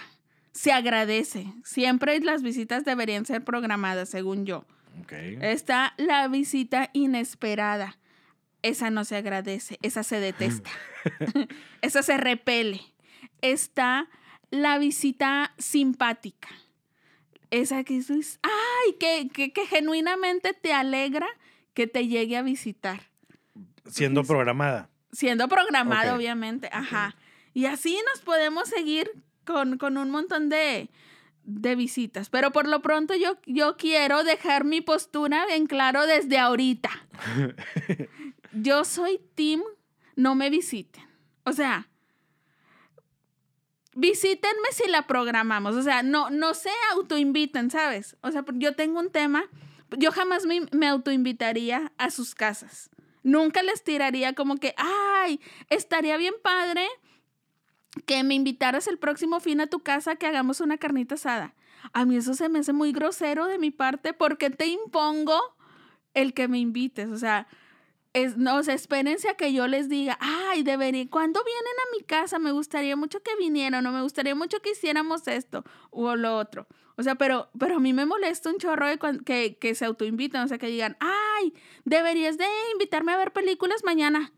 Se 0.57 0.73
agradece. 0.73 1.53
Siempre 1.64 2.19
las 2.21 2.42
visitas 2.42 2.87
deberían 2.87 3.27
ser 3.27 3.45
programadas, 3.45 4.09
según 4.09 4.47
yo. 4.47 4.64
Está 5.42 5.92
la 5.99 6.27
visita 6.29 6.88
inesperada. 6.95 7.99
Esa 8.62 8.88
no 8.88 9.05
se 9.05 9.16
agradece, 9.16 9.79
esa 9.83 10.03
se 10.03 10.19
detesta. 10.19 10.71
esa 11.83 12.03
se 12.03 12.16
repele. 12.16 12.81
Está 13.42 14.09
la 14.51 14.79
visita 14.79 15.53
simpática. 15.59 16.49
Esa 17.51 17.85
que 17.85 17.92
dices, 17.95 18.40
ay, 18.42 18.95
que, 18.99 19.29
que, 19.29 19.53
que 19.53 19.66
genuinamente 19.66 20.55
te 20.55 20.73
alegra 20.73 21.29
que 21.75 21.87
te 21.87 22.09
llegue 22.09 22.38
a 22.38 22.42
visitar. 22.42 23.03
Siendo 23.85 24.25
programada. 24.25 24.88
Siendo 25.12 25.49
programado, 25.49 26.12
Ok. 26.12 26.16
obviamente. 26.16 26.71
Ajá. 26.73 27.14
Y 27.53 27.66
así 27.66 28.01
nos 28.11 28.23
podemos 28.23 28.71
seguir 28.71 29.11
con, 29.47 29.79
con 29.79 29.97
un 29.97 30.11
montón 30.11 30.51
de, 30.51 30.91
de 31.47 31.77
visitas. 31.77 32.29
Pero 32.29 32.53
por 32.53 32.69
lo 32.69 32.83
pronto 32.83 33.15
yo, 33.15 33.39
yo 33.47 33.77
quiero 33.77 34.25
dejar 34.25 34.65
mi 34.65 34.83
postura 34.83 35.47
en 35.51 35.67
claro 35.67 36.07
desde 36.07 36.39
ahorita. 36.39 36.91
yo 38.53 38.85
soy 38.85 39.21
team, 39.35 39.63
no 40.17 40.35
me 40.35 40.51
visiten. 40.51 41.05
O 41.45 41.53
sea, 41.53 41.89
visítenme 43.95 44.69
si 44.73 44.91
la 44.91 45.07
programamos. 45.07 45.77
O 45.77 45.83
sea, 45.83 46.03
no, 46.03 46.31
no 46.31 46.53
se 46.55 46.71
autoinviten, 46.93 47.71
¿sabes? 47.71 48.17
O 48.21 48.31
sea, 48.31 48.45
yo 48.55 48.75
tengo 48.75 49.01
un 49.01 49.11
tema. 49.11 49.45
Yo 49.97 50.11
jamás 50.11 50.45
me, 50.47 50.67
me 50.73 50.89
autoinvitaría 50.89 51.93
a 51.97 52.11
sus 52.11 52.35
casas. 52.35 52.91
Nunca 53.23 53.63
les 53.63 53.83
tiraría 53.83 54.35
como 54.35 54.57
que, 54.57 54.75
ay, 54.77 55.41
estaría 55.69 56.17
bien 56.17 56.35
padre 56.43 56.87
que 58.05 58.23
me 58.23 58.35
invitaras 58.35 58.87
el 58.87 58.99
próximo 58.99 59.41
fin 59.41 59.61
a 59.61 59.67
tu 59.67 59.81
casa 59.81 60.17
que 60.17 60.27
hagamos 60.27 60.61
una 60.61 60.79
carnita 60.79 61.15
asada. 61.15 61.55
A 61.93 62.05
mí 62.05 62.17
eso 62.17 62.35
se 62.35 62.49
me 62.49 62.59
hace 62.59 62.73
muy 62.73 62.93
grosero 62.93 63.47
de 63.47 63.59
mi 63.59 63.71
parte 63.71 64.13
porque 64.13 64.51
te 64.51 64.67
impongo 64.67 65.41
el 66.15 66.35
que 66.35 66.49
me 66.49 66.59
invites. 66.59 67.09
O 67.09 67.19
sea, 67.19 67.47
es, 68.13 68.37
no, 68.37 68.57
o 68.57 68.63
sea, 68.63 68.75
espérense 68.75 69.29
a 69.29 69.35
que 69.35 69.53
yo 69.53 69.67
les 69.67 69.89
diga, 69.89 70.17
ay, 70.21 70.63
debería, 70.63 71.09
cuando 71.11 71.43
vienen 71.45 71.65
a 71.65 71.97
mi 71.97 72.05
casa? 72.05 72.39
Me 72.39 72.53
gustaría 72.53 72.97
mucho 72.97 73.23
que 73.23 73.37
vinieran 73.37 73.87
o 73.87 73.93
me 73.93 74.03
gustaría 74.03 74.35
mucho 74.35 74.61
que 74.61 74.71
hiciéramos 74.71 75.29
esto 75.29 75.65
o 75.91 76.17
lo 76.17 76.37
otro. 76.37 76.67
O 76.97 77.03
sea, 77.03 77.17
pero, 77.17 77.51
pero 77.59 77.77
a 77.77 77.81
mí 77.81 77.93
me 77.93 78.07
molesta 78.07 78.49
un 78.49 78.57
chorro 78.57 78.89
de 78.89 78.99
que, 79.25 79.59
que 79.59 79.75
se 79.75 79.85
autoinvitan, 79.85 80.45
o 80.45 80.49
sea, 80.49 80.57
que 80.57 80.69
digan, 80.69 80.97
ay, 80.99 81.53
deberías 81.85 82.39
de 82.39 82.47
invitarme 82.73 83.13
a 83.13 83.19
ver 83.19 83.33
películas 83.33 83.85
mañana. 83.85 84.33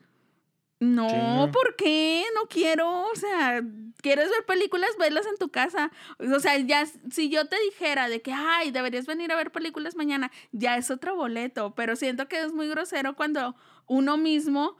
No. 0.80 1.50
¿por 1.52 1.74
qué? 1.76 2.24
No 2.34 2.46
quiero, 2.48 3.08
o 3.08 3.14
sea, 3.16 3.62
¿quieres 4.00 4.30
ver 4.30 4.44
películas? 4.46 4.90
Verlas 4.98 5.26
en 5.26 5.36
tu 5.36 5.50
casa. 5.50 5.90
O 6.18 6.38
sea, 6.38 6.56
ya 6.58 6.86
si 7.10 7.28
yo 7.30 7.46
te 7.46 7.56
dijera 7.60 8.08
de 8.08 8.22
que, 8.22 8.32
ay, 8.32 8.70
deberías 8.70 9.06
venir 9.06 9.32
a 9.32 9.36
ver 9.36 9.50
películas 9.50 9.96
mañana, 9.96 10.30
ya 10.52 10.76
es 10.76 10.90
otro 10.90 11.16
boleto, 11.16 11.74
pero 11.74 11.96
siento 11.96 12.28
que 12.28 12.40
es 12.40 12.52
muy 12.52 12.68
grosero 12.68 13.16
cuando 13.16 13.56
uno 13.86 14.16
mismo 14.16 14.76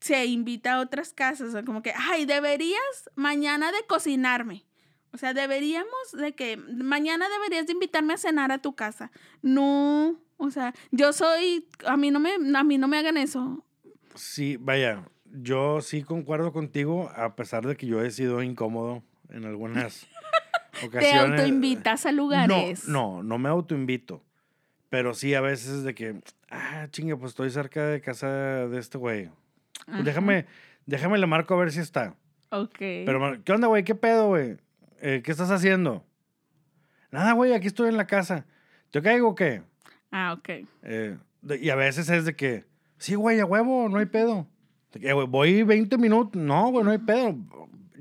se 0.00 0.24
invita 0.24 0.74
a 0.74 0.80
otras 0.80 1.12
casas, 1.12 1.48
o 1.48 1.52
sea, 1.52 1.64
como 1.64 1.82
que, 1.82 1.92
ay, 1.94 2.24
deberías 2.24 3.10
mañana 3.14 3.72
de 3.72 3.84
cocinarme. 3.86 4.64
O 5.12 5.18
sea, 5.18 5.32
deberíamos 5.34 6.12
de 6.12 6.34
que 6.34 6.56
mañana 6.56 7.28
deberías 7.28 7.66
de 7.66 7.72
invitarme 7.72 8.14
a 8.14 8.18
cenar 8.18 8.52
a 8.52 8.58
tu 8.58 8.74
casa. 8.74 9.10
No, 9.42 10.20
o 10.36 10.50
sea, 10.50 10.74
yo 10.90 11.12
soy, 11.12 11.66
a 11.86 11.96
mí 11.96 12.10
no 12.10 12.20
me, 12.20 12.34
a 12.34 12.62
mí 12.62 12.78
no 12.78 12.88
me 12.88 12.98
hagan 12.98 13.16
eso. 13.16 13.64
Sí, 14.14 14.56
vaya, 14.58 15.08
yo 15.42 15.80
sí 15.80 16.02
concuerdo 16.02 16.52
contigo, 16.52 17.10
a 17.14 17.36
pesar 17.36 17.66
de 17.66 17.76
que 17.76 17.86
yo 17.86 18.02
he 18.02 18.10
sido 18.10 18.42
incómodo 18.42 19.02
en 19.30 19.44
algunas 19.44 20.06
Te 20.80 20.86
ocasiones. 20.86 21.40
autoinvitas 21.40 22.06
a 22.06 22.12
lugares. 22.12 22.86
No, 22.88 23.16
no, 23.16 23.22
no 23.22 23.38
me 23.38 23.48
autoinvito. 23.48 24.22
Pero 24.88 25.14
sí 25.14 25.34
a 25.34 25.40
veces 25.40 25.82
de 25.82 25.94
que, 25.94 26.20
ah, 26.50 26.86
chinga, 26.90 27.16
pues 27.16 27.30
estoy 27.30 27.50
cerca 27.50 27.84
de 27.86 28.00
casa 28.00 28.28
de 28.28 28.78
este 28.78 28.98
güey. 28.98 29.30
Pues 29.86 30.04
déjame, 30.04 30.46
déjame 30.86 31.18
le 31.18 31.26
marco 31.26 31.54
a 31.54 31.58
ver 31.58 31.72
si 31.72 31.80
está. 31.80 32.14
Ok. 32.50 32.78
Pero, 32.78 33.42
¿qué 33.44 33.52
onda, 33.52 33.66
güey? 33.68 33.84
¿Qué 33.84 33.94
pedo, 33.94 34.28
güey? 34.28 34.56
Eh, 35.00 35.22
¿Qué 35.24 35.32
estás 35.32 35.50
haciendo? 35.50 36.04
Nada, 37.10 37.32
güey, 37.32 37.52
aquí 37.52 37.66
estoy 37.66 37.88
en 37.88 37.96
la 37.96 38.06
casa. 38.06 38.46
¿Te 38.90 39.02
caigo 39.02 39.28
o 39.28 39.34
qué? 39.34 39.62
ah, 40.12 40.34
ok. 40.38 40.48
Eh, 40.82 41.16
y 41.60 41.70
a 41.70 41.74
veces 41.76 42.08
es 42.08 42.24
de 42.24 42.34
que, 42.36 42.64
sí, 42.98 43.14
güey, 43.14 43.40
a 43.40 43.44
huevo, 43.44 43.88
no 43.88 43.98
hay 43.98 44.06
pedo. 44.06 44.46
Que, 45.00 45.12
güey, 45.12 45.26
voy 45.26 45.62
20 45.62 45.98
minutos. 45.98 46.40
No, 46.40 46.70
güey, 46.70 46.84
no 46.84 46.90
hay 46.90 46.98
pedo. 46.98 47.36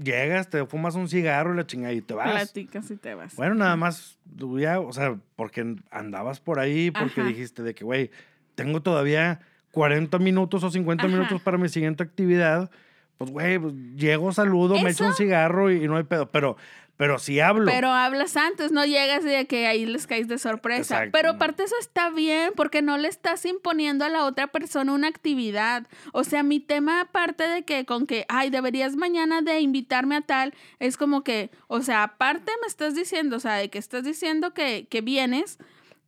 Llegas, 0.01 0.49
te 0.49 0.65
fumas 0.65 0.95
un 0.95 1.07
cigarro 1.07 1.53
y 1.53 1.57
la 1.57 1.65
chingada 1.65 1.93
y 1.93 2.01
te 2.01 2.13
vas. 2.13 2.31
Platicas 2.31 2.91
y 2.91 2.97
te 2.97 3.15
vas. 3.15 3.35
Bueno, 3.35 3.55
nada 3.55 3.75
más, 3.77 4.17
ya, 4.59 4.79
o 4.81 4.91
sea, 4.91 5.17
porque 5.37 5.75
andabas 5.89 6.39
por 6.41 6.59
ahí, 6.59 6.91
porque 6.91 7.21
Ajá. 7.21 7.29
dijiste 7.29 7.63
de 7.63 7.73
que, 7.73 7.85
güey, 7.85 8.11
tengo 8.55 8.81
todavía 8.81 9.39
40 9.71 10.19
minutos 10.19 10.63
o 10.63 10.69
50 10.71 11.05
Ajá. 11.05 11.13
minutos 11.15 11.41
para 11.41 11.57
mi 11.57 11.69
siguiente 11.69 12.03
actividad. 12.03 12.69
Pues, 13.17 13.31
güey, 13.31 13.57
pues, 13.57 13.73
llego, 13.95 14.33
saludo, 14.33 14.75
me 14.81 14.89
echo 14.89 15.05
un 15.05 15.11
Eso- 15.11 15.17
cigarro 15.17 15.71
y, 15.71 15.85
y 15.85 15.87
no 15.87 15.95
hay 15.95 16.03
pedo. 16.03 16.29
Pero, 16.29 16.57
pero 16.97 17.19
si 17.19 17.39
hablo. 17.41 17.69
Pero 17.69 17.89
hablas 17.89 18.37
antes, 18.37 18.71
no 18.71 18.85
llegas 18.85 19.23
de 19.23 19.45
que 19.47 19.67
ahí 19.67 19.85
les 19.85 20.07
caes 20.07 20.27
de 20.27 20.37
sorpresa. 20.37 20.95
Exacto. 20.95 21.09
Pero 21.11 21.31
aparte 21.31 21.63
eso 21.63 21.75
está 21.79 22.09
bien, 22.09 22.53
porque 22.55 22.81
no 22.81 22.97
le 22.97 23.09
estás 23.09 23.45
imponiendo 23.45 24.05
a 24.05 24.09
la 24.09 24.23
otra 24.23 24.47
persona 24.47 24.93
una 24.93 25.07
actividad. 25.07 25.87
O 26.13 26.23
sea, 26.23 26.41
mi 26.41 26.61
tema 26.61 27.01
aparte 27.01 27.47
de 27.47 27.63
que 27.63 27.85
con 27.85 28.07
que, 28.07 28.25
ay, 28.29 28.49
deberías 28.49 28.95
mañana 28.95 29.41
de 29.41 29.59
invitarme 29.59 30.15
a 30.15 30.21
tal, 30.21 30.53
es 30.79 30.95
como 30.95 31.23
que, 31.23 31.51
o 31.67 31.81
sea, 31.81 32.03
aparte 32.03 32.51
me 32.61 32.67
estás 32.67 32.95
diciendo, 32.95 33.35
o 33.35 33.39
sea, 33.39 33.55
de 33.55 33.69
que 33.69 33.77
estás 33.77 34.05
diciendo 34.05 34.53
que, 34.53 34.87
que 34.89 35.01
vienes, 35.01 35.57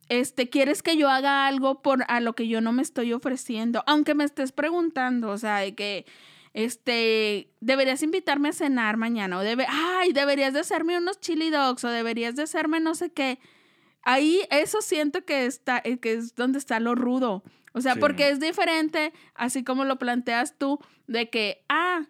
este, 0.08 0.48
quieres 0.48 0.82
que 0.82 0.96
yo 0.96 1.10
haga 1.10 1.46
algo 1.46 1.82
por 1.82 2.04
a 2.08 2.20
lo 2.20 2.32
que 2.34 2.48
yo 2.48 2.62
no 2.62 2.72
me 2.72 2.80
estoy 2.80 3.12
ofreciendo, 3.12 3.84
aunque 3.86 4.14
me 4.14 4.24
estés 4.24 4.52
preguntando, 4.52 5.28
o 5.30 5.36
sea, 5.36 5.58
de 5.58 5.74
que 5.74 6.06
este, 6.58 7.52
deberías 7.60 8.02
invitarme 8.02 8.48
a 8.48 8.52
cenar 8.52 8.96
mañana, 8.96 9.38
o 9.38 9.42
debe, 9.42 9.64
ay, 9.68 10.12
deberías 10.12 10.52
de 10.52 10.58
hacerme 10.58 10.98
unos 10.98 11.20
chili 11.20 11.50
dogs, 11.50 11.84
o 11.84 11.88
deberías 11.88 12.34
de 12.34 12.42
hacerme 12.42 12.80
no 12.80 12.96
sé 12.96 13.10
qué. 13.12 13.38
Ahí 14.02 14.40
eso 14.50 14.82
siento 14.82 15.24
que 15.24 15.46
está, 15.46 15.80
eh, 15.84 15.98
que 15.98 16.14
es 16.14 16.34
donde 16.34 16.58
está 16.58 16.80
lo 16.80 16.96
rudo. 16.96 17.44
O 17.74 17.80
sea, 17.80 17.94
Sí. 17.94 18.00
porque 18.00 18.30
es 18.30 18.40
diferente, 18.40 19.12
así 19.36 19.62
como 19.62 19.84
lo 19.84 20.00
planteas 20.00 20.58
tú, 20.58 20.80
de 21.06 21.30
que, 21.30 21.64
ah, 21.68 22.06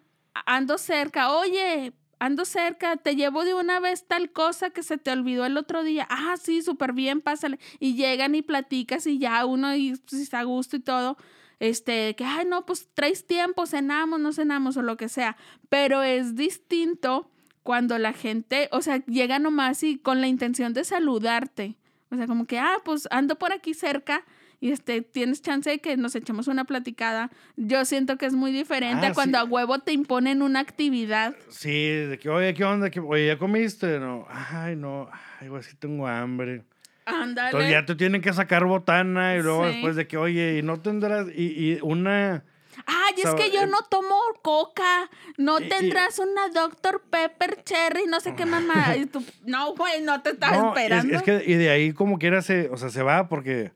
ando 0.47 0.79
cerca, 0.79 1.31
oye, 1.31 1.93
ando 2.17 2.43
cerca, 2.43 2.97
te 2.97 3.15
llevo 3.15 3.45
de 3.45 3.53
una 3.53 3.79
vez 3.79 4.07
tal 4.07 4.31
cosa 4.31 4.71
que 4.71 4.81
se 4.81 4.97
te 4.97 5.11
olvidó 5.11 5.45
el 5.45 5.57
otro 5.57 5.83
día. 5.83 6.07
Ah, 6.09 6.37
sí, 6.41 6.63
súper 6.63 6.93
bien, 6.93 7.21
pásale. 7.21 7.59
Y 7.79 7.93
llegan 7.93 8.33
y 8.33 8.41
platicas 8.41 9.05
y 9.05 9.19
ya 9.19 9.45
uno 9.45 9.75
y 9.75 9.95
pues, 10.09 10.21
está 10.23 10.39
a 10.39 10.43
gusto 10.43 10.75
y 10.75 10.79
todo. 10.79 11.17
Este, 11.59 12.15
que, 12.15 12.23
ay, 12.23 12.45
no, 12.45 12.65
pues 12.65 12.87
traes 12.93 13.27
tiempo, 13.27 13.65
cenamos, 13.65 14.19
no 14.19 14.31
cenamos 14.33 14.77
o 14.77 14.81
lo 14.81 14.95
que 14.97 15.09
sea. 15.09 15.35
Pero 15.69 16.03
es 16.03 16.35
distinto 16.35 17.29
cuando 17.63 17.97
la 17.99 18.13
gente, 18.13 18.69
o 18.71 18.81
sea, 18.81 19.03
llega 19.05 19.39
nomás 19.39 19.83
y 19.83 19.97
con 19.97 20.21
la 20.21 20.27
intención 20.27 20.73
de 20.73 20.83
saludarte. 20.85 21.77
O 22.11 22.15
sea, 22.15 22.25
como 22.27 22.45
que, 22.45 22.57
ah, 22.59 22.77
pues 22.85 23.07
ando 23.11 23.37
por 23.37 23.51
aquí 23.53 23.73
cerca 23.73 24.23
y 24.61 24.71
este, 24.71 25.01
tienes 25.01 25.41
chance 25.41 25.69
de 25.69 25.79
que 25.79 25.95
nos 25.95 26.15
echemos 26.15 26.47
una 26.47 26.65
platicada. 26.65 27.29
Yo 27.55 27.85
siento 27.85 28.17
que 28.17 28.25
es 28.25 28.33
muy 28.33 28.51
diferente 28.51 29.05
Ah, 29.05 29.09
a 29.09 29.13
cuando 29.13 29.37
sí. 29.37 29.41
a 29.41 29.45
huevo 29.45 29.79
te 29.79 29.93
imponen 29.93 30.41
una 30.41 30.59
actividad. 30.59 31.35
Sí, 31.49 31.87
de 31.87 32.17
que, 32.19 32.29
oye, 32.29 32.53
¿qué 32.53 32.63
onda? 32.65 32.89
¿Qué- 32.89 32.99
Oye, 32.99 33.27
¿ya 33.27 33.37
comiste? 33.37 33.99
No, 33.99 34.25
ay, 34.29 34.75
no, 34.75 35.09
ay, 35.39 35.49
güey, 35.49 35.61
es 35.61 35.67
que 35.67 35.75
tengo 35.75 36.07
hambre. 36.07 36.63
Ándale. 37.09 37.47
Entonces 37.49 37.71
ya 37.71 37.85
te 37.85 37.95
tienen 37.95 38.21
que 38.21 38.33
sacar 38.33 38.65
botana 38.65 39.35
y 39.35 39.41
luego 39.41 39.65
Sí. 39.65 39.73
después 39.73 39.95
de 39.95 40.07
que, 40.07 40.17
oye, 40.17 40.57
y 40.57 40.61
no 40.61 40.79
tendrás, 40.79 41.27
y, 41.35 41.73
y 41.73 41.79
una... 41.81 42.43
Ay, 42.85 43.13
es 43.21 43.33
que 43.35 43.51
yo 43.51 43.63
eh, 43.63 43.67
no 43.67 43.79
tomo 43.89 44.15
coca. 44.41 45.09
No 45.37 45.59
y- 45.59 45.65
y- 45.65 45.69
tendrás 45.69 46.17
una 46.19 46.47
Dr. 46.53 47.01
Pepper 47.09 47.61
Cherry, 47.65 48.05
no 48.07 48.19
sé 48.21 48.35
qué 48.35 48.45
mamá. 48.45 48.95
Y 48.97 49.05
tú, 49.05 49.23
no, 49.45 49.73
güey, 49.75 50.01
no 50.01 50.21
te 50.21 50.29
estaba 50.31 50.57
No, 50.57 50.73
es, 50.75 50.81
esperando. 50.83 51.15
es 51.17 51.23
que 51.23 51.43
y 51.45 51.55
de 51.55 51.69
ahí 51.69 51.91
como 51.91 52.17
quiera 52.19 52.41
se, 52.41 52.69
o 52.69 52.77
sea, 52.77 52.89
se 52.89 53.03
va 53.03 53.27
porque, 53.27 53.71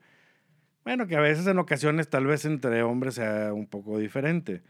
bueno, 0.84 1.06
que 1.06 1.16
a 1.16 1.20
veces 1.20 1.46
en 1.46 1.58
ocasiones 1.58 2.08
tal 2.08 2.26
vez 2.26 2.46
entre 2.46 2.82
hombres 2.82 3.16
sea 3.16 3.52
un 3.52 3.66
poco 3.66 3.98
diferente. 3.98 4.62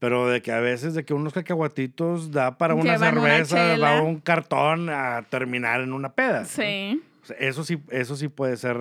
Pero 0.00 0.26
de 0.28 0.40
que 0.42 0.50
a 0.50 0.60
veces 0.60 0.94
de 0.94 1.04
que 1.04 1.12
unos 1.14 1.32
cacahuatitos 1.34 2.32
da 2.32 2.56
para 2.58 2.74
una 2.74 2.94
Llevan 2.96 3.14
cerveza, 3.14 3.76
va 3.76 4.00
un 4.02 4.18
cartón 4.18 4.88
a 4.88 5.26
terminar 5.28 5.82
en 5.82 5.92
una 5.92 6.14
peda. 6.14 6.44
Sí. 6.46 7.02
Sea, 7.30 7.48
eso 7.48 7.64
sí, 7.64 7.82
eso 7.90 8.16
sí 8.16 8.28
puede 8.28 8.56
ser, 8.56 8.76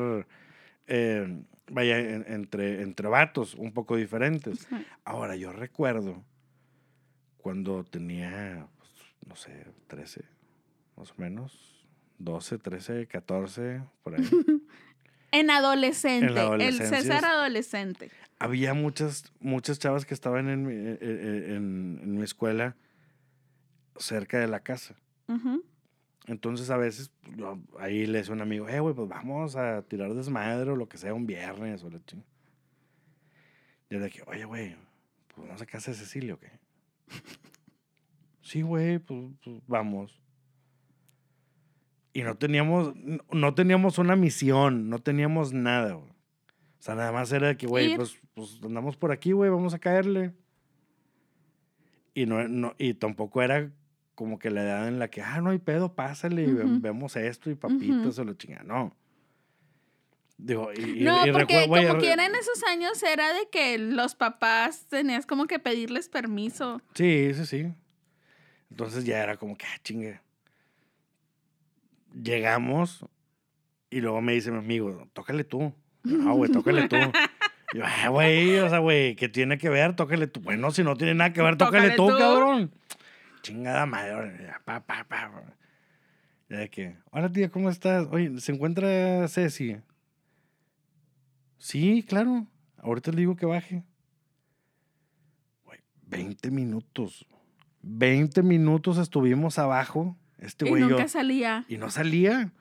eh, 0.88 1.43
vaya, 1.72 2.00
en- 2.00 2.26
entre, 2.28 2.82
entre 2.82 3.08
vatos 3.08 3.56
un 3.56 3.72
poco 3.74 3.95
diferentes. 3.95 4.66
Ujú. 4.72 4.84
Ahora, 5.06 5.36
yo 5.36 5.52
recuerdo 5.52 6.24
cuando 7.38 7.84
tenía, 7.84 8.68
pues, 8.78 8.89
no 9.26 9.36
sé, 9.36 9.66
13, 9.88 10.24
más 10.97 11.12
o 11.12 11.16
menos, 11.18 11.88
12, 12.18 12.58
13, 12.58 13.08
14, 13.08 13.82
por 14.04 14.16
ahí. 14.16 14.22
En 15.32 15.52
adolescente. 15.52 16.41
En 16.41 16.62
el 16.62 16.74
César 16.80 17.18
es- 17.20 17.24
adolescente. 17.24 18.10
Había 18.39 18.74
muchas, 18.74 19.32
muchas 19.39 19.78
chavas 19.78 20.04
que 20.06 20.16
estaban 20.16 20.50
en 20.50 20.64
mi, 20.66 20.74
eh, 20.74 20.97
eh, 21.00 21.45
en, 21.56 22.00
en 22.02 22.16
mi 22.18 22.24
escuela 22.24 22.76
cerca 23.97 24.39
de 24.39 24.47
la 24.47 24.62
casa. 24.62 24.95
Ujú. 25.28 25.64
Entonces 26.28 26.70
a 26.70 26.78
veces 26.78 27.12
pues, 27.22 27.38
yo 27.38 27.58
ahí 27.80 28.06
le 28.06 28.20
decía 28.20 28.34
a 28.34 28.36
un 28.36 28.42
amigo, 28.42 28.68
eh, 28.70 28.80
güey, 28.80 28.94
pues 28.94 29.08
vamos 29.10 29.56
a 29.56 29.82
tirar 29.84 30.14
desmadre 30.14 30.72
o 30.72 30.76
lo 30.76 30.88
que 30.88 30.98
sea 30.98 31.14
un 31.14 31.26
viernes 31.26 31.84
o 31.84 31.90
la 31.90 32.04
chingada. 32.06 32.30
Y 33.90 33.96
era 33.96 34.04
de 34.04 34.12
que, 34.12 34.22
oye, 34.28 34.46
güey, 34.46 34.76
pues 35.34 35.48
vamos 35.48 35.62
a 35.62 35.66
casa 35.66 35.92
de 35.92 35.98
Cecilio, 35.98 36.36
¿o 36.36 36.40
qué? 36.40 36.52
sí, 38.42 38.62
güey, 38.62 39.00
pues, 39.00 39.20
pues, 39.44 39.62
vamos. 39.68 40.22
Y 42.14 42.22
no 42.24 42.38
teníamos, 42.38 42.94
no- 43.32 43.54
teníamos 43.56 43.98
una 43.98 44.16
misión, 44.16 44.90
no 44.90 45.00
teníamos 45.00 45.54
nada, 45.54 45.94
güey. 45.94 46.10
O 46.10 46.82
sea, 46.82 46.96
nada 46.96 47.12
más 47.12 47.32
era 47.32 47.56
que, 47.58 47.68
güey, 47.68 47.96
pues, 47.96 48.18
pues 48.34 48.60
andamos 48.64 48.96
por 48.96 49.12
aquí, 49.12 49.32
güey, 49.32 49.50
vamos 49.50 49.74
a 49.74 49.80
caerle. 49.80 50.34
Y, 52.14 52.26
no, 52.26 52.48
no, 52.48 52.74
y 52.78 52.94
tampoco 52.94 53.42
era 53.42 53.72
como 54.20 54.38
que 54.38 54.50
la 54.50 54.64
edad 54.64 54.88
en 54.90 55.00
la 55.00 55.08
que, 55.10 55.22
ah, 55.22 55.40
no 55.40 55.52
hay 55.52 55.60
pedo, 55.60 55.94
pásale 55.96 56.44
y 56.44 56.52
ve- 56.52 56.66
Ujú. 56.66 56.82
vemos 56.82 57.16
esto 57.16 57.50
y 57.50 57.56
papitas 57.56 58.20
o 58.20 58.26
la 58.26 58.36
chingada. 58.36 58.64
No. 58.66 58.94
Digo, 60.38 60.72
y, 60.76 60.82
y- 61.00 61.04
No, 61.06 61.26
y 61.26 61.32
porque 61.32 61.46
recuerdo, 61.54 61.68
güey, 61.70 61.84
como 61.88 61.94
re- 61.96 62.02
quiera 62.02 62.26
en 62.26 62.36
esos 62.36 62.62
años 62.66 63.02
era 63.02 63.32
de 63.34 63.48
que 63.50 63.78
los 63.78 64.16
papás 64.16 64.88
tenías 64.90 65.26
como 65.26 65.48
que 65.48 65.58
pedirles 65.60 66.10
permiso. 66.10 66.82
Sí, 66.96 67.32
sí, 67.34 67.46
sí. 67.46 67.74
Entonces 68.70 69.06
ya 69.06 69.24
era 69.24 69.38
como 69.38 69.58
que, 69.58 69.66
ah, 69.66 69.80
chingue. 69.86 70.20
Llegamos 72.14 73.06
y 73.90 74.02
luego 74.02 74.22
me 74.22 74.34
dice 74.34 74.52
mi 74.52 74.58
amigo, 74.58 75.08
tócale 75.14 75.46
tú. 75.46 75.74
No, 76.04 76.34
güey, 76.36 76.52
tócale 76.52 76.90
tú. 76.90 76.98
Yo, 77.74 77.84
ah, 77.86 78.10
güey, 78.10 78.58
o 78.60 78.68
sea, 78.70 78.80
güey, 78.80 79.16
¿qué 79.16 79.30
tiene 79.30 79.58
que 79.60 79.70
ver? 79.70 79.96
Tócale 79.96 80.28
tú. 80.28 80.42
Bueno, 80.42 80.72
si 80.72 80.84
no 80.84 80.96
tiene 80.98 81.14
nada 81.14 81.32
que 81.34 81.42
ver, 81.42 81.56
tócale, 81.56 81.92
Tócale 81.92 81.96
tú, 81.96 82.08
tú. 82.10 82.18
cabrón. 82.18 82.72
Chingada 83.42 83.86
madre. 83.86 84.52
Pa, 84.66 84.82
pa, 84.82 85.04
pa. 85.08 85.32
Ya 86.50 86.58
de 86.58 86.70
que, 86.70 86.98
hola 87.12 87.32
tía, 87.32 87.50
¿cómo 87.50 87.70
estás? 87.70 88.08
Oye, 88.12 88.40
¿se 88.40 88.52
encuentra 88.52 89.28
Ceci? 89.28 89.78
Sí, 91.58 92.04
claro. 92.08 92.48
Ahorita 92.78 93.12
le 93.12 93.18
digo 93.18 93.36
que 93.36 93.46
baje. 93.46 93.84
Güey, 95.66 95.80
20 96.08 96.50
minutos. 96.52 97.28
20 97.82 98.42
minutos 98.44 98.98
estuvimos 98.98 99.60
abajo. 99.60 100.18
Este 100.38 100.66
y 100.66 100.70
güey 100.70 100.84
y 100.84 100.86
yo. 100.86 100.92
nunca 100.92 101.08
salía. 101.08 101.66
Y 101.68 101.78
no 101.78 101.90
salía. 101.92 102.52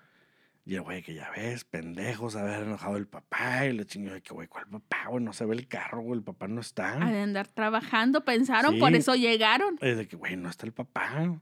Y 0.68 0.74
el 0.74 0.82
güey, 0.82 1.02
que 1.02 1.14
ya 1.14 1.30
ves, 1.34 1.64
pendejos, 1.64 2.36
haber 2.36 2.64
enojado 2.64 2.98
el 2.98 3.06
papá. 3.06 3.64
Y 3.64 3.72
le 3.72 3.86
chingó 3.86 4.12
de 4.12 4.20
que, 4.20 4.34
güey, 4.34 4.48
¿cuál 4.48 4.66
papá? 4.66 5.06
Güey, 5.08 5.24
no 5.24 5.32
se 5.32 5.46
ve 5.46 5.54
el 5.54 5.66
carro, 5.66 6.02
güey, 6.02 6.18
el 6.18 6.22
papá 6.22 6.46
no 6.46 6.60
está. 6.60 6.92
Ha 7.02 7.10
de 7.10 7.20
andar 7.22 7.48
trabajando, 7.48 8.22
pensaron, 8.22 8.78
por 8.78 8.94
eso 8.94 9.14
llegaron. 9.14 9.78
Es 9.80 9.96
de 9.96 10.06
que, 10.06 10.16
güey, 10.16 10.36
no 10.36 10.50
está 10.50 10.66
el 10.66 10.72
papá. 10.72 11.40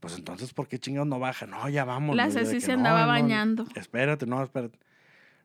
Pues 0.00 0.16
entonces, 0.18 0.52
¿por 0.52 0.66
qué 0.66 0.80
chingados 0.80 1.06
no 1.06 1.20
baja? 1.20 1.46
No, 1.46 1.68
ya 1.68 1.84
vamos. 1.84 2.16
La 2.16 2.28
Ceci 2.28 2.60
se 2.60 2.72
andaba 2.72 3.06
bañando. 3.06 3.66
Espérate, 3.76 4.26
no, 4.26 4.42
espérate. 4.42 4.80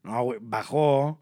No, 0.02 0.24
güey, 0.24 0.40
bajó. 0.42 1.22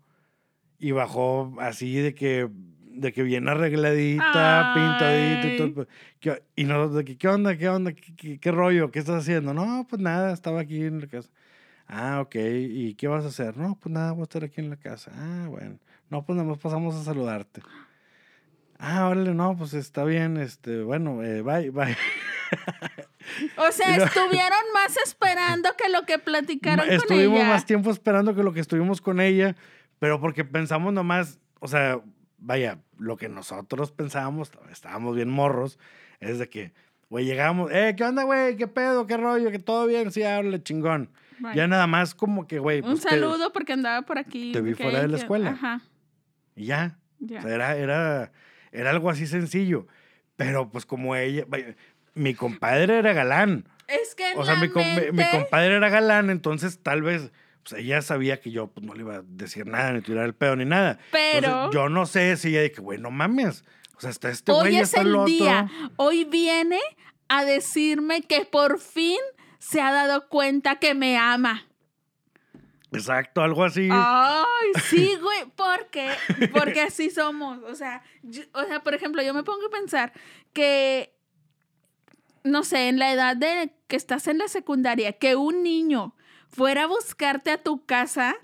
Y 0.79 0.91
bajó 0.91 1.53
así 1.59 1.95
de 1.95 2.15
que, 2.15 2.49
de 2.93 3.11
que 3.11 3.23
bien 3.23 3.49
arregladita, 3.49 4.71
pintadita 4.73 5.47
y 5.53 5.57
todo. 5.57 5.67
Ay. 5.67 5.73
pues, 5.73 5.87
¿qué- 6.21 6.43
Y 6.55 6.63
nosotros 6.63 6.95
de 6.95 7.03
que, 7.03 7.17
¿qué 7.17 7.27
onda? 7.27 7.57
¿Qué 7.57 7.67
onda? 7.67 7.91
¿Qué, 7.91 8.15
qué, 8.15 8.39
qué 8.39 8.51
rollo? 8.51 8.89
¿Qué 8.89 8.99
estás 8.99 9.23
haciendo? 9.23 9.53
No, 9.53 9.85
pues 9.89 10.01
nada, 10.01 10.31
estaba 10.31 10.61
aquí 10.61 10.81
en 10.85 11.01
la 11.01 11.07
casa. 11.07 11.29
Ah, 11.87 12.19
ok. 12.21 12.35
¿Y 12.35 12.95
qué 12.95 13.07
vas 13.07 13.23
a 13.23 13.27
hacer? 13.27 13.55
No, 13.57 13.77
pues 13.79 13.91
nada, 13.93 14.11
voy 14.11 14.21
a 14.21 14.23
estar 14.23 14.43
aquí 14.43 14.59
en 14.61 14.69
la 14.69 14.75
casa. 14.77 15.11
Ah, 15.15 15.47
bueno. 15.49 15.77
No, 16.09 16.23
pues 16.25 16.35
nada 16.37 16.47
más 16.49 16.57
pasamos 16.59 16.95
a 16.95 17.03
saludarte. 17.03 17.61
Ah, 18.79 19.07
órale, 19.07 19.33
no, 19.33 19.57
pues 19.57 19.73
está 19.73 20.03
bien, 20.03 20.37
este, 20.37 20.83
bueno, 20.83 21.23
eh, 21.23 21.41
bye, 21.41 21.69
bye. 21.71 21.95
O 23.57 23.71
sea, 23.71 23.97
no- 23.97 24.05
estuvieron 24.05 24.59
más 24.73 24.95
esperando 25.03 25.69
que 25.77 25.89
lo 25.89 26.05
que 26.05 26.17
platicaron 26.17 26.85
con 26.85 26.93
estuvimos 26.95 27.39
ella. 27.39 27.47
más 27.49 27.65
tiempo 27.65 27.89
esperando 27.91 28.33
que 28.35 28.43
lo 28.43 28.53
que 28.53 28.61
estuvimos 28.61 29.01
con 29.01 29.19
ella, 29.19 29.55
pero 29.99 30.21
porque 30.21 30.45
pensamos 30.45 30.93
nomás, 30.93 31.39
o 31.59 31.67
sea, 31.67 31.99
vaya, 32.37 32.79
lo 32.97 33.17
que 33.17 33.27
nosotros 33.29 33.91
pensábamos, 33.91 34.51
estábamos 34.71 35.15
bien 35.15 35.29
morros, 35.29 35.77
es 36.19 36.39
de 36.39 36.49
que, 36.49 36.71
güey, 37.09 37.25
llegamos, 37.25 37.69
eh, 37.73 37.95
¿qué 37.97 38.03
onda, 38.05 38.23
güey? 38.23 38.55
¿Qué 38.55 38.67
pedo? 38.67 39.07
¿Qué 39.07 39.17
rollo? 39.17 39.51
¿Que 39.51 39.59
todo 39.59 39.87
bien? 39.87 40.11
Sí, 40.11 40.23
háblale, 40.23 40.63
chingón. 40.63 41.09
Bye. 41.39 41.55
Ya 41.55 41.67
nada 41.67 41.87
más 41.87 42.15
como 42.15 42.47
que, 42.47 42.59
güey, 42.59 42.79
Un 42.81 42.91
pues, 42.91 43.01
te- 43.03 43.09
saludo 43.09 43.51
porque 43.53 43.73
andaba 43.73 44.01
por 44.05 44.17
aquí. 44.17 44.51
te 44.51 44.61
vi 44.61 44.73
fuera 44.73 45.01
de 45.01 45.07
la 45.07 45.15
que- 45.17 45.21
escuela. 45.21 45.49
Ajá, 45.51 45.81
y 46.55 46.65
ya. 46.65 46.97
ya. 47.19 47.39
O 47.39 47.41
sea, 47.43 47.53
era, 47.55 47.75
era, 47.75 48.31
era 48.71 48.89
algo 48.89 49.09
así 49.09 49.27
sencillo. 49.27 49.87
Pero 50.35 50.69
pues 50.69 50.85
como 50.85 51.15
ella, 51.15 51.45
mi 52.13 52.33
compadre 52.35 52.97
era 52.99 53.13
galán. 53.13 53.65
Es 53.87 54.13
que 54.15 54.33
O 54.35 54.45
sea, 54.45 54.55
mi, 54.55 54.67
compadre 54.69 55.75
era 55.75 55.89
galán, 55.89 56.29
entonces 56.29 56.79
tal 56.83 57.01
vez 57.01 57.31
pues, 57.63 57.81
ella 57.81 58.01
sabía 58.01 58.39
que 58.39 58.51
yo 58.51 58.67
pues, 58.67 58.85
no 58.85 58.93
le 58.93 59.01
iba 59.01 59.15
a 59.17 59.21
decir 59.25 59.65
nada, 59.65 59.93
ni 59.93 60.01
tirar 60.01 60.25
el 60.25 60.35
pedo, 60.35 60.55
ni 60.55 60.65
nada. 60.65 60.99
Entonces, 61.11 61.31
Pero- 61.33 61.71
yo 61.71 61.89
no 61.89 62.05
sé 62.05 62.35
si 62.37 62.49
ella 62.49 62.61
dije, 62.63 62.81
güey, 62.81 62.99
no 62.99 63.09
mames. 63.11 63.63
O 63.95 64.01
sea, 64.01 64.09
está 64.11 64.29
este 64.29 64.51
Hoy 64.51 64.59
güey, 64.69 64.75
es 64.77 64.83
está 64.89 65.01
el 65.01 65.07
el 65.07 65.15
otro. 65.15 65.25
día. 65.25 65.69
Hoy 65.95 66.25
viene 66.25 66.79
a 67.29 67.43
decirme 67.45 68.21
que 68.21 68.45
por 68.45 68.79
fin 68.79 69.17
se 69.59 69.81
ha 69.81 69.91
dado 69.91 70.27
cuenta 70.29 70.75
que 70.77 70.93
me 70.93 71.17
ama. 71.17 71.65
Exacto, 72.91 73.41
algo 73.41 73.63
así. 73.65 73.89
Ay, 73.91 74.71
sí, 74.89 75.15
güey, 75.21 75.45
porque 75.55 76.09
porque 76.51 76.81
así 76.81 77.09
somos, 77.09 77.59
o 77.63 77.75
sea, 77.75 78.01
yo- 78.23 78.43
o 78.53 78.63
sea, 78.63 78.81
por 78.81 78.93
ejemplo, 78.95 79.21
yo 79.21 79.33
me 79.33 79.43
pongo 79.43 79.67
a 79.67 79.71
pensar 79.71 80.13
que 80.53 81.13
no 82.43 82.63
sé, 82.63 82.87
en 82.87 82.97
la 82.97 83.11
edad 83.11 83.35
de 83.35 83.73
que 83.87 83.97
estás 83.97 84.27
en 84.27 84.37
la 84.37 84.47
secundaria, 84.47 85.11
que 85.13 85.35
un 85.35 85.63
niño 85.63 86.15
fuera 86.47 86.83
a 86.83 86.87
buscarte 86.87 87.51
a 87.51 87.61
tu 87.61 87.85
casa 87.85 88.35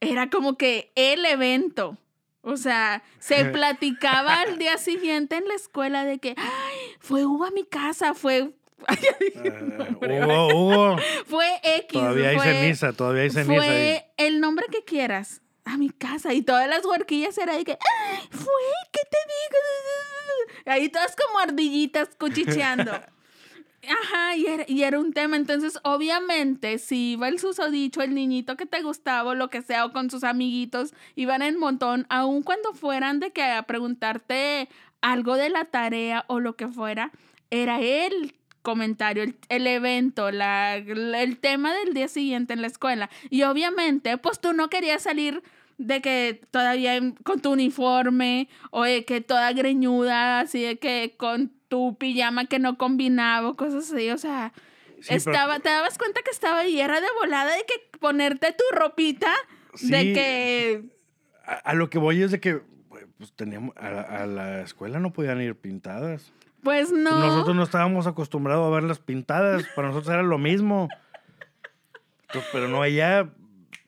era 0.00 0.30
como 0.30 0.56
que 0.56 0.92
el 0.94 1.24
evento. 1.24 1.98
O 2.42 2.56
sea, 2.56 3.02
se 3.18 3.44
platicaba 3.52 4.40
al 4.42 4.58
día 4.58 4.78
siguiente 4.78 5.36
en 5.36 5.48
la 5.48 5.54
escuela 5.54 6.04
de 6.04 6.18
que, 6.20 6.34
ay, 6.36 6.76
fue 7.00 7.26
Hugo 7.26 7.46
a 7.46 7.50
mi 7.50 7.64
casa, 7.64 8.14
fue... 8.14 8.54
Eh, 8.88 10.22
Hugo, 10.24 10.48
Hugo. 10.48 10.96
Fue 11.26 11.46
X. 11.62 11.86
Todavía 11.92 12.30
hay 12.30 12.36
fue- 12.36 12.44
ceniza, 12.44 12.92
todavía 12.92 13.22
hay 13.22 13.30
ceniza. 13.30 13.52
ahí. 13.52 13.58
Fue 13.68 14.06
el 14.18 14.40
nombre 14.40 14.66
que 14.70 14.84
quieras 14.84 15.40
a 15.64 15.76
mi 15.76 15.90
casa 15.90 16.32
y 16.34 16.42
todas 16.42 16.68
las 16.68 16.84
huerquillas 16.84 17.38
era 17.38 17.56
de 17.56 17.64
que 17.64 17.72
"Ay, 17.72 18.18
fue 18.30 18.52
qué 18.92 19.00
te 19.08 19.18
digo 19.28 20.72
ahí 20.72 20.88
todas 20.88 21.14
como 21.14 21.38
ardillitas 21.38 22.08
cuchicheando 22.18 22.90
ajá 23.88 24.36
y 24.36 24.46
era, 24.46 24.64
y 24.66 24.82
era 24.82 24.98
un 24.98 25.12
tema 25.12 25.36
entonces 25.36 25.78
obviamente 25.84 26.78
si 26.78 27.12
iba 27.12 27.28
el 27.28 27.38
susodicho 27.38 28.02
el 28.02 28.12
niñito 28.14 28.56
que 28.56 28.66
te 28.66 28.82
gustaba 28.82 29.30
o 29.30 29.34
lo 29.36 29.50
que 29.50 29.62
sea 29.62 29.84
o 29.84 29.92
con 29.92 30.10
sus 30.10 30.24
amiguitos 30.24 30.94
iban 31.14 31.42
en 31.42 31.56
montón 31.58 32.06
aun 32.08 32.42
cuando 32.42 32.72
fueran 32.74 33.20
de 33.20 33.30
que 33.32 33.42
a 33.44 33.62
preguntarte 33.62 34.68
algo 35.00 35.36
de 35.36 35.48
la 35.50 35.64
tarea 35.66 36.24
o 36.28 36.40
lo 36.40 36.56
que 36.56 36.66
fuera 36.68 37.12
era 37.50 37.80
el 37.80 38.34
comentario, 38.62 39.22
el, 39.24 39.36
el 39.48 39.66
evento, 39.66 40.30
la, 40.30 40.76
el 40.76 41.38
tema 41.38 41.74
del 41.74 41.94
día 41.94 42.08
siguiente 42.08 42.52
en 42.54 42.62
la 42.62 42.68
escuela. 42.68 43.10
Y 43.30 43.42
obviamente, 43.42 44.16
pues 44.18 44.40
tú 44.40 44.52
no 44.52 44.70
querías 44.70 45.02
salir 45.02 45.42
de 45.78 46.00
que 46.00 46.40
todavía 46.50 46.98
con 47.24 47.40
tu 47.40 47.52
uniforme 47.52 48.48
o 48.70 48.84
de 48.84 49.04
que 49.04 49.20
toda 49.20 49.52
greñuda, 49.52 50.40
así 50.40 50.62
de 50.62 50.78
que 50.78 51.14
con 51.16 51.52
tu 51.68 51.96
pijama 51.98 52.46
que 52.46 52.58
no 52.58 52.78
combinaba 52.78 53.48
o 53.48 53.56
cosas 53.56 53.92
así, 53.92 54.10
o 54.10 54.18
sea, 54.18 54.52
Sí, 55.00 55.08
pero- 55.08 55.16
estaba, 55.16 55.58
te 55.58 55.68
dabas 55.68 55.98
cuenta 55.98 56.20
que 56.22 56.30
estaba 56.30 56.60
ahí, 56.60 56.80
era 56.80 57.00
de 57.00 57.06
volada 57.20 57.52
de 57.56 57.64
que 57.66 57.98
ponerte 57.98 58.52
tu 58.52 58.62
ropita, 58.76 59.32
de 59.80 60.00
Sí. 60.02 60.12
que 60.12 60.84
A, 61.44 61.54
a 61.54 61.74
lo 61.74 61.90
que 61.90 61.98
voy 61.98 62.22
es 62.22 62.30
de 62.30 62.38
que 62.38 62.60
pues 63.18 63.32
teníamos 63.32 63.76
a, 63.76 64.22
a 64.22 64.26
la 64.26 64.60
escuela 64.62 65.00
no 65.00 65.12
podían 65.12 65.40
ir 65.40 65.56
pintadas. 65.56 66.32
Pues 66.62 66.90
no. 66.92 67.18
Nosotros 67.18 67.54
no 67.56 67.62
estábamos 67.62 68.06
acostumbrados 68.06 68.66
a 68.66 68.70
verlas 68.74 68.98
pintadas, 68.98 69.64
para 69.74 69.88
nosotros 69.88 70.12
era 70.12 70.22
lo 70.22 70.38
mismo. 70.38 70.88
Entonces, 72.28 72.50
pero 72.52 72.68
no 72.68 72.82
había 72.82 73.30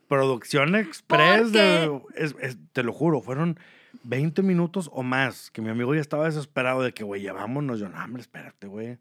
producción 0.08 0.74
express 0.76 1.52
de, 1.52 2.00
es- 2.14 2.36
es- 2.40 2.58
te 2.72 2.82
lo 2.82 2.92
juro, 2.92 3.20
fueron 3.20 3.58
20 4.02 4.42
minutos 4.42 4.90
o 4.92 5.02
más 5.02 5.50
que 5.50 5.62
mi 5.62 5.70
amigo 5.70 5.94
ya 5.94 6.00
estaba 6.00 6.26
desesperado 6.26 6.82
de 6.82 6.92
que, 6.92 7.04
güey, 7.04 7.22
ya 7.22 7.32
vámonos. 7.32 7.78
Yo, 7.80 7.88
no, 7.88 8.02
hombre, 8.04 8.20
espérate, 8.20 8.66
güey. 8.66 8.98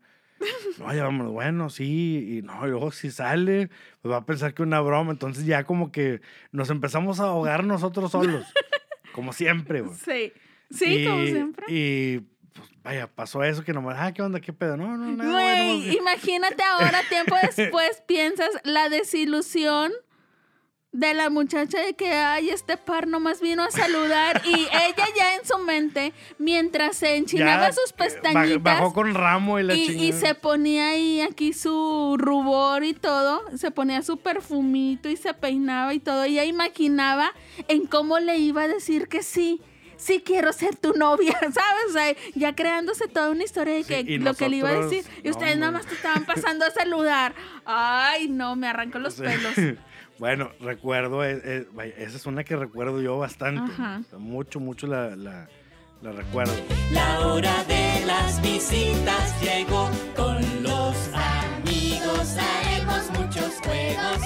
No, 0.77 0.93
ya 0.93 1.03
vámonos. 1.03 1.31
Bueno, 1.33 1.69
sí, 1.69 2.37
y 2.37 2.41
no, 2.41 2.65
y 2.65 2.69
luego 2.69 2.91
si 2.91 3.11
sale, 3.11 3.69
pues 4.01 4.11
va 4.13 4.17
a 4.17 4.25
pensar 4.25 4.53
que 4.53 4.63
una 4.63 4.79
broma. 4.81 5.11
Entonces 5.11 5.45
ya 5.45 5.63
como 5.65 5.91
que 5.91 6.21
nos 6.51 6.69
empezamos 6.69 7.19
a 7.19 7.23
ahogar 7.25 7.63
nosotros 7.65 8.11
solos. 8.11 8.45
Como 9.13 9.31
siempre, 9.33 9.81
güey. 9.81 9.95
Sí, 9.97 10.33
sí, 10.71 11.05
como 11.05 11.25
siempre. 11.25 11.65
Y 11.69 12.21
pues 12.53 12.69
vaya, 12.83 13.07
pasó 13.07 13.43
eso 13.43 13.63
que 13.63 13.73
nomás, 13.73 13.97
ah, 13.99 14.13
¿qué 14.13 14.21
onda? 14.21 14.39
¿Qué 14.39 14.53
pedo? 14.53 14.77
No, 14.77 14.97
no, 14.97 15.05
no. 15.11 15.31
Güey, 15.31 15.79
bueno, 15.79 15.93
imagínate 15.93 16.63
ahora, 16.63 17.01
tiempo 17.09 17.35
después, 17.55 18.01
piensas 18.05 18.49
la 18.63 18.89
desilusión 18.89 19.91
de 20.91 21.15
la 21.15 21.31
muchacha 21.31 21.79
de 21.79 21.95
que, 21.95 22.13
ay, 22.13 22.51
este 22.51 22.77
par 22.77 23.07
nomás 23.07 23.41
vino 23.41 23.63
a 23.63 23.71
saludar 23.71 24.43
y 24.45 24.53
ella 24.53 25.05
ya 25.17 25.35
en 25.35 25.45
su 25.45 25.57
mente, 25.57 26.13
mientras 26.37 26.97
se 26.97 27.17
enchinaba 27.17 27.69
ya, 27.69 27.73
sus 27.73 27.89
eh, 27.89 27.95
pestañitas 27.97 28.61
Bajó 28.61 28.93
con 28.93 29.13
ramo 29.13 29.59
y 29.59 29.63
la 29.63 29.73
y, 29.73 29.81
y 29.81 30.13
se 30.13 30.35
ponía 30.35 30.89
ahí 30.89 31.21
aquí 31.21 31.51
su 31.51 32.15
rubor 32.19 32.83
y 32.83 32.93
todo, 32.93 33.41
se 33.57 33.71
ponía 33.71 34.03
su 34.03 34.17
perfumito 34.17 35.09
y 35.09 35.17
se 35.17 35.33
peinaba 35.33 35.95
y 35.95 35.99
todo, 35.99 36.23
ella 36.23 36.45
imaginaba 36.45 37.33
en 37.67 37.87
cómo 37.87 38.19
le 38.19 38.37
iba 38.37 38.61
a 38.61 38.67
decir 38.67 39.07
que 39.07 39.23
sí. 39.23 39.61
Sí 40.03 40.21
quiero 40.25 40.51
ser 40.51 40.75
tu 40.75 40.91
novia, 40.93 41.31
¿sabes? 41.39 41.85
O 41.89 41.93
sea, 41.93 42.13
ya 42.35 42.53
creándose 42.53 43.07
toda 43.07 43.29
una 43.31 43.43
historia 43.45 43.75
de 43.75 43.83
que 43.85 44.03
lo 44.19 44.33
que 44.33 44.49
le 44.49 44.57
iba 44.57 44.69
a 44.69 44.73
decir. 44.83 45.05
Y 45.23 45.27
no, 45.27 45.31
ustedes 45.31 45.57
nada 45.57 45.71
más 45.71 45.85
te 45.85 45.95
estaban 45.95 46.25
pasando 46.25 46.65
a 46.65 46.71
saludar. 46.71 47.33
Ay, 47.63 48.27
no, 48.27 48.57
me 48.57 48.67
arrancó 48.67 48.99
los 48.99 49.13
Sí. 49.13 49.21
pelos. 49.23 49.53
bueno, 50.19 50.51
recuerdo, 50.59 51.23
eh, 51.23 51.39
eh, 51.45 51.67
vaya, 51.71 51.93
esa 51.97 52.17
es 52.17 52.25
una 52.25 52.43
que 52.43 52.57
recuerdo 52.57 53.01
yo 53.01 53.17
bastante. 53.17 53.71
Ajá. 53.71 54.01
Mucho, 54.17 54.59
mucho 54.59 54.87
la, 54.87 55.15
la, 55.15 55.47
la 56.01 56.11
recuerdo. 56.11 56.53
La 56.91 57.21
hora 57.21 57.63
de 57.63 58.05
las 58.05 58.41
visitas 58.41 59.41
llegó 59.41 59.89
con 60.17 60.35
los 60.63 60.95
amigos. 61.13 62.35
Haremos 62.37 63.09
muchos 63.11 63.53
juegos. 63.61 64.21